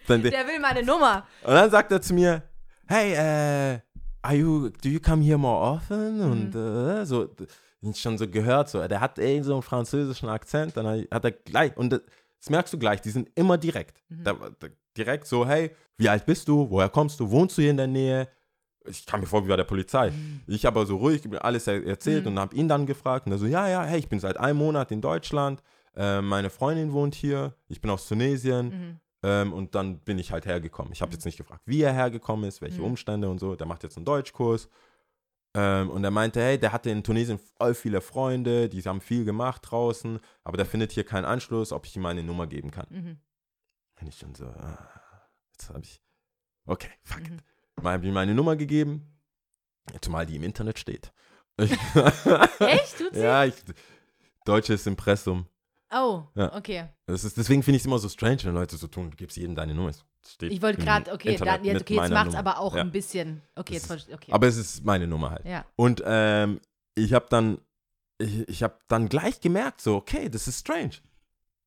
[0.08, 1.26] Und Der will meine Nummer.
[1.44, 2.42] dann sagt er zu mir,
[2.86, 3.80] hey, äh,
[4.22, 6.20] are you, do you come here more often?
[6.20, 7.28] Und äh, so,
[7.94, 11.76] schon so gehört, so, der hat eh so einen französischen Akzent, dann hat er gleich,
[11.76, 12.00] und
[12.40, 14.02] das, merkst du gleich, die sind immer direkt.
[14.08, 16.68] Da, da, direkt so, hey, wie alt bist du?
[16.70, 17.30] Woher kommst du?
[17.30, 18.28] Wohnst du hier in der Nähe?
[18.86, 20.12] Ich kam mir vor wie bei der Polizei.
[20.46, 23.26] Ich aber so ruhig alles er erzählt und habe ihn dann gefragt.
[23.26, 25.62] Und er so, ja, ja, hey, ich bin seit einem Monat in Deutschland.
[25.94, 27.54] Äh, meine Freundin wohnt hier.
[27.68, 28.66] Ich bin aus Tunesien.
[28.68, 29.00] Mhm.
[29.24, 30.92] Ähm, und dann bin ich halt hergekommen.
[30.92, 32.84] Ich habe jetzt nicht gefragt, wie er hergekommen ist, welche Mhm.
[32.86, 33.56] Umstände und so.
[33.56, 34.68] Der macht jetzt einen Deutschkurs.
[35.54, 39.24] Ähm, und er meinte, hey, der hatte in Tunesien voll viele Freunde, die haben viel
[39.24, 42.86] gemacht draußen, aber der findet hier keinen Anschluss, ob ich ihm meine Nummer geben kann.
[42.90, 43.18] Mhm.
[44.00, 44.88] Und ich schon so, ah,
[45.52, 46.02] jetzt habe ich,
[46.66, 47.36] okay, fuck Mhm.
[47.36, 47.44] it.
[47.82, 49.18] Mal habe ich ihm meine Nummer gegeben,
[50.00, 51.12] zumal die im Internet steht.
[51.60, 51.72] Ich,
[52.60, 52.98] Echt?
[52.98, 53.20] Tut sie?
[53.20, 53.54] ja, ich,
[54.44, 55.46] deutsches Impressum.
[55.90, 56.54] Oh, Ja.
[56.54, 56.88] okay.
[57.06, 59.36] Das ist, deswegen finde ich es immer so strange, wenn Leute so tun, du gibst
[59.38, 59.88] jedem deine Nummer.
[59.88, 62.38] Es steht Ich wollte gerade, okay, Internet dann, jetzt, okay, jetzt macht's Nummer.
[62.38, 62.80] aber auch Ja.
[62.82, 63.42] ein bisschen.
[63.56, 64.32] Okay, Das jetzt okay.
[64.32, 65.44] Aber es ist meine Nummer halt.
[65.44, 65.64] ja.
[65.76, 66.60] Und ähm,
[66.94, 67.58] ich habe dann,
[68.18, 70.90] ich, ich habe dann gleich gemerkt, so, okay, das ist strange.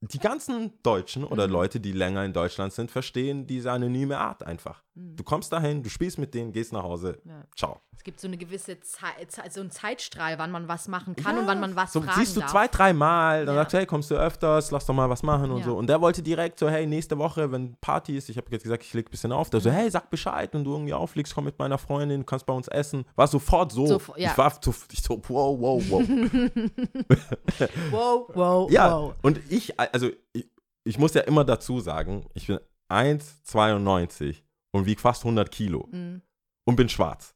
[0.01, 1.53] Die ganzen Deutschen oder Mhm.
[1.53, 4.83] Leute, die länger in Deutschland sind, verstehen diese anonyme Art einfach.
[4.93, 5.15] Mhm.
[5.15, 7.43] Du kommst dahin, du spielst mit denen, gehst nach Hause, Ja.
[7.55, 7.79] ciao.
[7.95, 11.41] Es gibt so eine gewisse Zeit, so einen Zeitstrahl, wann man was machen kann Ja,
[11.41, 12.49] und wann man was so fragen siehst du darf.
[12.51, 13.61] zwei, dreimal, dann Ja.
[13.61, 15.65] sagst du, hey, kommst du öfters, lass doch mal was machen und Ja.
[15.65, 15.77] so.
[15.77, 18.83] Und der wollte direkt so, hey, nächste Woche, wenn Party ist, ich habe jetzt gesagt,
[18.83, 19.73] ich leg ein bisschen auf, der so, Mhm.
[19.75, 22.67] hey, sag Bescheid, wenn du irgendwie auflegst, komm mit meiner Freundin, du kannst bei uns
[22.67, 23.05] essen.
[23.15, 24.01] War sofort so.
[24.17, 24.31] Ja.
[24.31, 26.01] Ich war so, ich so, wow, wow, wow.
[27.91, 29.13] Wow, wow, Ja, wow.
[29.21, 30.49] und ich, also ich,
[30.83, 32.59] ich muss ja immer dazu sagen, ich bin
[32.89, 34.41] 1,92
[34.71, 36.21] und wiege fast 100 Kilo Mhm.
[36.65, 37.35] und bin schwarz.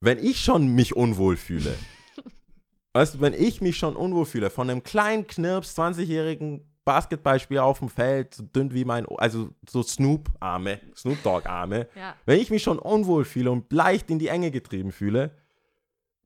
[0.00, 1.74] Wenn ich schon mich unwohl fühle,
[2.94, 7.78] weißt du, wenn ich mich schon unwohl fühle, von einem kleinen Knirps, 20-jährigen Basketballspieler auf
[7.78, 12.16] dem Feld, so dünn wie mein, also so Snoop-Arme, Snoop Dogg-Arme, Ja.
[12.26, 15.30] wenn ich mich schon unwohl fühle und leicht in die Enge getrieben fühle,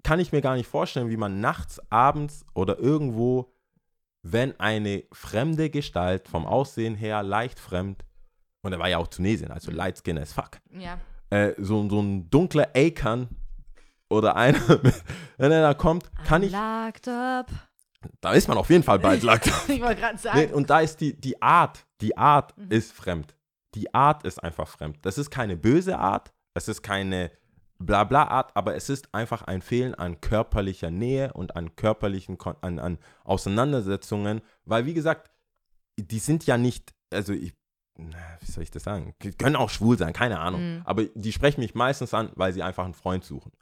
[0.04, 3.52] kann ich mir gar nicht vorstellen, wie man nachts, abends oder irgendwo,
[4.22, 8.04] wenn eine fremde Gestalt vom Aussehen her leicht fremd,
[8.64, 10.98] und er war ja auch Tunesien, also light skin as fuck, Ja.
[11.30, 13.28] äh, so, so ein dunkler Akan
[14.08, 14.58] oder einer,
[15.38, 17.50] wenn er da kommt, kann ich, Locked up.
[18.20, 19.46] da ist man auf jeden Fall bald lagt.
[19.68, 20.38] Ich wollte gerade sagen.
[20.38, 22.70] Nee, und da ist die, die Art, die Art Mhm.
[22.70, 23.34] ist fremd.
[23.74, 24.98] Die Art ist einfach fremd.
[25.02, 27.30] Das ist keine böse Art, es ist keine
[27.80, 32.78] Blabla-Art, aber es ist einfach ein Fehlen an körperlicher Nähe und an körperlichen, Kon an,
[32.78, 35.30] an Auseinandersetzungen, weil wie gesagt,
[35.98, 37.52] die sind ja nicht, also ich,
[37.96, 39.14] na, wie soll ich das sagen?
[39.22, 40.76] Die können auch schwul sein, keine Ahnung.
[40.76, 40.82] Mhm.
[40.84, 43.52] Aber die sprechen mich meistens an, weil sie einfach einen Freund suchen.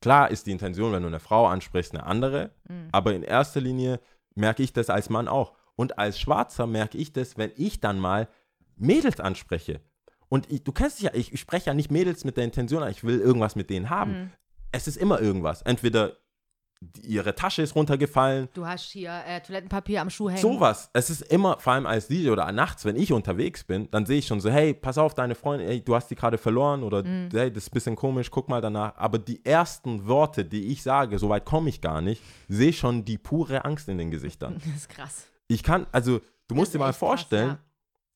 [0.00, 2.88] Klar ist die Intention, wenn du eine Frau ansprichst, eine andere, Mhm.
[2.92, 4.00] aber in erster Linie
[4.34, 5.54] merke ich das als Mann auch.
[5.76, 8.28] Und als Schwarzer merke ich das, wenn ich dann mal
[8.76, 9.80] Mädels anspreche.
[10.28, 12.86] Und ich, du kennst dich ja, ich, ich spreche ja nicht Mädels mit der Intention,
[12.88, 14.12] ich will irgendwas mit denen haben.
[14.12, 14.30] Mhm.
[14.72, 15.62] Es ist immer irgendwas.
[15.62, 16.16] Entweder
[17.02, 20.40] ihre Tasche ist runtergefallen, Du hast hier äh, Toilettenpapier am Schuh hängen.
[20.40, 20.90] sowas.
[20.92, 24.18] Es ist immer, vor allem als DJ oder nachts, wenn ich unterwegs bin, dann sehe
[24.18, 27.02] ich schon so, hey, pass auf, deine Freundin, ey, du hast die gerade verloren oder
[27.02, 27.28] Mhm.
[27.32, 28.96] hey, das ist ein bisschen komisch, guck mal danach.
[28.96, 33.04] Aber die ersten Worte, die ich sage, so weit komme ich gar nicht, sehe schon
[33.04, 34.54] die pure Angst in den Gesichtern.
[34.64, 35.26] Das ist krass.
[35.48, 37.58] Ich kann, also, du musst dir mal echt krass, vorstellen,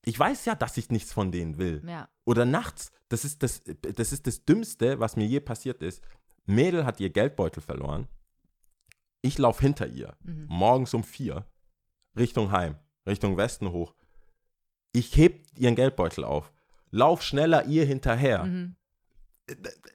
[0.05, 1.83] ich weiß ja, dass ich nichts von denen will.
[1.85, 2.07] Ja.
[2.25, 6.01] Oder nachts, das ist das, das ist das Dümmste, was mir je passiert ist.
[6.45, 8.07] Mädel hat ihr Geldbeutel verloren.
[9.21, 10.45] Ich laufe hinter ihr, Mhm.
[10.49, 11.45] morgens um vier,
[12.17, 12.75] Richtung Heim,
[13.05, 13.93] Richtung Westen hoch.
[14.93, 16.51] Ich heb ihren Geldbeutel auf.
[16.91, 18.45] Lauf schneller ihr hinterher.
[18.45, 18.75] Mhm.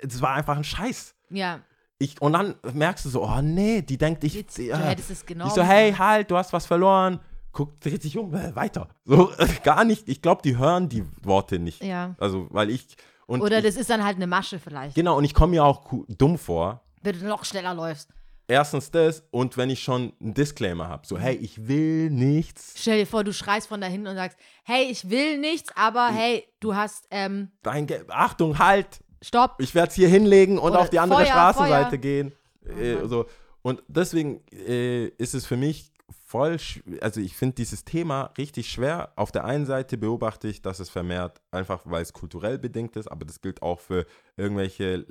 [0.01, 1.15] Es war einfach ein Scheiß.
[1.31, 1.61] Ja,
[1.99, 4.77] Ich, und dann merkst du so, oh nee, die denkt, ich, jetzt, ja.
[4.77, 7.21] du hättest es ich so, hey, halt, du hast was verloren.
[7.53, 8.89] Guck, dreht sich um, äh, weiter.
[9.05, 9.31] So,
[9.63, 10.09] gar nicht.
[10.09, 11.83] Ich glaube, die hören die Worte nicht.
[11.85, 12.17] Ja.
[12.19, 12.97] Also, weil ich.
[13.27, 15.65] Und Oder ich, das ist dann halt eine Masche vielleicht, Genau, und ich komme mir
[15.65, 16.83] auch dumm vor.
[17.03, 18.11] wenn du noch schneller läufst.
[18.47, 22.75] Erstens das und wenn ich schon einen Disclaimer habe, so, hey, ich will nichts.
[22.77, 26.09] Stell dir vor, du schreist von da hinten und sagst, hey, ich will nichts, aber
[26.09, 29.01] hey, du hast, ähm, Dein Ge Achtung, halt!
[29.23, 29.57] stopp.
[29.59, 31.99] Ich werde es hier hinlegen und Oder auf die andere Feuer, Straßenseite Feuer.
[31.99, 32.33] gehen.
[32.79, 33.09] Äh, Mann.
[33.09, 33.27] so.
[33.63, 35.94] Und deswegen äh, ist es für mich
[36.25, 36.59] voll,
[37.01, 39.13] also ich finde dieses Thema richtig schwer.
[39.17, 43.09] Auf der einen Seite beobachte ich, dass es vermehrt, einfach weil es kulturell bedingt ist,
[43.09, 44.05] aber das gilt auch für
[44.37, 45.07] irgendwelche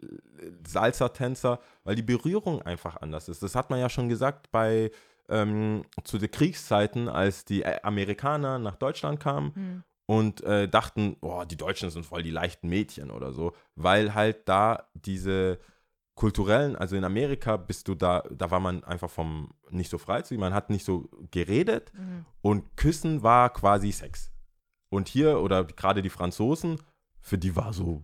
[0.67, 3.41] Salsa-Tänzer, weil die Berührung einfach anders ist.
[3.41, 4.91] Das hat man ja schon gesagt bei
[5.29, 9.83] ähm, zu den Kriegszeiten, als die äh, Amerikaner nach Deutschland kamen Hm.
[10.05, 14.47] und äh, dachten, oh, die Deutschen sind voll die leichten Mädchen oder so, weil halt
[14.49, 15.59] da diese
[16.15, 20.39] kulturellen, also in Amerika bist du da, da war man einfach vom nicht so freizügig,
[20.39, 22.25] man hat nicht so geredet Mhm.
[22.41, 24.31] und Küssen war quasi Sex.
[24.89, 26.79] Und hier oder gerade die Franzosen,
[27.19, 28.03] für die war so,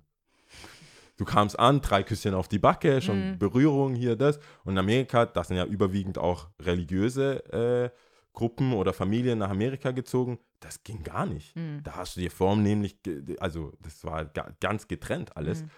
[1.17, 3.37] du kamst an, drei Küsschen auf die Backe, schon Mhm.
[3.39, 4.37] Berührung hier, das.
[4.63, 7.89] Und in Amerika, das sind ja überwiegend auch religiöse äh,
[8.33, 11.55] Gruppen oder Familien nach Amerika gezogen, das ging gar nicht.
[11.55, 11.81] Mhm.
[11.83, 12.97] Da hast du dir Form nämlich,
[13.39, 15.63] also das war ga, ganz getrennt alles.
[15.63, 15.69] Mhm.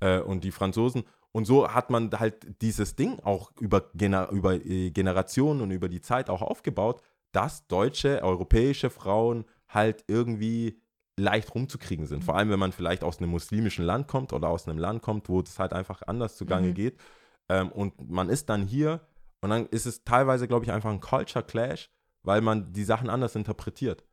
[0.00, 1.04] Äh, und die Franzosen,
[1.36, 5.90] und so hat man halt dieses Ding auch über, Gener über äh, Generationen und über
[5.90, 7.02] die Zeit auch aufgebaut,
[7.32, 10.80] dass deutsche, europäische Frauen halt irgendwie
[11.18, 12.24] leicht rumzukriegen sind.
[12.24, 15.28] Vor allem, wenn man vielleicht aus einem muslimischen Land kommt oder aus einem Land kommt,
[15.28, 16.74] wo das halt einfach anders zugange Mhm.
[16.74, 16.98] geht.
[17.50, 19.06] Ähm, und man ist dann hier
[19.42, 21.90] und dann ist es teilweise, glaube ich, einfach ein Culture Clash,
[22.22, 24.06] weil man die Sachen anders interpretiert.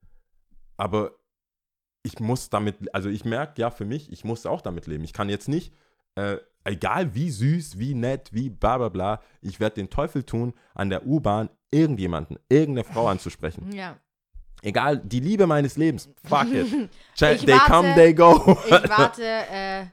[0.75, 1.13] Aber
[2.03, 5.05] ich muss damit, also ich merke ja für mich, ich muss auch damit leben.
[5.05, 5.73] Ich kann jetzt nicht,
[6.15, 10.53] äh, egal wie süß, wie nett, wie bla bla bla, ich werde den Teufel tun,
[10.75, 13.71] an der U-Bahn irgendjemanden, irgendeine Frau anzusprechen.
[13.73, 13.97] Ja.
[14.61, 16.67] Egal, die Liebe meines Lebens, fuck it.
[17.17, 18.57] Ch- Ich they warte- come, they go.
[18.65, 19.85] Ich warte äh,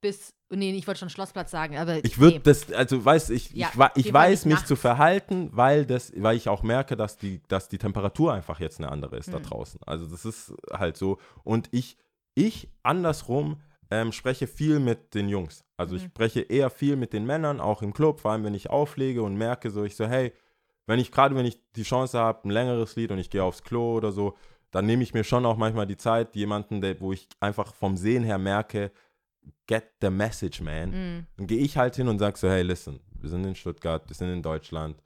[0.00, 2.42] bis, nee, ich wollte schon Schlossplatz sagen, aber Ich würde nee.
[2.42, 4.80] das, also weiß ich, Ja, ich, ich weiß mich zu nachts.
[4.80, 8.90] verhalten, weil das, weil ich auch merke, dass die, dass die Temperatur einfach jetzt eine
[8.90, 9.42] andere ist da Hm.
[9.42, 9.80] draußen.
[9.84, 11.18] Also das ist halt so.
[11.44, 11.98] Und ich,
[12.34, 13.60] ich andersrum
[13.90, 15.64] ähm, spreche viel mit den Jungs.
[15.76, 16.08] Also ich Mhm.
[16.08, 19.36] spreche eher viel mit den Männern, auch im Club, vor allem wenn ich auflege und
[19.36, 20.32] merke so, ich so, hey,
[20.86, 23.62] wenn ich gerade, wenn ich die Chance habe, ein längeres Lied und ich gehe aufs
[23.62, 24.34] Klo oder so,
[24.70, 27.96] dann nehme ich mir schon auch manchmal die Zeit, jemanden, der, wo ich einfach vom
[27.96, 28.90] Sehen her merke,
[29.66, 30.90] get the message, man.
[30.90, 31.26] Mhm.
[31.36, 34.14] Dann gehe ich halt hin und sage so, hey, listen, wir sind in Stuttgart, wir
[34.14, 35.02] sind in Deutschland.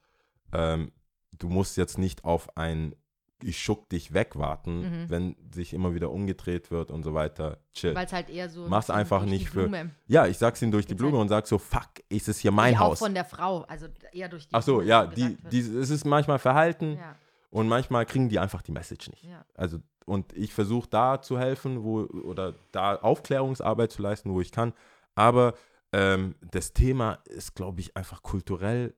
[0.53, 0.91] Ähm,
[1.31, 2.95] du musst jetzt nicht auf ein
[3.43, 5.09] Ich schuck dich weg warten, Mhm.
[5.09, 7.57] wenn sich immer wieder umgedreht wird und so weiter.
[7.73, 7.95] Chill.
[7.95, 8.67] Weil es halt eher so.
[8.67, 9.69] Mach's einfach nicht für-.
[10.07, 12.51] Ja, ich sag's ihnen durch die Blume halt- und sag so, fuck, ist es hier
[12.51, 13.01] mein Haus?
[13.01, 15.89] Auch von der Frau, also eher durch die Ach so, Blume ja, die, die, es
[15.89, 17.15] ist manchmal Verhalten Ja,
[17.49, 19.23] und manchmal kriegen die einfach die Message nicht.
[19.23, 19.45] ja.
[19.55, 24.51] Also, und ich versuche da zu helfen, wo, oder da Aufklärungsarbeit zu leisten, wo ich
[24.51, 24.73] kann.
[25.15, 25.53] Aber
[25.93, 28.95] ähm, das Thema ist, glaube ich, einfach kulturell.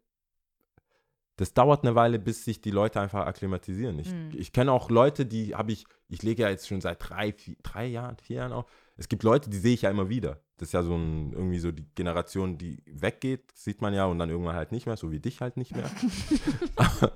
[1.38, 3.98] Das dauert eine Weile, bis sich die Leute einfach akklimatisieren.
[4.00, 4.30] Ich, Mhm.
[4.36, 7.56] ich kenne auch Leute, die habe ich, ich lege ja jetzt schon seit drei, vier,
[7.64, 8.66] drei Jahren, vier Jahren auf.
[8.98, 10.40] Es gibt Leute, die sehe ich ja immer wieder.
[10.58, 14.20] Das ist ja so ein, irgendwie so die Generation, die weggeht, sieht man ja, und
[14.20, 15.90] dann irgendwann halt nicht mehr, so wie dich halt nicht mehr.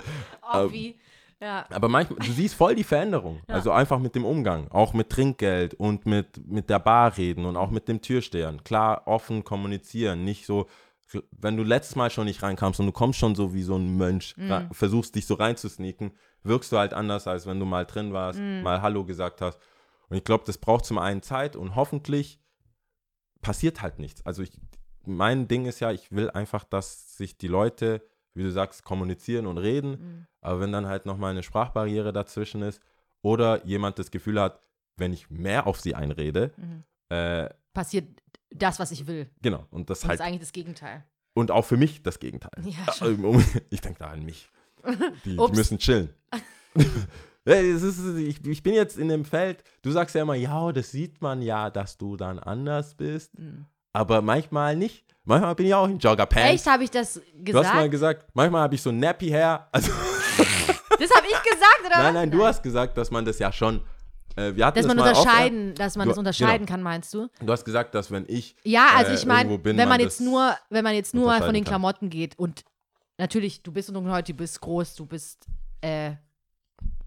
[0.54, 0.96] Oh, wie.
[1.40, 1.68] Ja.
[1.70, 3.42] Aber manchmal, du siehst voll die Veränderung.
[3.48, 3.56] Ja.
[3.56, 7.58] Also einfach mit dem Umgang, auch mit Trinkgeld und mit, mit der Bar reden und
[7.58, 8.64] auch mit dem Türstehern.
[8.64, 10.66] Klar, offen kommunizieren, nicht so,
[11.32, 13.96] wenn du letztes Mal schon nicht reinkamst und du kommst schon so wie so ein
[13.98, 14.68] Mönch, Mhm.
[14.72, 16.12] versuchst dich so reinzusneaken,
[16.44, 18.62] wirkst du halt anders, als wenn du mal drin warst, Mhm.
[18.64, 19.60] mal Hallo gesagt hast.
[20.10, 22.40] Und ich glaube, das braucht zum einen Zeit und hoffentlich
[23.42, 24.26] passiert halt nichts.
[24.26, 24.52] Also ich,
[25.06, 28.02] mein Ding ist ja, ich will einfach, dass sich die Leute,
[28.34, 29.92] wie du sagst, kommunizieren und reden.
[29.92, 30.28] Mhm.
[30.42, 32.82] Aber wenn dann halt nochmal eine Sprachbarriere dazwischen ist
[33.22, 34.62] oder jemand das Gefühl hat,
[34.98, 36.84] wenn ich mehr auf sie einrede, Mhm.
[37.10, 38.08] äh, Passiert
[38.50, 39.30] das, was ich will.
[39.42, 41.04] genau, und das Und das halt, ist eigentlich das Gegenteil.
[41.34, 42.52] und auch für mich das Gegenteil.
[42.64, 44.50] Ja, Äh, um- Ich denke da an mich.
[45.26, 46.14] Die, die müssen chillen.
[47.46, 51.22] Ist, ich, ich bin jetzt in dem Feld, du sagst ja immer, ja, das sieht
[51.22, 53.66] man ja, dass du dann anders bist, Mhm.
[53.94, 55.06] aber manchmal nicht.
[55.24, 56.54] Manchmal bin ich auch in Jogger-Pants.
[56.54, 58.20] Echt, habe ich das Du hast mal gesagt?
[58.22, 59.68] gesagt, manchmal habe ich so Nappy Hair.
[59.72, 59.92] Also,
[61.00, 63.82] Das habe ich gesagt, oder nein, nein, du hast gesagt, dass man das ja schon.
[64.38, 66.72] Äh, wir hatten Dass das man mal unterscheiden, dass man Du- das unterscheiden genau.
[66.76, 67.28] kann, meinst du?
[67.42, 70.22] Du hast gesagt, dass wenn ich Ja, also äh, ich meine, wenn man man jetzt
[70.22, 71.72] nur, wenn man jetzt nur von den kann.
[71.72, 72.64] Klamotten geht und
[73.18, 75.48] natürlich, du bist dunkelhäutig, du bist groß, du bist
[75.82, 76.12] äh,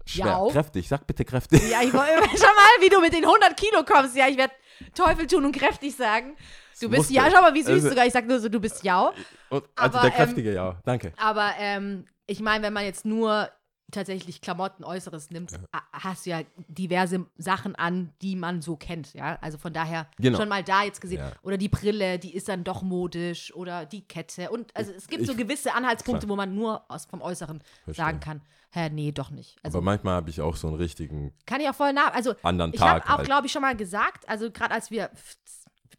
[0.05, 0.25] Schwer.
[0.25, 0.47] Jau.
[0.49, 0.87] Kräftig.
[0.89, 1.61] Sag bitte kräftig.
[1.69, 4.15] Ja, ich wollte schau mal, wie du mit den 100 Kilo kommst.
[4.15, 4.53] Ja, ich werde
[4.95, 6.35] Teufel tun und kräftig sagen.
[6.81, 8.05] Du bist ja, schau mal, wie süß Also- sogar.
[8.07, 9.13] Ich sag nur so, du bist ja.
[9.49, 10.79] Also Aber, der kräftige, ja.
[10.83, 11.13] Danke.
[11.17, 13.47] Aber ähm, ich meine, wenn man jetzt nur
[13.91, 19.13] tatsächlich Klamotten Äußeres nimmt, a- hast du ja diverse Sachen an, die man so kennt,
[19.13, 19.37] ja.
[19.41, 20.39] Also von daher Genau.
[20.39, 21.19] schon mal da jetzt gesehen.
[21.19, 21.33] Ja.
[21.43, 24.49] Oder die Brille, die ist dann doch modisch oder die Kette.
[24.51, 26.31] Und also es gibt Ich- so gewisse Anhaltspunkte, klar.
[26.33, 27.93] wo man nur aus, vom Äußeren Verstehe.
[28.05, 28.41] sagen kann,
[28.71, 29.57] hä, nee, doch nicht.
[29.63, 32.13] Also Aber manchmal habe ich auch so einen richtigen kann ich auch voll nach.
[32.13, 33.25] Also anderen ich habe auch, halt.
[33.25, 35.11] glaube ich, schon mal gesagt, also gerade als wir,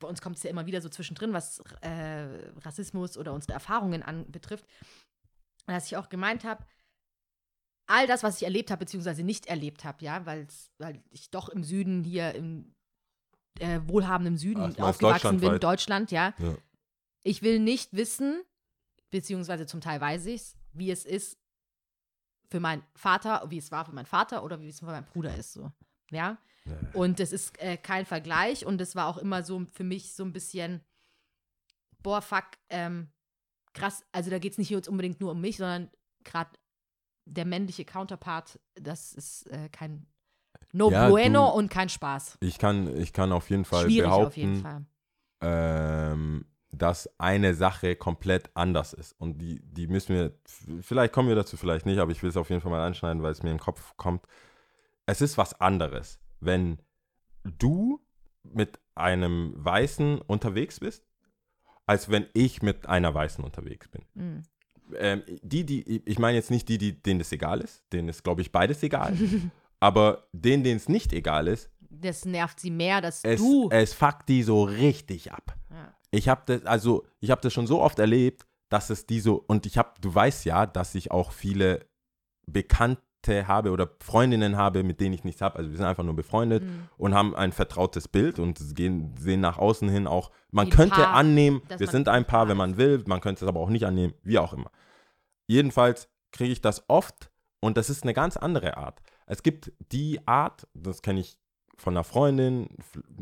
[0.01, 2.27] bei uns kommt es ja immer wieder so zwischendrin, was äh,
[2.65, 4.65] Rassismus oder unsere Erfahrungen anbetrifft,
[5.67, 6.65] dass ich auch gemeint habe,
[7.93, 10.47] all das, was ich erlebt habe, beziehungsweise nicht erlebt habe, ja, weil
[11.11, 12.75] ich doch im Süden hier im
[13.61, 15.61] äh, wohlhabenden Süden meinst aufgewachsen bin?
[15.61, 16.35] Deutschland, ja.
[16.39, 16.57] Ja.
[17.23, 18.43] Ich will nicht wissen,
[19.11, 21.39] beziehungsweise zum Teil weiß ich es, wie es ist
[22.51, 25.37] für meinen Vater, wie es war für meinen Vater oder wie es für meinen Bruder
[25.37, 25.71] ist, so.
[26.11, 26.39] Ja.
[26.65, 26.79] Ja.
[26.95, 30.25] Und das ist äh, kein Vergleich und das war auch immer so für mich so
[30.25, 30.81] ein bisschen,
[32.03, 33.11] boah, fuck, ähm,
[33.75, 35.91] krass, also da geht es nicht jetzt unbedingt nur um mich, sondern
[36.25, 36.51] gerade
[37.25, 40.07] der männliche Counterpart, das ist äh, kein
[40.73, 42.39] No Ja, bueno du- und kein Spaß.
[42.41, 44.87] Ich kann, ich kann auf jeden Fall Schwierig behaupten, auf jeden Fall.
[45.43, 49.13] ähm, dass eine Sache komplett anders ist.
[49.21, 50.33] Und die, die müssen wir,
[50.81, 53.23] vielleicht kommen wir dazu, vielleicht nicht, aber ich will es auf jeden Fall mal anschneiden,
[53.23, 54.27] weil es mir in den Kopf kommt.
[55.05, 56.79] Es ist was anderes, wenn
[57.45, 58.01] du
[58.43, 61.05] mit einem Weißen unterwegs bist,
[61.87, 64.05] als wenn ich mit einer Weißen unterwegs bin.
[64.15, 64.43] Mhm.
[64.99, 68.23] Ähm, die, die, ich meine jetzt nicht die, die, denen das egal ist, denen ist,
[68.25, 69.17] glaube ich, beides egal.
[69.81, 73.69] aber denen, denen es nicht egal ist, Das nervt sie mehr, dass es, du.
[73.71, 75.55] es fuckt die so richtig ab.
[75.71, 75.93] ja.
[76.15, 79.43] Ich habe das, also ich habe das schon so oft erlebt, dass es die so,
[79.47, 81.87] und ich habe, du weißt ja, dass ich auch viele
[82.47, 85.57] Bekannte habe oder Freundinnen habe, mit denen ich nichts habe.
[85.57, 86.89] Also wir sind einfach nur befreundet Mhm.
[86.99, 90.97] und haben ein vertrautes Bild und gehen, sehen nach außen hin auch, man Wie könnte
[90.97, 93.85] Paar, annehmen, wir sind ein Paar, wenn man will, man könnte es aber auch nicht
[93.87, 94.71] annehmen, wie auch immer.
[95.47, 99.01] Jedenfalls kriege ich das oft und das ist eine ganz andere Art.
[99.27, 101.39] Es gibt die Art, das kenne ich
[101.77, 102.69] von einer Freundin,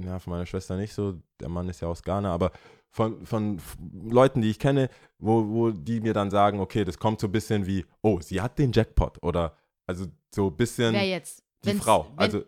[0.05, 2.53] ja, von meiner Schwester nicht so, der Mann ist ja aus Ghana, aber
[2.91, 3.61] von, von
[4.05, 7.33] Leuten, die ich kenne, wo, wo die mir dann sagen, okay, das kommt so ein
[7.33, 9.57] bisschen wie, oh, sie hat den Jackpot oder
[9.87, 11.43] also so ein bisschen Wer jetzt?
[11.65, 12.07] die Wenn's- Frau.
[12.11, 12.43] wenn- also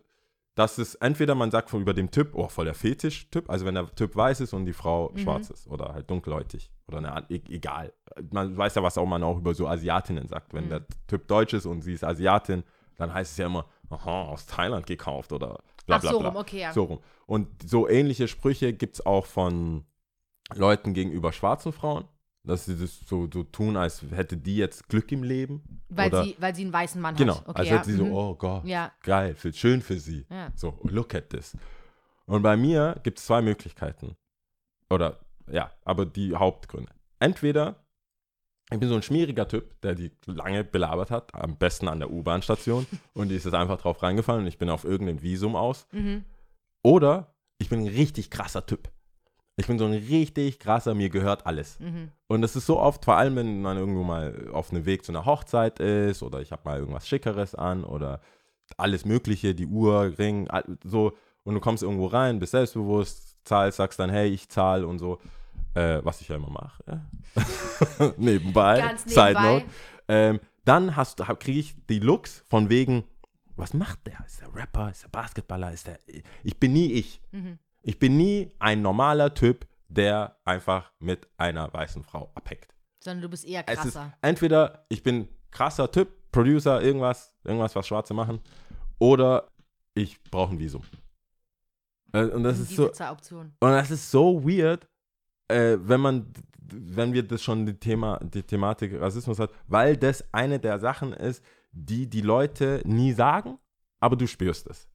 [0.55, 3.75] das ist entweder man sagt von über dem Typ, oh, voll der Fetisch-Typ, also wenn
[3.75, 5.19] der Typ weiß ist und die Frau Mhm.
[5.19, 7.93] schwarz ist oder halt dunkelhäutig oder eine, an- e egal.
[8.31, 10.53] Man weiß ja, was auch man auch über so Asiatinnen sagt.
[10.53, 10.69] Wenn Mhm.
[10.71, 12.65] der Typ deutsch ist und sie ist Asiatin,
[12.97, 16.29] dann heißt es ja immer, aha, aus Thailand gekauft oder bla Ach bla so bla.
[16.29, 16.73] rum, okay, ja.
[16.73, 16.99] So rum.
[17.27, 19.85] Und so ähnliche Sprüche gibt es auch von
[20.55, 22.05] Leuten gegenüber schwarzen Frauen,
[22.45, 25.63] dass sie das so, so tun, als hätte die jetzt Glück im Leben.
[25.89, 27.49] Weil oder, sie, weil sie einen weißen Mann Genau, hat.
[27.49, 27.77] Okay, als ja.
[27.77, 28.13] hätte sie so, mhm.
[28.13, 30.27] oh Gott, Ja, geil, für, schön für sie.
[30.29, 30.51] ja.
[30.57, 31.57] So, look at this.
[32.27, 34.17] Und bei mir gibt es zwei Möglichkeiten.
[34.91, 35.21] Oder,
[35.51, 36.93] ja, aber die Hauptgründe.
[37.19, 37.77] Entweder,
[38.71, 42.11] ich bin so ein schmieriger Typ, der die lange belabert hat, am besten an der
[42.11, 45.87] U-Bahn-Station, und die ist jetzt einfach drauf reingefallen und ich bin auf irgendein Visum aus.
[45.93, 46.25] Mhm.
[46.83, 48.91] Oder ich bin ein richtig krasser Typ.
[49.57, 51.79] Ich bin so ein richtig krasser, mir gehört alles.
[51.79, 52.11] Mhm.
[52.27, 55.13] Und das ist so oft, vor allem wenn man irgendwo mal auf einem Weg zu
[55.13, 58.21] einer Hochzeit ist oder ich habe mal irgendwas Schickeres an oder
[58.79, 60.49] alles Mögliche, die Uhr, Ring,
[60.83, 61.13] so.
[61.45, 65.19] Und du kommst irgendwo rein, bist selbstbewusst, zahlst, sagst dann, hey, ich zahle und so.
[65.75, 66.85] Äh, was ich ja immer mache.
[66.87, 68.13] Ja.
[68.19, 68.79] nebenbei.
[68.79, 69.55] Ganz Side nebenbei.
[69.55, 69.67] note.
[70.09, 70.95] Ähm, dann
[71.39, 73.05] kriege ich die Looks von wegen,
[73.57, 74.25] was macht der?
[74.27, 74.91] Ist der Rapper?
[74.91, 75.73] Ist der Basketballer?
[75.73, 75.99] Ist der.
[76.43, 77.21] Ich bin nie ich.
[77.33, 77.59] Mhm.
[77.83, 82.69] Ich bin nie ein normaler Typ, der einfach mit einer weißen Frau abhängt.
[83.01, 84.13] Sondern du bist eher krasser.
[84.23, 88.41] entweder ich bin krasser Typ, Producer, irgendwas, irgendwas, was Schwarze machen,
[88.99, 89.49] oder
[89.95, 90.83] ich brauche ein Visum.
[92.13, 94.89] Äh, Und das ist so, und das ist so weird,
[95.49, 100.25] äh, wenn man, wenn wir das schon die Thema, die Thematik Rassismus hat, weil das
[100.33, 103.59] eine der Sachen ist, die die Leute nie sagen,
[104.01, 104.89] aber du spürst es.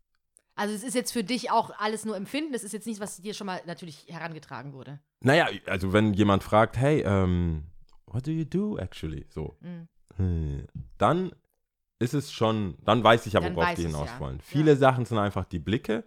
[0.57, 2.51] Also es ist jetzt für dich auch alles nur Empfinden.
[2.51, 4.99] Das ist jetzt nicht, was dir schon mal natürlich herangetragen wurde.
[5.21, 7.63] Naja, also wenn jemand fragt, hey, ähm,
[8.07, 9.25] what do you do actually?
[9.29, 9.87] So, Mhm.
[10.17, 10.67] hm,
[10.97, 11.31] dann
[11.99, 14.19] ist es schon, dann weiß ich ja, Dann worauf die es, hinaus ja.
[14.19, 14.39] wollen.
[14.41, 16.03] Viele Sachen sind einfach die Blicke.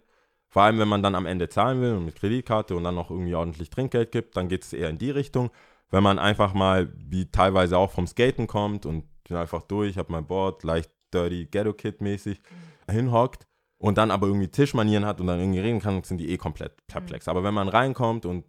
[0.49, 3.09] Vor allem, wenn man dann am Ende zahlen will und mit Kreditkarte und dann noch
[3.09, 5.49] irgendwie ordentlich Trinkgeld gibt, dann geht es eher in die Richtung.
[5.89, 10.11] Wenn man einfach mal, wie teilweise auch vom Skaten kommt und bin einfach durch, habe
[10.11, 12.41] mein Board, leicht dirty Ghetto Kid mäßig
[12.89, 13.47] hinhockt
[13.81, 16.85] und dann aber irgendwie Tischmanieren hat und dann irgendwie reden kann, sind die eh komplett
[16.87, 17.27] perplex.
[17.27, 18.45] Aber wenn man reinkommt und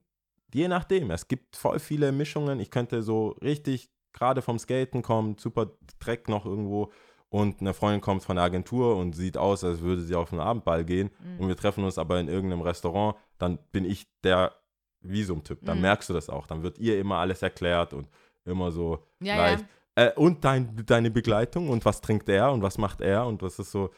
[0.52, 2.60] je nachdem, es gibt voll viele Mischungen.
[2.60, 6.92] Ich könnte so richtig gerade vom Skaten kommen, super Dreck noch irgendwo
[7.30, 10.42] und eine Freundin kommt von der Agentur und sieht aus, als würde sie auf einen
[10.42, 11.40] Abendball gehen Mhm.
[11.40, 14.52] und wir treffen uns aber in irgendeinem Restaurant, dann bin ich der
[15.00, 15.64] Visumtyp.
[15.64, 15.82] Dann Mhm.
[15.82, 16.46] merkst du das auch.
[16.46, 18.06] Dann wird ihr immer alles erklärt und
[18.44, 19.64] immer so Ja, leicht.
[19.94, 23.58] Äh, und dein, deine Begleitung und was trinkt er und was macht er und das
[23.58, 23.90] ist so.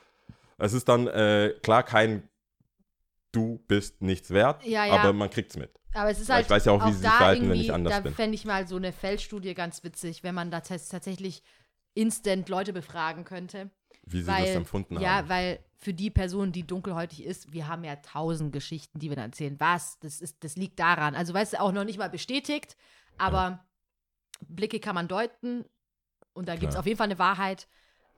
[0.59, 2.29] Es ist dann äh, klar kein
[3.33, 4.93] Du bist nichts wert, Ja, ja.
[4.95, 5.75] aber man kriegt's mit.
[5.93, 7.59] Aber es ist Weil halt ich weiß ja auch, wie sie sich da verhalten, wenn
[7.59, 8.15] ich anders da bin.
[8.15, 11.43] fände ich mal so eine Feldstudie ganz witzig, wenn man da tats- tatsächlich
[11.95, 13.71] instant Leute befragen könnte.
[14.07, 15.29] Wie sie weil, das empfunden ja, haben.
[15.29, 19.31] weil für die Person, die dunkelhäutig ist, wir haben ja tausend Geschichten, die wir dann
[19.31, 19.59] erzählen.
[19.59, 19.99] Was?
[19.99, 21.15] Das, ist, das liegt daran.
[21.15, 22.77] Also, weißt du, auch noch nicht mal bestätigt,
[23.19, 23.65] aber
[24.47, 25.65] Blicke kann man deuten
[26.35, 27.67] und da gibt es auf jeden Fall eine Wahrheit.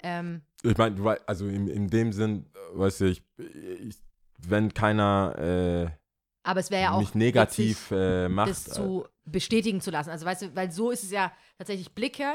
[0.03, 3.97] Ähm, Ich meine, also in, in dem Sinn, äh, weißt du, ich, ich
[4.47, 5.91] wenn keiner äh,
[6.43, 10.11] aber es wäre ja auch mich negativ witzig, äh, macht, das zu bestätigen zu lassen.
[10.11, 12.35] Also weißt du, weil so ist es ja tatsächlich Blicke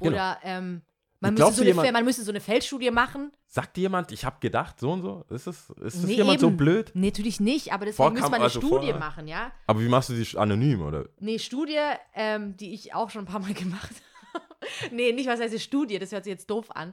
[0.00, 0.12] Genau.
[0.12, 0.82] oder ähm,
[1.20, 3.32] man, müsste so jemand- man müsste so eine Feldstudie machen.
[3.46, 5.24] sagt dir jemand, ich habe gedacht, so und so?
[5.30, 6.56] Ist es ist das Nee, jemand so eben.
[6.56, 6.90] blöd?
[6.94, 8.98] Nee, natürlich nicht, aber deswegen müsste man eine also Studie vorher.
[8.98, 9.52] machen, ja.
[9.66, 11.06] Aber wie machst du die anonym, oder?
[11.18, 11.78] Nee, Studie,
[12.14, 14.94] ähm, die ich auch schon ein paar Mal gemacht habe.
[14.94, 16.92] nee, nicht was heißt Studie, das hört sich jetzt doof an.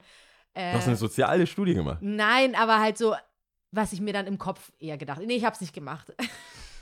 [0.57, 1.99] Äh, Du hast eine soziale Studie gemacht.
[2.01, 3.15] nein, aber halt so,
[3.71, 6.13] was ich mir dann im Kopf eher gedacht Nee, ich habe es nicht gemacht.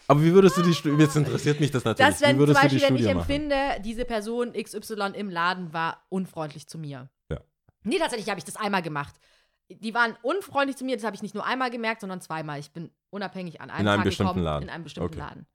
[0.08, 2.40] Aber wie würdest du die Studie, jetzt interessiert mich das natürlich, Das, wenn wie zum
[2.42, 3.32] würdest du Beispiel, die wenn ich Studie machen?
[3.32, 7.10] empfinde, diese Person XY im Laden war unfreundlich zu mir.
[7.32, 7.40] Ja.
[7.82, 9.16] Nee, tatsächlich habe ich das einmal gemacht.
[9.68, 12.60] Die waren unfreundlich zu mir, das habe ich nicht nur einmal gemerkt, sondern zweimal.
[12.60, 14.64] Ich bin unabhängig an einem In einem Tag bestimmten gekommen, Laden.
[14.66, 15.18] in einem bestimmten Okay.
[15.20, 15.48] Laden.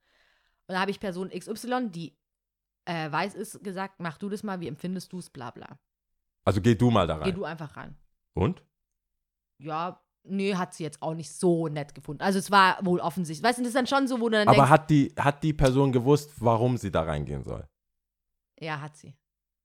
[0.67, 2.17] Und da habe ich Person XY, die
[2.87, 5.79] äh, weiß ist, gesagt, mach du das mal, wie empfindest du es, bla bla.
[6.45, 7.35] Also geh du mal da Geh rein.
[7.37, 7.97] du einfach ran.
[8.35, 8.63] Und?
[9.59, 12.23] Ja, nee, hat sie jetzt auch nicht so nett gefunden.
[12.23, 13.47] Also es war wohl offensichtlich.
[13.47, 15.43] Weißt du, das ist dann schon so, wo du dann Aber denkst, hat die, hat
[15.43, 17.67] die Person gewusst, warum sie da reingehen soll?
[18.63, 19.17] ja, hat sie.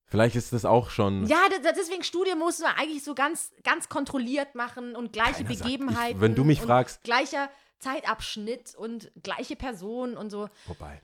[0.08, 1.26] Vielleicht ist das auch schon.
[1.26, 1.40] Ja,
[1.76, 6.18] deswegen Studie musst du eigentlich so ganz, ganz kontrolliert machen und gleiche Keiner sagt- Begebenheiten.
[6.18, 10.48] ich- wenn du mich fragst- Gleicher Zeitabschnitt und gleiche Person und so.
[10.66, 11.02] Vorbei.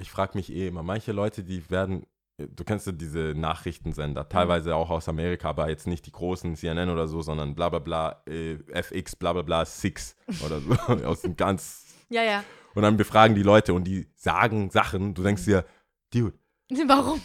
[0.00, 2.04] Ich frage mich eh immer, manche Leute, die werden,
[2.38, 6.88] du kennst ja diese Nachrichtensender, teilweise auch aus Amerika, aber jetzt nicht die großen CNN
[6.88, 10.72] oder so, sondern bla bla bla, äh, FX bla bla bla, Six oder so,
[11.06, 11.86] aus dem ganz.
[12.08, 12.44] Ja, ja.
[12.74, 15.64] Und dann befragen die Leute und die sagen Sachen, du denkst dir,
[16.12, 16.36] Dude,
[16.86, 17.20] Warum?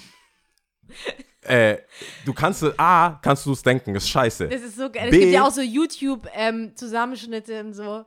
[1.42, 1.78] äh,
[2.26, 4.48] du kannst, A, kannst du es denken, ist scheiße.
[4.48, 5.10] Das ist so geil.
[5.10, 8.06] Es gibt ja auch so YouTube-Zusammenschnitte und so.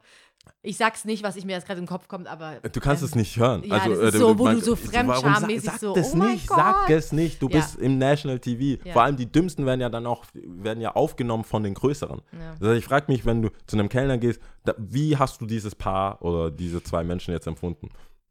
[0.63, 2.57] Ich sag's nicht, was ich mir jetzt gerade im Kopf kommt, aber.
[2.61, 3.63] Du kannst ähm, es nicht hören.
[3.65, 6.13] ja, also, das ist äh, so, wo man- du so fremdschammäßig sag, so, Sag das
[6.13, 7.43] oh mein nicht, sag es nicht.
[7.43, 7.57] Du Ja.
[7.59, 8.83] bist im National TV.
[8.85, 8.93] Ja.
[8.93, 12.21] Vor allem die Dümmsten werden ja dann auch, werden ja aufgenommen von den Größeren.
[12.61, 15.75] Also ich frage mich, wenn du zu einem Kellner gehst, da, wie hast du dieses
[15.75, 17.89] Paar oder diese zwei Menschen jetzt empfunden?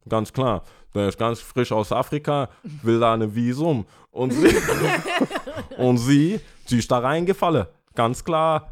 [0.08, 0.62] Ganz klar,
[0.94, 2.48] der ist ganz frisch aus Afrika,
[2.82, 4.48] will da eine Visum und sie,
[5.76, 7.66] und sie, sie ist da reingefallen.
[7.94, 8.70] Ganz klar.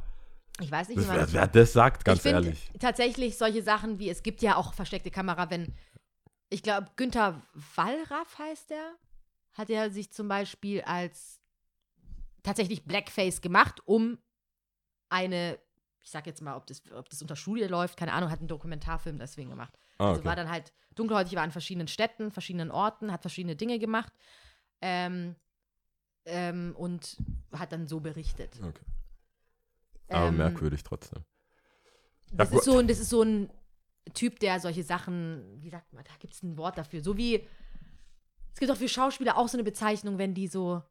[0.61, 2.71] Ich weiß nicht, wie Das, man wer, das wer das sagt, ganz ich ehrlich.
[2.81, 5.75] tatsächlich solche Sachen wie, es gibt ja auch versteckte Kamera, wenn,
[6.49, 7.43] ich glaube, Günther
[7.77, 8.95] Wallraff heißt der,
[9.53, 11.41] hat er sich zum Beispiel als
[12.43, 14.19] tatsächlich Blackface gemacht, um
[15.11, 15.59] eine,
[16.03, 18.49] ich sag jetzt mal, ob das, ob das unter Studie läuft, keine Ahnung, hat einen
[18.49, 19.75] Dokumentarfilm deswegen gemacht.
[19.99, 20.29] Ah, Also okay.
[20.29, 24.13] war dann halt dunkelhäutig, war an verschiedenen Städten, verschiedenen Orten, hat verschiedene Dinge gemacht
[24.81, 25.37] ähm,
[26.25, 27.17] ähm, und
[27.53, 28.53] hat dann so berichtet.
[28.63, 28.85] Okay.
[30.09, 31.23] Aber Ähm, merkwürdig trotzdem.
[32.33, 33.51] Das Ja, ist, so, ein- das ist so ein
[34.15, 37.03] Typ, der solche Sachen, wie sagt man, da gibt es ein Wort dafür.
[37.03, 37.47] So wie,
[38.53, 40.83] es gibt auch für Schauspieler auch so eine Bezeichnung, wenn die so,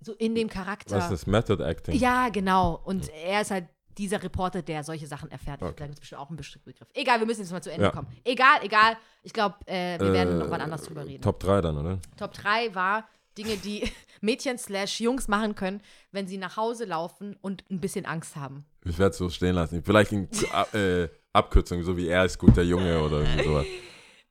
[0.00, 0.96] so in dem Charakter.
[0.96, 1.26] Was ist das?
[1.26, 1.94] Method Acting?
[1.98, 2.80] Ja, genau.
[2.84, 3.66] Und er ist halt
[3.96, 5.60] dieser Reporter, der solche Sachen erfährt.
[5.60, 5.74] Okay.
[5.76, 6.86] Da gibt es bestimmt auch einen Be- Begriff.
[6.94, 7.90] Egal, wir müssen jetzt mal zu Ende Ja.
[7.90, 8.06] kommen.
[8.22, 8.96] Egal, egal.
[9.24, 11.20] Ich glaube, äh, wir werden Äh, noch wann anders drüber reden.
[11.20, 11.98] Top 3 dann, oder?
[12.16, 13.08] Top 3 war
[13.38, 13.90] Dinge, die
[14.20, 15.80] Mädchen slash Jungs machen können,
[16.12, 18.66] wenn sie nach Hause laufen und ein bisschen Angst haben.
[18.84, 19.82] Ich werde es so stehen lassen.
[19.82, 20.28] Vielleicht in
[20.72, 23.66] äh, Abkürzung, so wie er ist guter Junge oder sowas.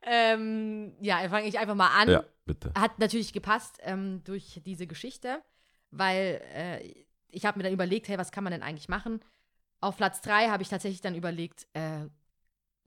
[0.09, 2.07] Ähm, ja, fange ich einfach mal an.
[2.09, 2.71] Ja, bitte.
[2.77, 5.41] Hat natürlich gepasst ähm, durch diese Geschichte,
[5.91, 6.93] weil äh,
[7.27, 9.19] ich habe mir dann überlegt, hey, was kann man denn eigentlich machen?
[9.81, 12.05] Auf Platz 3 habe ich tatsächlich dann überlegt, äh,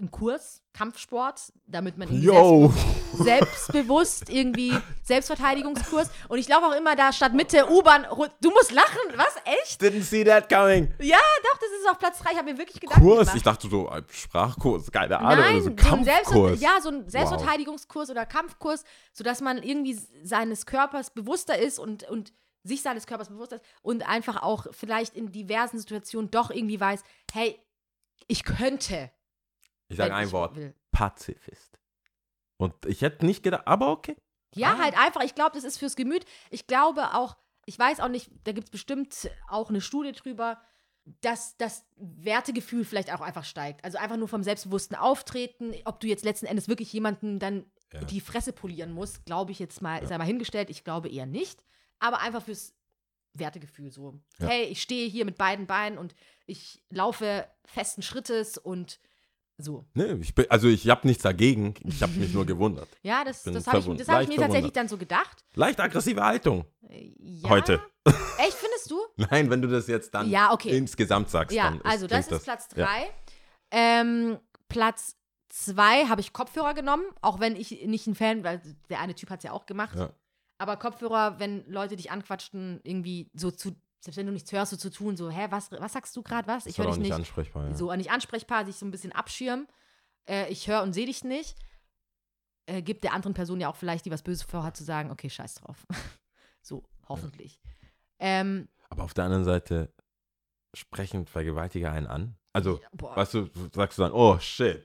[0.00, 2.72] einen Kurs, Kampfsport, damit man Yo!
[3.14, 6.10] selbstbe- selbstbewusst irgendwie Selbstverteidigungskurs.
[6.28, 8.06] Und ich laufe auch immer da statt Mitte U-Bahn.
[8.40, 9.34] Du musst lachen, was?
[9.44, 9.80] Echt?
[9.82, 10.92] Didn't see that coming.
[11.00, 12.32] Ja, doch, das ist auf Platz 3.
[12.32, 13.18] Ich habe mir wirklich Gedanken Kurs?
[13.20, 13.36] gemacht.
[13.36, 16.60] Ich dachte so, ein Sprachkurs, keine Ahnung, Nein, oder so so Kampfkurs.
[16.60, 22.32] ja, so ein Selbstverteidigungskurs oder Kampfkurs, sodass man irgendwie seines Körpers bewusster ist und, und
[22.62, 27.02] sich seines Körpers bewusster ist und einfach auch vielleicht in diversen Situationen doch irgendwie weiß,
[27.32, 27.58] hey,
[28.28, 29.10] ich könnte.
[29.90, 30.56] Ich sage ein ich Wort.
[30.56, 30.74] Will.
[30.92, 31.78] Pazifist.
[32.56, 34.16] Und ich hätte nicht gedacht, aber okay.
[34.54, 34.78] Ja, Ah.
[34.78, 36.24] halt einfach, ich glaube, das ist fürs Gemüt.
[36.50, 37.36] Ich glaube auch,
[37.66, 40.60] ich weiß auch nicht, da gibt es bestimmt auch eine Studie drüber,
[41.22, 43.84] dass das Wertegefühl vielleicht auch einfach steigt.
[43.84, 48.04] Also einfach nur vom selbstbewussten Auftreten, ob du jetzt letzten Endes wirklich jemanden dann Ja.
[48.04, 50.70] die Fresse polieren musst, glaube ich jetzt mal, ist einmal hingestellt.
[50.70, 51.64] Ich glaube eher nicht.
[51.98, 52.74] Aber einfach fürs
[53.34, 54.20] Wertegefühl so.
[54.38, 54.48] Ja.
[54.48, 56.14] Hey, ich stehe hier mit beiden Beinen und
[56.46, 59.00] ich laufe festen Schrittes und
[59.62, 59.84] so.
[59.94, 61.74] Nee, ich bin, also ich habe nichts dagegen.
[61.84, 62.88] Ich habe mich nur gewundert.
[63.02, 64.76] Ja, das, das habe ich, das hab ich mir tatsächlich verwundert.
[64.76, 65.44] dann so gedacht.
[65.54, 66.64] Leicht aggressive Haltung.
[66.88, 67.48] Äh, Ja.
[67.48, 67.80] Heute.
[68.04, 69.00] Echt, findest du?
[69.16, 70.76] Nein, wenn du das jetzt dann Ja, okay.
[70.76, 72.84] insgesamt sagst, Ja, dann ist, also das ist Platz ja.
[72.86, 73.10] drei.
[73.70, 74.38] Ähm,
[74.68, 75.16] Platz
[75.48, 79.30] zwei habe ich Kopfhörer genommen, auch wenn ich nicht ein Fan, weil der eine Typ
[79.30, 79.96] hat es ja auch gemacht.
[79.98, 80.10] Ja.
[80.58, 84.76] Aber Kopfhörer, wenn Leute dich anquatschten, irgendwie so zu, selbst wenn du nichts hörst, so
[84.76, 86.66] zu tun, so, hä, was, was sagst du gerade, was?
[86.66, 87.68] Ich höre halt dich nicht ansprechbar.
[87.68, 87.74] Ja.
[87.74, 89.66] So, nicht ansprechbar, sich so ein bisschen abschirmen.
[90.28, 91.56] Äh, ich höre und sehe dich nicht.
[92.66, 95.28] Äh, gibt der anderen Person ja auch vielleicht, die was Böses vorhat, zu sagen, okay,
[95.28, 95.86] scheiß drauf.
[96.62, 97.60] so, hoffentlich.
[98.18, 99.92] Ähm, Aber auf der anderen Seite
[100.74, 102.36] sprechen Vergewaltiger einen an.
[102.52, 104.84] Also, boah, weißt du, sagst du dann, oh shit,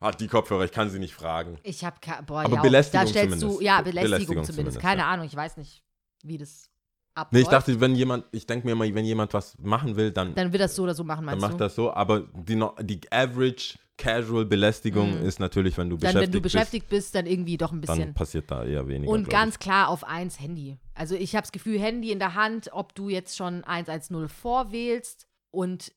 [0.00, 1.58] hat die Kopfhörer, ich kann sie nicht fragen.
[1.62, 1.96] Ich habe
[2.26, 3.60] boah, Aber ja, Belästigung da stellst zumindest.
[3.60, 4.56] du ja Be- Belästigung, Belästigung zumindest.
[4.56, 5.08] zumindest, Keine ja.
[5.10, 5.82] Ahnung, ich weiß nicht,
[6.22, 6.70] wie das
[7.16, 7.32] abläuft.
[7.32, 10.34] Nee, ich dachte, wenn jemand, ich denke mir immer, wenn jemand was machen will, dann,
[10.34, 11.58] dann wird das so oder so machen, dann meinst macht du?
[11.58, 11.92] das so.
[11.92, 15.26] Aber die, die average casual Belästigung Mhm.
[15.26, 17.88] ist natürlich, wenn du dann, beschäftigt, wenn du beschäftigt bist, dann irgendwie doch ein bist,
[17.90, 18.14] dann bisschen.
[18.14, 19.10] passiert da eher weniger.
[19.10, 20.76] Und ganz klar auf eins Handy.
[20.94, 25.26] Also ich habe das Gefühl, Handy in der Hand, ob du jetzt schon 110 vorwählst
[25.50, 25.92] und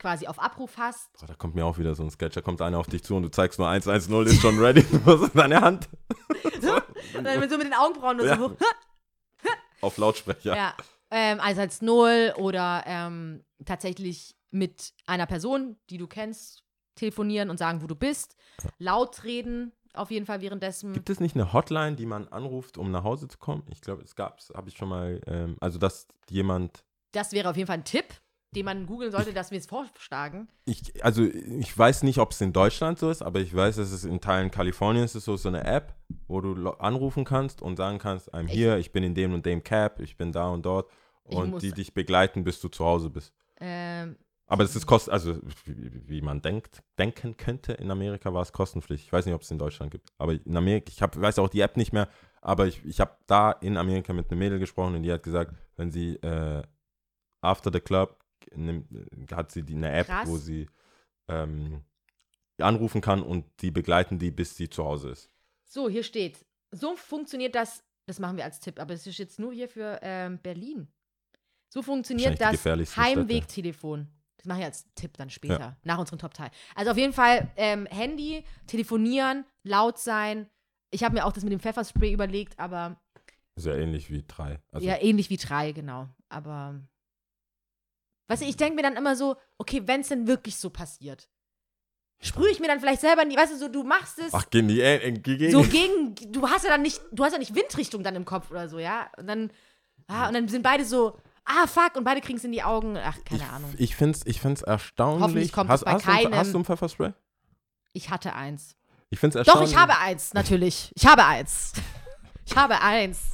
[0.00, 1.12] quasi auf Abruf hast.
[1.20, 3.14] Boah, da kommt mir auch wieder so ein Sketch, da kommt einer auf dich zu
[3.14, 5.88] und du zeigst nur 110, ist schon ready, du hast in deine Hand
[7.16, 8.36] Und dann so mit den Augenbrauen nur Ja.
[8.36, 8.56] so.
[9.80, 10.56] auf Lautsprecher.
[10.56, 10.74] Ja.
[11.10, 16.64] Ähm, 110 oder ähm, tatsächlich mit einer Person, die du kennst,
[16.94, 18.36] telefonieren und sagen, wo du bist.
[18.78, 20.92] Laut reden, auf jeden Fall währenddessen.
[20.92, 23.64] Gibt es nicht eine Hotline, die man anruft, um nach Hause zu kommen?
[23.70, 27.48] Ich glaube, es gab es, habe ich schon mal, ähm, also dass jemand, Das wäre
[27.50, 28.06] auf jeden Fall ein Tipp,
[28.54, 30.48] den man googeln sollte, dass wir es vorschlagen.
[30.64, 33.90] ich, also ich weiß nicht, ob es in Deutschland so ist, aber ich weiß, dass
[33.92, 35.94] es in Teilen Kaliforniens ist so, so eine App,
[36.26, 39.44] wo du anrufen kannst und sagen kannst, I'm Ich- here, ich bin in dem und
[39.44, 40.90] dem Cab, ich bin da und dort
[41.24, 43.32] und die dich begleiten, bis du zu Hause bist.
[43.60, 44.16] Ähm,
[44.46, 48.52] Aber es ist kost, also wie, wie man denkt, denken könnte, in Amerika war es
[48.52, 49.06] kostenpflichtig.
[49.08, 50.10] Ich weiß nicht, ob es in Deutschland gibt.
[50.18, 52.08] Aber in Amerika, ich hab, weiß auch die App nicht mehr,
[52.42, 55.54] aber ich, ich habe da in Amerika mit einem Mädel gesprochen und die hat gesagt,
[55.76, 56.62] wenn sie äh,
[57.40, 58.18] after the club
[58.54, 58.88] nimmt,
[59.32, 60.28] hat sie die, eine App, Krass.
[60.28, 60.68] wo sie
[61.28, 61.82] ähm,
[62.58, 65.30] anrufen kann und die begleiten die, bis sie zu Hause ist.
[65.64, 66.44] so, hier steht.
[66.70, 69.98] So funktioniert das, das machen wir als Tipp, aber es ist jetzt nur hier für
[70.02, 70.88] ähm, Berlin.
[71.68, 72.64] So funktioniert das.
[72.96, 74.08] Heimwegtelefon.
[74.36, 76.50] Das mache ich als Tipp dann später, nach unserem Top Teil.
[76.74, 80.48] Also auf jeden Fall ähm, Handy, telefonieren, laut sein.
[80.90, 83.00] Ich habe mir auch das mit dem Pfefferspray überlegt, aber
[83.56, 84.60] Ist ja ähnlich wie drei.
[84.70, 86.08] Also, ja, ähnlich wie drei, genau.
[86.28, 86.80] Aber
[88.28, 91.28] weißt du, ich denke mir dann immer so, okay, wenn es denn wirklich so passiert,
[92.20, 94.48] sprühe ich mir dann vielleicht selber in die, weißt du, so, du machst es Ach,
[94.50, 97.54] gegen die, äh, gegen, so gegen, du hast ja dann nicht, du hast ja nicht
[97.54, 99.10] Windrichtung dann im Kopf oder so, ja?
[99.18, 99.50] Und dann,
[100.06, 102.96] ah, und dann sind beide so, ah, fuck, und beide kriegen es in die Augen.
[102.96, 103.74] Ach, keine ich, Ahnung.
[103.76, 105.22] Ich finde es ich find's erstaunlich.
[105.22, 106.34] Hoffentlich kommt hast, es bei hast, du, ein- keinem.
[106.36, 107.12] hast du ein Pfefferspray?
[107.92, 108.76] Ich hatte eins.
[109.10, 109.72] Ich finde es Doch, erstaunlich.
[109.72, 110.92] ich habe eins, natürlich.
[110.96, 111.72] Ich habe eins.
[112.46, 113.32] Ich habe eins.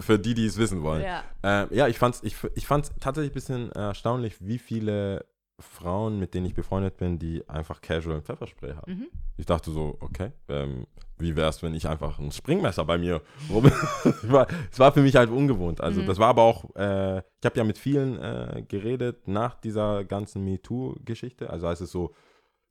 [0.00, 1.02] Für die, die es wissen wollen.
[1.02, 1.24] Ja.
[1.42, 5.24] Äh, ja, ich fand's, ich, ich fand's tatsächlich ein bisschen erstaunlich, wie viele
[5.60, 8.92] Frauen, mit denen ich befreundet bin, die einfach casual ein Pfefferspray haben.
[8.92, 9.06] Mhm.
[9.36, 10.86] Ich dachte so, okay, ähm,
[11.18, 13.66] wie wär's, wenn ich einfach ein Springmesser bei mir rum.
[14.04, 15.80] es, war, es war für mich halt ungewohnt.
[15.80, 16.06] Also Mhm.
[16.06, 20.44] das war aber auch, äh, ich habe ja mit vielen äh, geredet nach dieser ganzen
[20.44, 22.14] MeToo-Geschichte, also als es so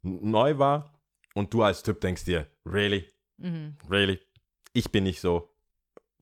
[0.01, 0.99] neu war
[1.35, 3.05] und du als Typ denkst dir, really,
[3.37, 3.77] Mhm.
[3.89, 4.19] really,
[4.73, 5.49] ich bin nicht so.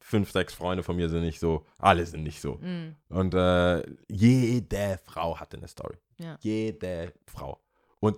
[0.03, 2.56] Fünf, sechs Freunde von mir sind nicht so, alle sind nicht so.
[2.56, 2.95] Mhm.
[3.10, 5.98] Und äh, jede Frau hatte eine Story.
[6.18, 6.38] Ja.
[6.41, 7.61] Jede Frau.
[7.99, 8.18] Und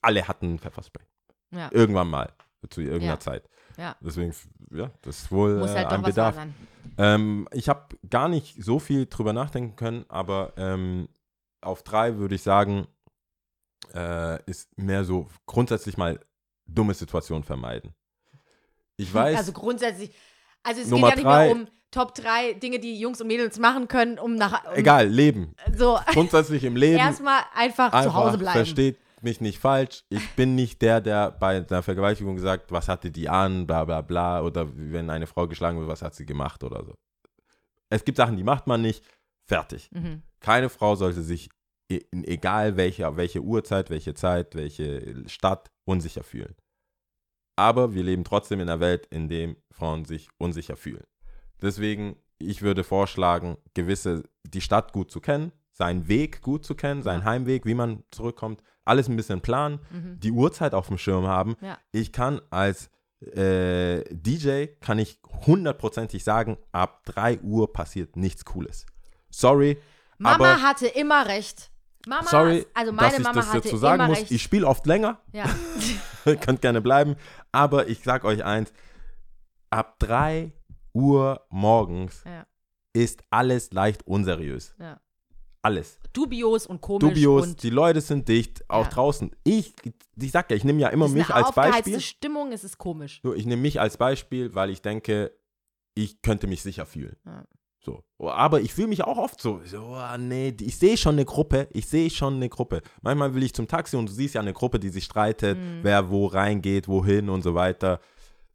[0.00, 1.04] alle hatten ein Pfefferspray.
[1.50, 1.68] Ja.
[1.72, 2.32] Irgendwann mal.
[2.70, 3.20] Zu irgendeiner Ja.
[3.20, 3.48] Zeit.
[3.76, 3.94] Ja.
[4.00, 4.34] Deswegen,
[4.70, 6.46] ja, das ist wohl Muss äh, halt ein was wahr Bedarf.
[6.96, 11.08] Ähm, ich habe gar nicht so viel drüber nachdenken können, aber ähm,
[11.60, 12.86] auf drei würde ich sagen,
[13.94, 16.18] äh, ist mehr so grundsätzlich mal
[16.66, 17.94] dumme Situationen vermeiden.
[18.96, 20.14] Ich weiß, Also grundsätzlich,
[20.64, 21.44] also es Nummer geht ja nicht drei.
[21.46, 24.64] mehr um Top 3 Dinge, die Jungs und Mädels machen können, um nach.
[24.64, 25.54] Um, egal, Leben.
[25.76, 26.98] So, Grundsätzlich im Leben.
[26.98, 28.56] erstmal einfach, einfach zu Hause bleiben.
[28.56, 30.02] versteht mich nicht falsch.
[30.08, 34.00] Ich bin nicht der, der bei einer Vergewaltigung sagt, was hatte die an, bla bla
[34.00, 34.42] bla.
[34.42, 36.94] Oder wenn eine Frau geschlagen wird, was hat sie gemacht oder so.
[37.90, 39.04] Es gibt Sachen, die macht man nicht.
[39.46, 39.88] Fertig.
[39.92, 40.22] Mhm.
[40.40, 41.48] Keine Frau sollte sich,
[41.88, 46.56] e- egal welche, welche Uhrzeit, welche Zeit, welche Stadt, unsicher fühlen.
[47.56, 51.04] Aber wir leben trotzdem in einer Welt, in der Frauen sich unsicher fühlen.
[51.62, 57.02] Deswegen, ich würde vorschlagen, gewisse, die Stadt gut zu kennen, seinen Weg gut zu kennen,
[57.02, 57.26] seinen Ja.
[57.26, 60.20] Heimweg, wie man zurückkommt, alles ein bisschen planen, Mhm.
[60.20, 61.56] die Uhrzeit auf dem Schirm haben.
[61.60, 61.78] Ja.
[61.92, 62.90] Ich kann als
[63.34, 68.84] äh, DJ, kann ich hundertprozentig sagen, ab 3 Uhr passiert nichts Cooles.
[69.30, 69.78] Sorry,
[70.18, 71.70] Mama hatte immer recht.
[72.06, 74.18] Mama, sorry, also dass meine ich Mama das hatte dazu sagen muss.
[74.18, 74.30] recht.
[74.30, 75.44] Ich spiele oft länger, ja.
[76.40, 77.16] Könnt gerne bleiben.
[77.52, 78.72] Aber ich sag euch eins:
[79.70, 80.52] Ab 3
[80.92, 82.46] Uhr morgens Ja.
[82.92, 84.74] ist alles leicht unseriös.
[84.78, 85.00] Ja.
[85.62, 85.98] Alles.
[86.12, 88.90] Dubios und komisch Dubios, und die Leute sind dicht, auch Ja.
[88.90, 89.30] draußen.
[89.44, 89.74] Ich,
[90.16, 92.00] ich sag ja, ich nehme ja immer es mich als Beispiel.
[92.00, 93.20] Stimmung, es ist komisch.
[93.22, 95.32] So, ich nehme mich als Beispiel, weil ich denke,
[95.94, 97.16] ich könnte mich sicher fühlen.
[97.24, 97.44] Ja.
[97.84, 98.02] So.
[98.18, 101.68] Aber ich fühle mich auch oft so, so ah, nee, ich sehe schon eine Gruppe,
[101.72, 102.80] ich sehe schon eine Gruppe.
[103.02, 105.80] Manchmal will ich zum Taxi und du siehst ja eine Gruppe, die sich streitet, Mhm.
[105.82, 108.00] wer wo reingeht, wohin und so weiter.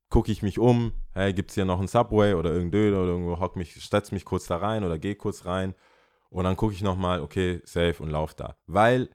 [0.10, 3.40] Gucke ich mich um, hey, gibt es hier noch einen Subway oder irgendein oder irgendwo,
[3.40, 5.76] hock mich, setz mich kurz da rein oder geh kurz rein.
[6.32, 8.56] Und dann gucke ich nochmal, okay, safe und lauf da.
[8.66, 9.10] Weil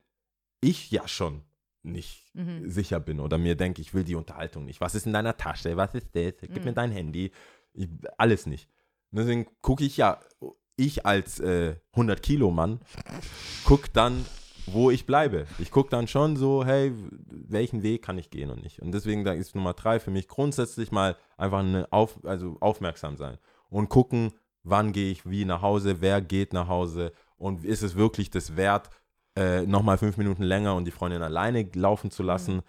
[0.61, 1.43] ich ja schon
[1.83, 2.71] nicht Mhm.
[2.71, 4.81] sicher bin oder mir denke, ich will die Unterhaltung nicht.
[4.81, 5.77] Was ist in deiner Tasche?
[5.77, 6.35] Was ist das?
[6.41, 6.65] Gib Mhm.
[6.65, 7.33] mir dein Handy.
[7.73, 8.69] Ich, alles nicht.
[9.17, 10.19] Deswegen gucke ich ja,
[10.77, 12.81] ich als äh, 100 Kilo Mann,
[13.65, 14.25] guck dann,
[14.67, 15.47] wo ich bleibe.
[15.59, 16.93] Ich gucke dann schon so, hey,
[17.29, 18.81] welchen Weg kann ich gehen und nicht.
[18.81, 23.17] Und deswegen da ist Nummer drei für mich grundsätzlich mal einfach eine auf, also aufmerksam
[23.17, 23.39] sein
[23.69, 24.33] und gucken,
[24.63, 28.57] wann gehe ich wie nach Hause, wer geht nach Hause und ist es wirklich das
[28.57, 28.91] wert,
[29.37, 32.63] äh, nochmal fünf Minuten länger und die Freundin alleine laufen zu lassen,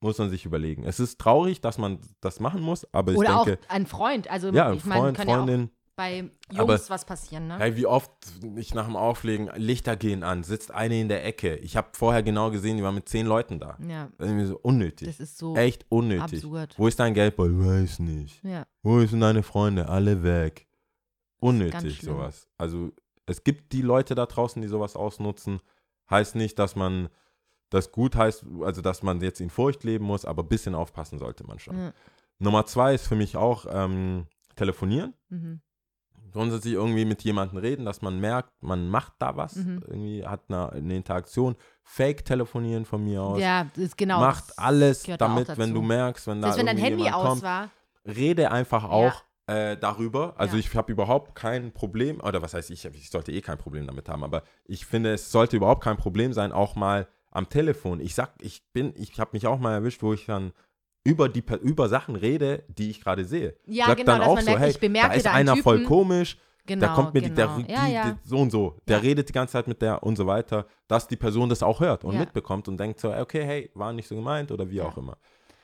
[0.00, 0.84] muss man sich überlegen.
[0.84, 4.30] Es ist traurig, dass man das machen muss, aber ich Oder denke, auch ein Freund.
[4.30, 6.18] Also ja, ich meine, kann ja auch Freundin, bei
[6.52, 7.58] Jungs Aber- was passieren, ne?
[7.58, 8.12] Hey, wie oft
[8.56, 11.56] ich nach dem Auflegen, Lichter gehen an, sitzt eine in der Ecke.
[11.56, 13.76] Ich habe vorher genau gesehen, die war mit zehn Leuten da.
[13.84, 15.08] Ja, Irgendwie so unnötig.
[15.08, 16.22] das ist so Echt unnötig.
[16.44, 16.74] absurd.
[16.78, 17.58] Wo ist dein Geldbeutel?
[17.66, 18.44] Weiß nicht.
[18.44, 19.88] Ja, Wo sind deine Freunde?
[19.88, 20.68] Alle weg.
[21.40, 22.48] Unnötig, sowas.
[22.58, 22.90] Also,
[23.26, 25.60] es gibt die Leute da draußen, die sowas ausnutzen.
[26.10, 27.08] Heißt nicht, dass man
[27.70, 31.18] das gut heißt, also dass man jetzt in Furcht leben muss, aber ein bisschen aufpassen
[31.18, 31.76] sollte man schon.
[31.78, 31.92] Ja.
[32.38, 34.26] Nummer zwei ist für mich auch ähm,
[34.56, 35.14] telefonieren.
[35.28, 35.60] mhm.
[36.30, 39.82] grundsätzlich irgendwie mit jemandem reden, dass man merkt, man macht da was, Mhm.
[39.86, 41.56] irgendwie hat eine, eine Interaktion.
[41.82, 43.40] Fake telefonieren von mir aus.
[43.40, 44.20] ja das ist genau.
[44.20, 47.42] Macht alles damit, wenn du merkst, wenn da Selbst wenn dein Handy jemand aus kommt,
[47.42, 47.70] war.
[48.06, 48.88] rede einfach Ja.
[48.90, 50.34] auch äh, darüber.
[50.36, 50.60] Also Ja.
[50.60, 54.06] ich habe überhaupt kein Problem, oder was heißt ich, ich sollte eh kein Problem damit
[54.10, 58.00] haben, aber ich finde, es sollte überhaupt kein Problem sein, auch mal am Telefon.
[58.00, 60.52] Ich sag, ich bin, ich habe mich auch mal erwischt, wo ich dann
[61.04, 63.56] über die über Sachen rede, die ich gerade sehe.
[63.66, 65.32] Ja, Sag genau, dann dass auch man so, merkt, hey, ich bemerke da ist da
[65.32, 65.88] einer voll Typen.
[65.88, 67.56] komisch, Genau, da kommt mir die- genau.
[67.56, 68.10] der, die, ja, ja.
[68.10, 69.02] die, so und so, der Ja.
[69.02, 72.04] redet die ganze Zeit mit der und so weiter, dass die Person das auch hört
[72.04, 72.20] und Ja.
[72.20, 75.16] mitbekommt und denkt so, okay, hey, war nicht so gemeint oder wie auch immer.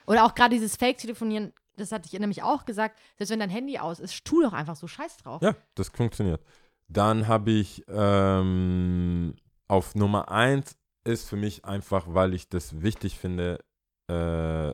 [0.06, 3.78] Oder auch gerade dieses Fake-Telefonieren, das hatte ich nämlich auch gesagt, selbst wenn dein Handy
[3.78, 5.42] aus ist, tu doch einfach so Scheiß drauf.
[5.42, 6.40] Ja, das funktioniert.
[6.88, 9.34] Dann habe ich ähm,
[9.68, 13.64] auf Nummer eins ist für mich einfach, weil ich das wichtig finde,
[14.10, 14.72] äh,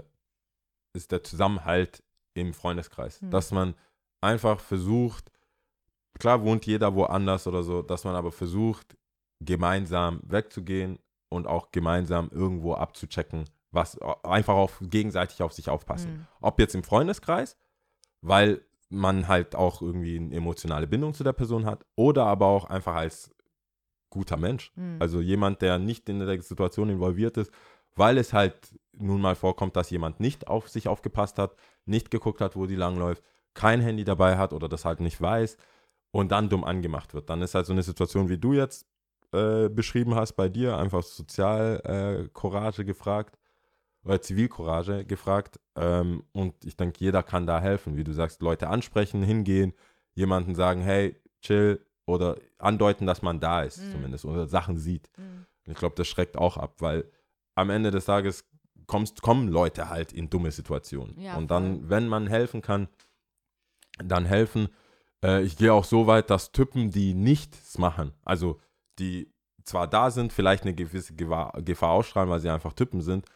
[0.93, 2.02] ist der Zusammenhalt
[2.35, 3.20] im Freundeskreis.
[3.20, 3.31] Hm.
[3.31, 3.74] Dass man
[4.20, 5.31] einfach versucht,
[6.19, 8.97] klar wohnt jeder woanders oder so, dass man aber versucht,
[9.40, 10.98] gemeinsam wegzugehen
[11.28, 16.12] und auch gemeinsam irgendwo abzuchecken, was einfach auf, gegenseitig auf sich aufpassen.
[16.12, 16.27] Mhm.
[16.40, 17.57] Ob jetzt im Freundeskreis,
[18.20, 22.65] weil man halt auch irgendwie eine emotionale Bindung zu der Person hat, oder aber auch
[22.65, 23.31] einfach als
[24.11, 24.73] guter Mensch.
[24.77, 24.97] Mhm.
[24.99, 27.51] Also jemand, der nicht in der Situation involviert ist,
[27.97, 28.57] weil es halt
[28.93, 31.55] nun mal vorkommt, dass jemand nicht auf sich aufgepasst hat,
[31.87, 33.23] nicht geguckt hat, wo die langläuft,
[33.55, 35.57] kein Handy dabei hat oder das halt nicht weiß
[36.12, 37.31] und dann dumm angemacht wird.
[37.31, 38.87] Dann ist halt so eine Situation, wie du jetzt
[39.32, 43.39] äh, beschrieben hast bei dir, einfach Sozialcourage äh, gefragt
[44.05, 45.61] oder Zivilcourage gefragt.
[45.77, 49.73] Ähm, und ich denke, jeder kann da helfen, wie du sagst, Leute ansprechen, hingehen,
[50.15, 53.93] jemanden sagen, hey, chill oder andeuten, dass man da ist Mhm.
[53.93, 55.11] zumindest oder Sachen sieht.
[55.17, 55.47] Mhm.
[55.67, 57.11] Und ich glaube, das schreckt auch ab, weil
[57.55, 58.45] am Ende des Tages
[58.87, 61.19] kommst, kommen Leute halt in dumme Situationen.
[61.21, 62.89] Ja, und dann, wenn man helfen kann,
[64.03, 64.69] dann helfen.
[65.23, 68.61] Äh, ich gehe auch so weit, dass Typen, die nichts machen, also
[68.99, 69.33] die
[69.65, 73.27] zwar da sind, vielleicht eine gewisse Gewahr, Gefahr ausstrahlen, weil sie einfach Typen sind,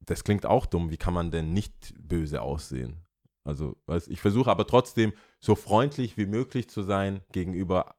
[0.00, 0.90] das klingt auch dumm.
[0.90, 3.02] Wie kann man denn nicht böse aussehen?
[3.48, 3.76] Also,
[4.08, 7.94] ich versuche aber trotzdem so freundlich wie möglich zu sein gegenüber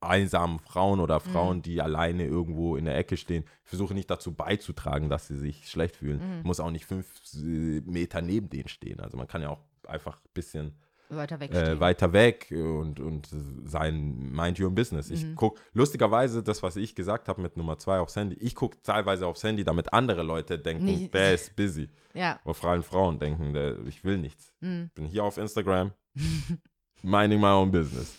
[0.00, 1.62] einsamen Frauen oder Frauen, Mhm.
[1.62, 3.44] die alleine irgendwo in der Ecke stehen.
[3.64, 6.18] Ich versuche nicht dazu beizutragen, dass sie sich schlecht fühlen.
[6.18, 6.38] Mhm.
[6.38, 9.00] Ich muss auch nicht fünf äh, Meter neben denen stehen.
[9.00, 10.78] Also man kann ja auch einfach ein bisschen
[11.10, 11.54] Weiter weg.
[11.54, 13.28] äh, weiter weg und, und
[13.64, 15.10] sein Mind Your Business.
[15.10, 15.36] Ich Mhm.
[15.36, 19.26] gucke, lustigerweise, das, was ich gesagt habe mit Nummer zwei aufs Handy, ich gucke teilweise
[19.26, 21.88] aufs Handy, damit andere Leute denken, Nicht- der ist busy.
[22.14, 22.40] Ja.
[22.44, 24.52] Oder vor allem Frauen denken, der, ich will nichts.
[24.60, 24.90] Mhm.
[24.94, 25.92] Bin hier auf Instagram,
[27.02, 28.16] Minding my own business.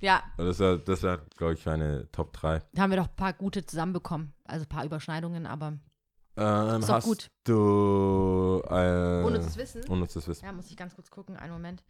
[0.00, 2.60] Ja, Das wäre, das wär, glaube ich, meine Top 3.
[2.72, 4.32] da haben wir doch ein paar gute zusammenbekommen.
[4.44, 5.78] Also ein paar Überschneidungen, aber
[6.36, 7.30] Ähm, Ist doch hast gut.
[7.44, 9.82] du äh, unnützes Wissen.
[9.88, 10.44] unnützes Wissen?
[10.44, 11.36] Ja, muss ich ganz kurz gucken.
[11.36, 11.82] Einen Moment.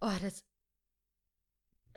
[0.00, 0.44] Oh, das.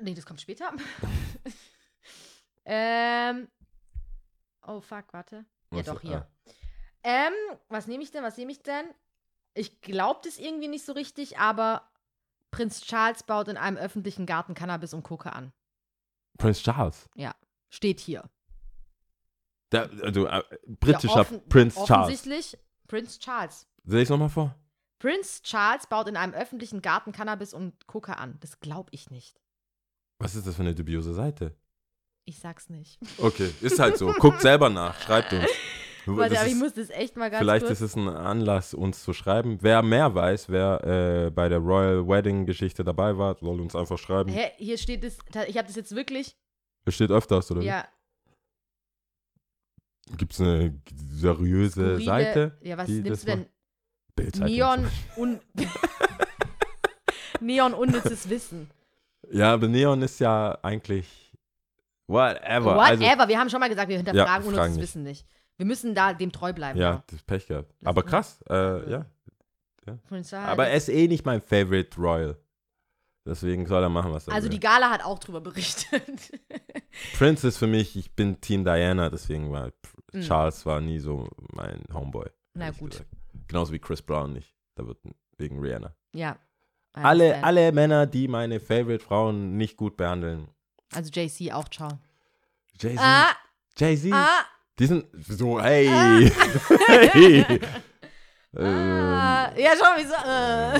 [0.01, 0.71] Nee, das kommt später.
[2.65, 3.47] ähm.
[4.65, 5.45] Oh, fuck, warte.
[5.71, 6.27] Ja, Was- doch, hier.
[6.27, 6.51] ah.
[7.03, 7.33] Ähm,
[7.69, 8.23] was nehme ich denn?
[8.23, 8.85] Was nehme ich denn?
[9.53, 11.89] Ich glaube das irgendwie nicht so richtig, aber
[12.51, 15.51] Prinz Charles baut in einem öffentlichen Garten Cannabis und Koke an.
[16.37, 17.09] Prince Charles.
[17.69, 18.29] Steht hier.
[19.71, 21.91] Der, also, äh, britischer Ja, offen- Prince Charles.
[22.13, 22.57] Offensichtlich
[22.87, 23.67] Prinz Charles.
[23.85, 24.55] Sehe ich nochmal vor?
[25.01, 28.37] Prinz Charles baut in einem öffentlichen Garten Cannabis und Koke an.
[28.41, 29.41] Das glaube ich nicht.
[30.19, 31.55] Was ist das für eine dubiose Seite?
[32.25, 32.99] Ich sag's nicht.
[33.17, 34.13] Okay, ist halt so.
[34.13, 35.45] Guckt selber nach, schreibt uns.
[36.05, 37.79] Warte, aber ich muss das echt mal ganz Vielleicht kurz.
[37.81, 39.57] ist es ein Anlass, uns zu schreiben.
[39.61, 43.97] Wer mehr weiß, wer äh, bei der Royal Wedding Geschichte dabei war, soll uns einfach
[43.97, 44.31] schreiben.
[44.31, 45.17] Hä, hier steht es,
[45.47, 46.35] ich habe das jetzt wirklich,
[46.85, 47.61] Es steht öfters, oder?
[47.61, 47.87] ja,
[50.17, 50.79] Gibt es eine
[51.11, 52.57] seriöse skurrile- Seite?
[52.61, 53.45] Ja, was nimmst du denn?
[54.15, 54.53] Bildzeitung.
[54.55, 55.39] Neon, un
[57.39, 58.69] Neon unnützes Wissen.
[59.31, 61.31] Ja, aber Neon ist ja eigentlich
[62.07, 62.75] whatever.
[62.75, 62.81] Whatever,
[63.19, 64.81] Also, wir haben schon mal gesagt, wir hinterfragen Ja, unnützes nicht.
[64.83, 65.25] Wissen nicht.
[65.57, 66.79] Wir müssen da dem treu bleiben.
[66.79, 67.71] ja, das ist Pech gehabt.
[67.81, 69.05] Lass Aber krass, äh, ja.
[70.07, 72.37] Polizei- Aber er ist eh nicht mein Favorite Royal.
[73.25, 74.49] Deswegen soll er machen, was er also will.
[74.51, 76.01] die Gala hat auch drüber berichtet.
[77.17, 79.71] Prince ist für mich, ich bin Team Diana, deswegen war
[80.13, 80.21] Mhm.
[80.23, 82.27] Charles war nie so mein Homeboy.
[82.53, 82.91] Na gut.
[82.91, 83.09] gesagt.
[83.51, 84.55] Genauso wie Chris Brown nicht.
[84.75, 84.97] Da wird
[85.37, 85.93] wegen Rihanna.
[86.13, 86.37] ja.
[86.93, 90.47] Alle, alle Männer, die meine Favorite Frauen nicht gut behandeln.
[90.93, 91.87] Also JC auch, ciao.
[92.79, 92.99] Jay-Z.
[93.01, 93.27] Ah,
[93.77, 94.11] Jay-Z.
[94.13, 94.45] ah,
[94.77, 95.87] Die sind so, hey.
[96.87, 97.45] hey.
[98.57, 99.51] ah.
[99.51, 100.15] Ähm, Ja, schau, wieso.
[100.15, 100.75] Äh.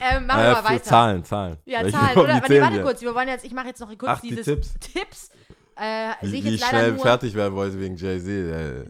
[0.16, 0.82] ähm, machen wir äh, mal weiter.
[0.84, 1.56] Zahlen, Zahlen.
[1.64, 2.18] Ja, Zahlen.
[2.18, 4.44] Oder, warte, warte kurz, wir wollen jetzt, ich mache jetzt noch kurz Ach, die dieses
[4.44, 4.74] Tipps.
[4.78, 5.30] Tipps.
[5.78, 8.28] Äh, Wie, ich wie schnell nur, fertig werden wollte wegen Jay-Z.
[8.28, 8.84] Äh,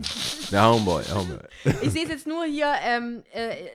[0.50, 1.46] der Homeboy, Homeboy.
[1.82, 3.68] ich sehe es jetzt nur hier ähm, äh,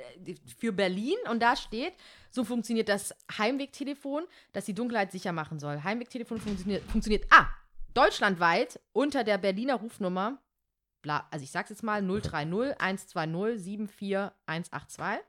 [0.57, 1.94] für Berlin und da steht,
[2.31, 5.84] so funktioniert das Heimwegtelefon, das die Dunkelheit sicher machen soll.
[5.84, 7.45] Heimwegtelefon funktioniert, funktioniert, ah,
[7.94, 10.40] deutschlandweit unter der Berliner Rufnummer,
[11.03, 15.23] bla, also ich sag's jetzt mal, 030 120 74 182.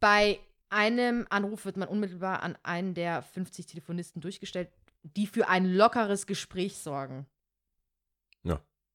[0.00, 4.68] Bei einem Anruf wird man unmittelbar an einen der 50 Telefonisten durchgestellt,
[5.04, 7.26] die für ein lockeres Gespräch sorgen.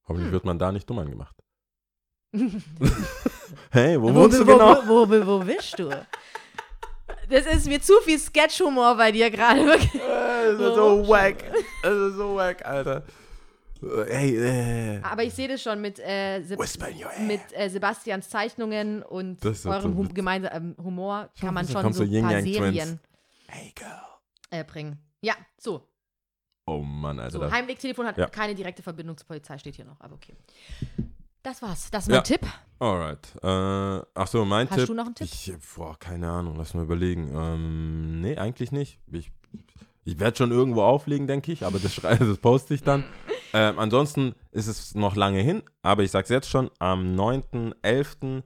[0.09, 0.33] Hoffentlich Hm.
[0.33, 1.35] wird man da nicht dumm angemacht.
[3.71, 4.81] hey, wo, Wo, wohnst du wo, genau?
[4.87, 5.89] wo, wo, wo bist du?
[7.29, 9.63] Das ist mir zu viel Sketch-Humor bei dir gerade.
[9.65, 9.93] wirklich.
[9.95, 11.43] Äh, Das ist Wo so wack.
[11.83, 12.97] Das ist so wack, Alter.
[13.83, 15.01] Äh, Hey, äh.
[15.03, 16.59] Aber ich sehe das schon mit, äh, Seb
[17.19, 22.21] mit äh, Sebastians Zeichnungen und ist eurem hum gemeinsamen Humor kann man schon so ein
[22.23, 22.41] paar.
[22.41, 22.99] Serien
[23.47, 23.73] Hey,
[24.49, 24.97] äh, bringen.
[25.21, 25.88] Ja, so.
[26.69, 27.39] Oh Mann, Alter.
[27.39, 27.51] so.
[27.51, 28.27] Heimwegtelefon hat Ja.
[28.27, 30.35] keine direkte Verbindung zur Polizei, steht hier noch, aber okay.
[31.43, 31.89] Das war's.
[31.91, 32.21] Das ist mein Ja.
[32.21, 32.41] Tipp.
[32.79, 33.33] Alright.
[33.41, 34.87] Äh, ach so, mein Hast Tipp.
[34.87, 35.27] du noch einen Tipp?
[35.31, 37.31] Ich, boah, keine Ahnung, lass mal überlegen.
[37.33, 38.99] Ähm, nee, eigentlich nicht.
[39.11, 39.31] Ich,
[40.03, 43.03] ich werde schon irgendwo auflegen, denke ich, aber das, das poste ich dann.
[43.53, 48.43] Ähm, ansonsten ist es noch lange hin, aber ich sag's jetzt schon, am 9.11.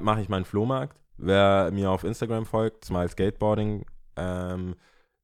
[0.00, 0.96] mache ich meinen Flohmarkt.
[1.16, 3.84] Wer mir auf Instagram folgt, Smile Skateboarding,
[4.16, 4.74] ähm,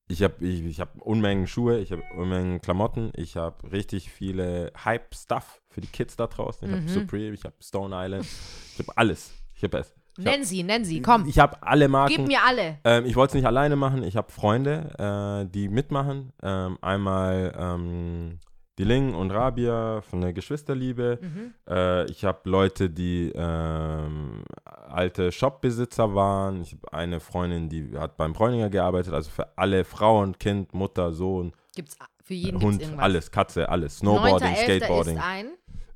[0.08, 4.72] ich habe ich, ich hab Unmengen Schuhe, ich habe Unmengen Klamotten, ich habe richtig viele
[4.84, 6.68] Hype-Stuff für die Kids da draußen.
[6.68, 6.78] Ich Mhm.
[6.80, 9.32] habe Supreme, ich habe Stone Island, ich habe alles.
[9.54, 9.94] Ich habe es.
[10.18, 11.26] Ich hab- Nenn sie, nenn sie, komm.
[11.28, 12.14] Ich habe alle Marken.
[12.16, 12.78] Gib mir alle.
[12.84, 14.02] Ähm, ich wollte es nicht alleine machen.
[14.02, 16.32] Ich habe Freunde, äh, die mitmachen.
[16.42, 18.38] Ähm, einmal ähm,
[18.78, 21.18] die Ling und Rabia von der Geschwisterliebe.
[21.20, 21.54] Mhm.
[21.68, 26.62] Äh, ich habe Leute, die ähm, alte Shopbesitzer waren.
[26.62, 29.14] Ich habe eine Freundin, die hat beim Bräuninger gearbeitet.
[29.14, 33.02] Also für alle Frauen, Kind, Mutter, Sohn, Gibt's für jeden Hund, irgendwas.
[33.02, 33.98] alles, Katze, alles.
[33.98, 34.64] Snowboarding, 9.11.
[34.64, 35.46] Skateboarding ist ein.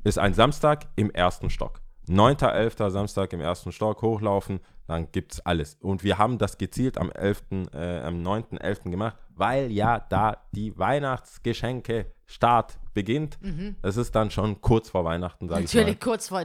[0.05, 1.81] ist ein Samstag im ersten Stock.
[2.09, 2.91] 9.11.
[2.91, 5.77] Samstag im ersten Stock hochlaufen, dann gibt's alles.
[5.81, 7.43] Und wir haben das gezielt am 11.,
[7.73, 8.91] äh, am 9.11.
[8.91, 13.39] gemacht, weil ja da die Weihnachtsgeschenke Start beginnt.
[13.83, 15.81] Es ist dann schon kurz vor Weihnachten, sage ich mal.
[15.81, 15.87] Mhm.
[15.87, 16.45] Natürlich kurz vor.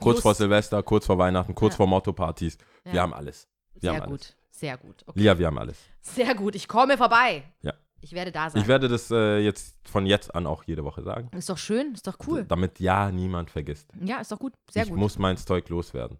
[0.00, 1.76] Kurz vor just- Silvester, kurz vor Weihnachten, kurz Ja.
[1.76, 2.58] vor Motto-Partys.
[2.84, 3.02] Wir Ja.
[3.02, 3.46] haben alles.
[3.74, 4.36] Wir Sehr haben gut, alles.
[4.50, 5.02] sehr gut.
[5.06, 5.20] Okay.
[5.20, 5.78] Lia, wir haben alles.
[6.00, 7.44] Sehr gut, ich komme vorbei.
[7.60, 7.72] Ja.
[8.00, 8.60] Ich werde da sein.
[8.60, 11.30] Ich werde das äh, jetzt von jetzt an auch jede Woche sagen.
[11.36, 12.44] ist doch schön, ist doch cool.
[12.44, 13.88] Damit ja niemand vergisst.
[14.02, 14.98] Ja, ist doch gut, sehr ich gut.
[14.98, 16.18] muss mein Zeug loswerden.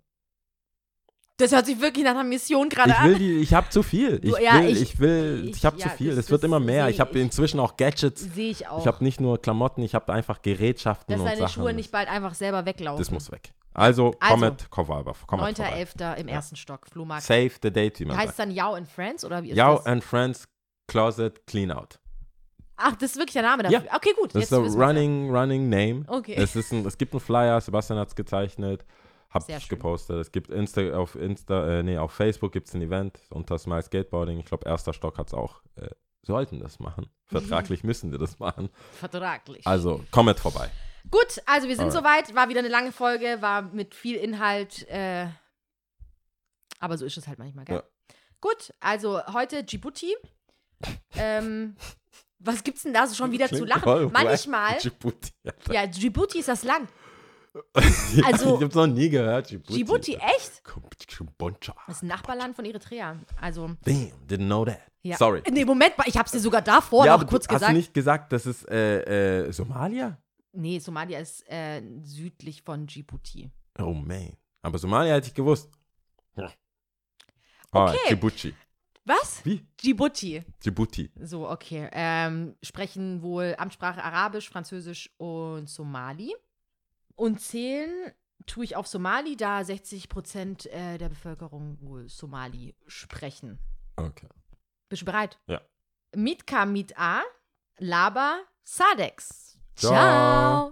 [1.38, 3.18] Das hört sich wirklich nach einer Mission gerade Ich will an.
[3.18, 4.20] die, ich habe zu viel.
[4.22, 6.10] Ich ja, will, ich- ich, will, ich, habe ja, zu viel.
[6.16, 6.88] Es wird immer mehr.
[6.88, 8.20] Ich habe inzwischen auch Gadgets.
[8.34, 8.80] Sehe ich auch.
[8.80, 11.52] Ich habe nicht nur Klamotten, ich habe einfach Gerätschaften dass und deine Sachen.
[11.54, 12.98] Schuhe nicht bald einfach selber weglaufen.
[13.02, 13.52] das muss weg.
[13.74, 15.04] Also, Also, komm mal
[15.54, 15.84] vorbei.
[15.86, 16.16] 9.11.
[16.16, 17.24] im ersten Stock, Flohmarkt.
[17.24, 18.38] Save the date, wie man Heißt sagt.
[18.40, 19.86] dann Yao and Friends oder wie ist Yao das?
[19.86, 20.46] and Friends
[20.86, 21.98] Closet Cleanout.
[22.76, 23.84] Ach, das ist wirklich der Name dafür.
[23.94, 24.34] Okay, gut.
[24.34, 26.04] Das ist wir's running, running Name.
[26.06, 26.34] Okay.
[26.36, 28.84] Es, ist ein, es gibt einen Flyer, Sebastian hat es gezeichnet,
[29.32, 30.18] hab Sehr gepostet.
[30.18, 33.82] Es gibt Insta, auf Insta, äh, nee, auf Facebook gibt es ein Event unter Smile
[33.82, 34.38] Skateboarding.
[34.38, 35.62] Ich glaube, erster Stock hat es auch.
[35.76, 35.88] Äh,
[36.22, 37.10] sollten das machen.
[37.26, 38.68] Vertraglich müssen wir das machen.
[38.92, 39.66] Vertraglich.
[39.66, 40.70] Also, kommt vorbei.
[41.10, 42.26] Gut, also wir sind Alright.
[42.26, 42.34] soweit.
[42.36, 44.86] War wieder eine lange Folge, war mit viel Inhalt.
[44.88, 45.26] Äh,
[46.78, 47.76] aber so ist es halt manchmal, gell?
[47.76, 48.14] Ja.
[48.40, 50.14] Gut, also heute Djibouti.
[51.14, 51.76] ähm,
[52.38, 53.82] was gibt's denn da so schon wieder zu Klingt lachen?
[53.82, 54.78] voll Manchmal.
[54.78, 55.32] Djibouti.
[55.70, 56.88] Ja, Djibouti ist das Land.
[57.54, 59.50] Ja, Also- ich hab's noch nie gehört.
[59.50, 59.72] Djibouti.
[59.74, 60.62] Djibouti, echt?
[61.86, 63.18] Das ist ein Nachbarland von Eritrea.
[63.40, 64.80] Also, Damn, didn't know that.
[65.02, 65.16] ja.
[65.16, 65.42] Sorry.
[65.50, 67.72] Nee, Moment mal, ich hab's dir sogar davor ja, noch kurz du, hast gesagt.
[67.72, 70.18] du nicht gesagt, das ist äh, äh, Somalia?
[70.52, 73.50] nee, Somalia ist äh, südlich von Djibouti.
[73.78, 74.36] Oh man.
[74.62, 75.70] Aber Somalia hätte ich gewusst.
[76.36, 76.50] Ah,
[77.74, 77.96] Okay.
[78.08, 78.54] Djibouti.
[79.04, 79.40] Was?
[79.44, 79.66] Wie?
[79.82, 80.44] Djibouti.
[80.62, 81.10] Djibouti.
[81.22, 81.88] So, okay.
[81.92, 86.34] Ähm, sprechen wohl Amtssprache Arabisch, Französisch und Somali.
[87.16, 88.12] Und zählen
[88.46, 93.58] tue ich auf Somali, da 60 Prozent äh, der Bevölkerung wohl Somali sprechen.
[93.96, 94.28] Okay.
[94.88, 95.38] Bist du bereit?
[95.46, 95.60] Ja.
[96.14, 97.22] Mitka mit A,
[97.78, 99.58] Laba, Sadex.
[99.74, 99.92] Ciao.
[99.92, 100.71] Ciao.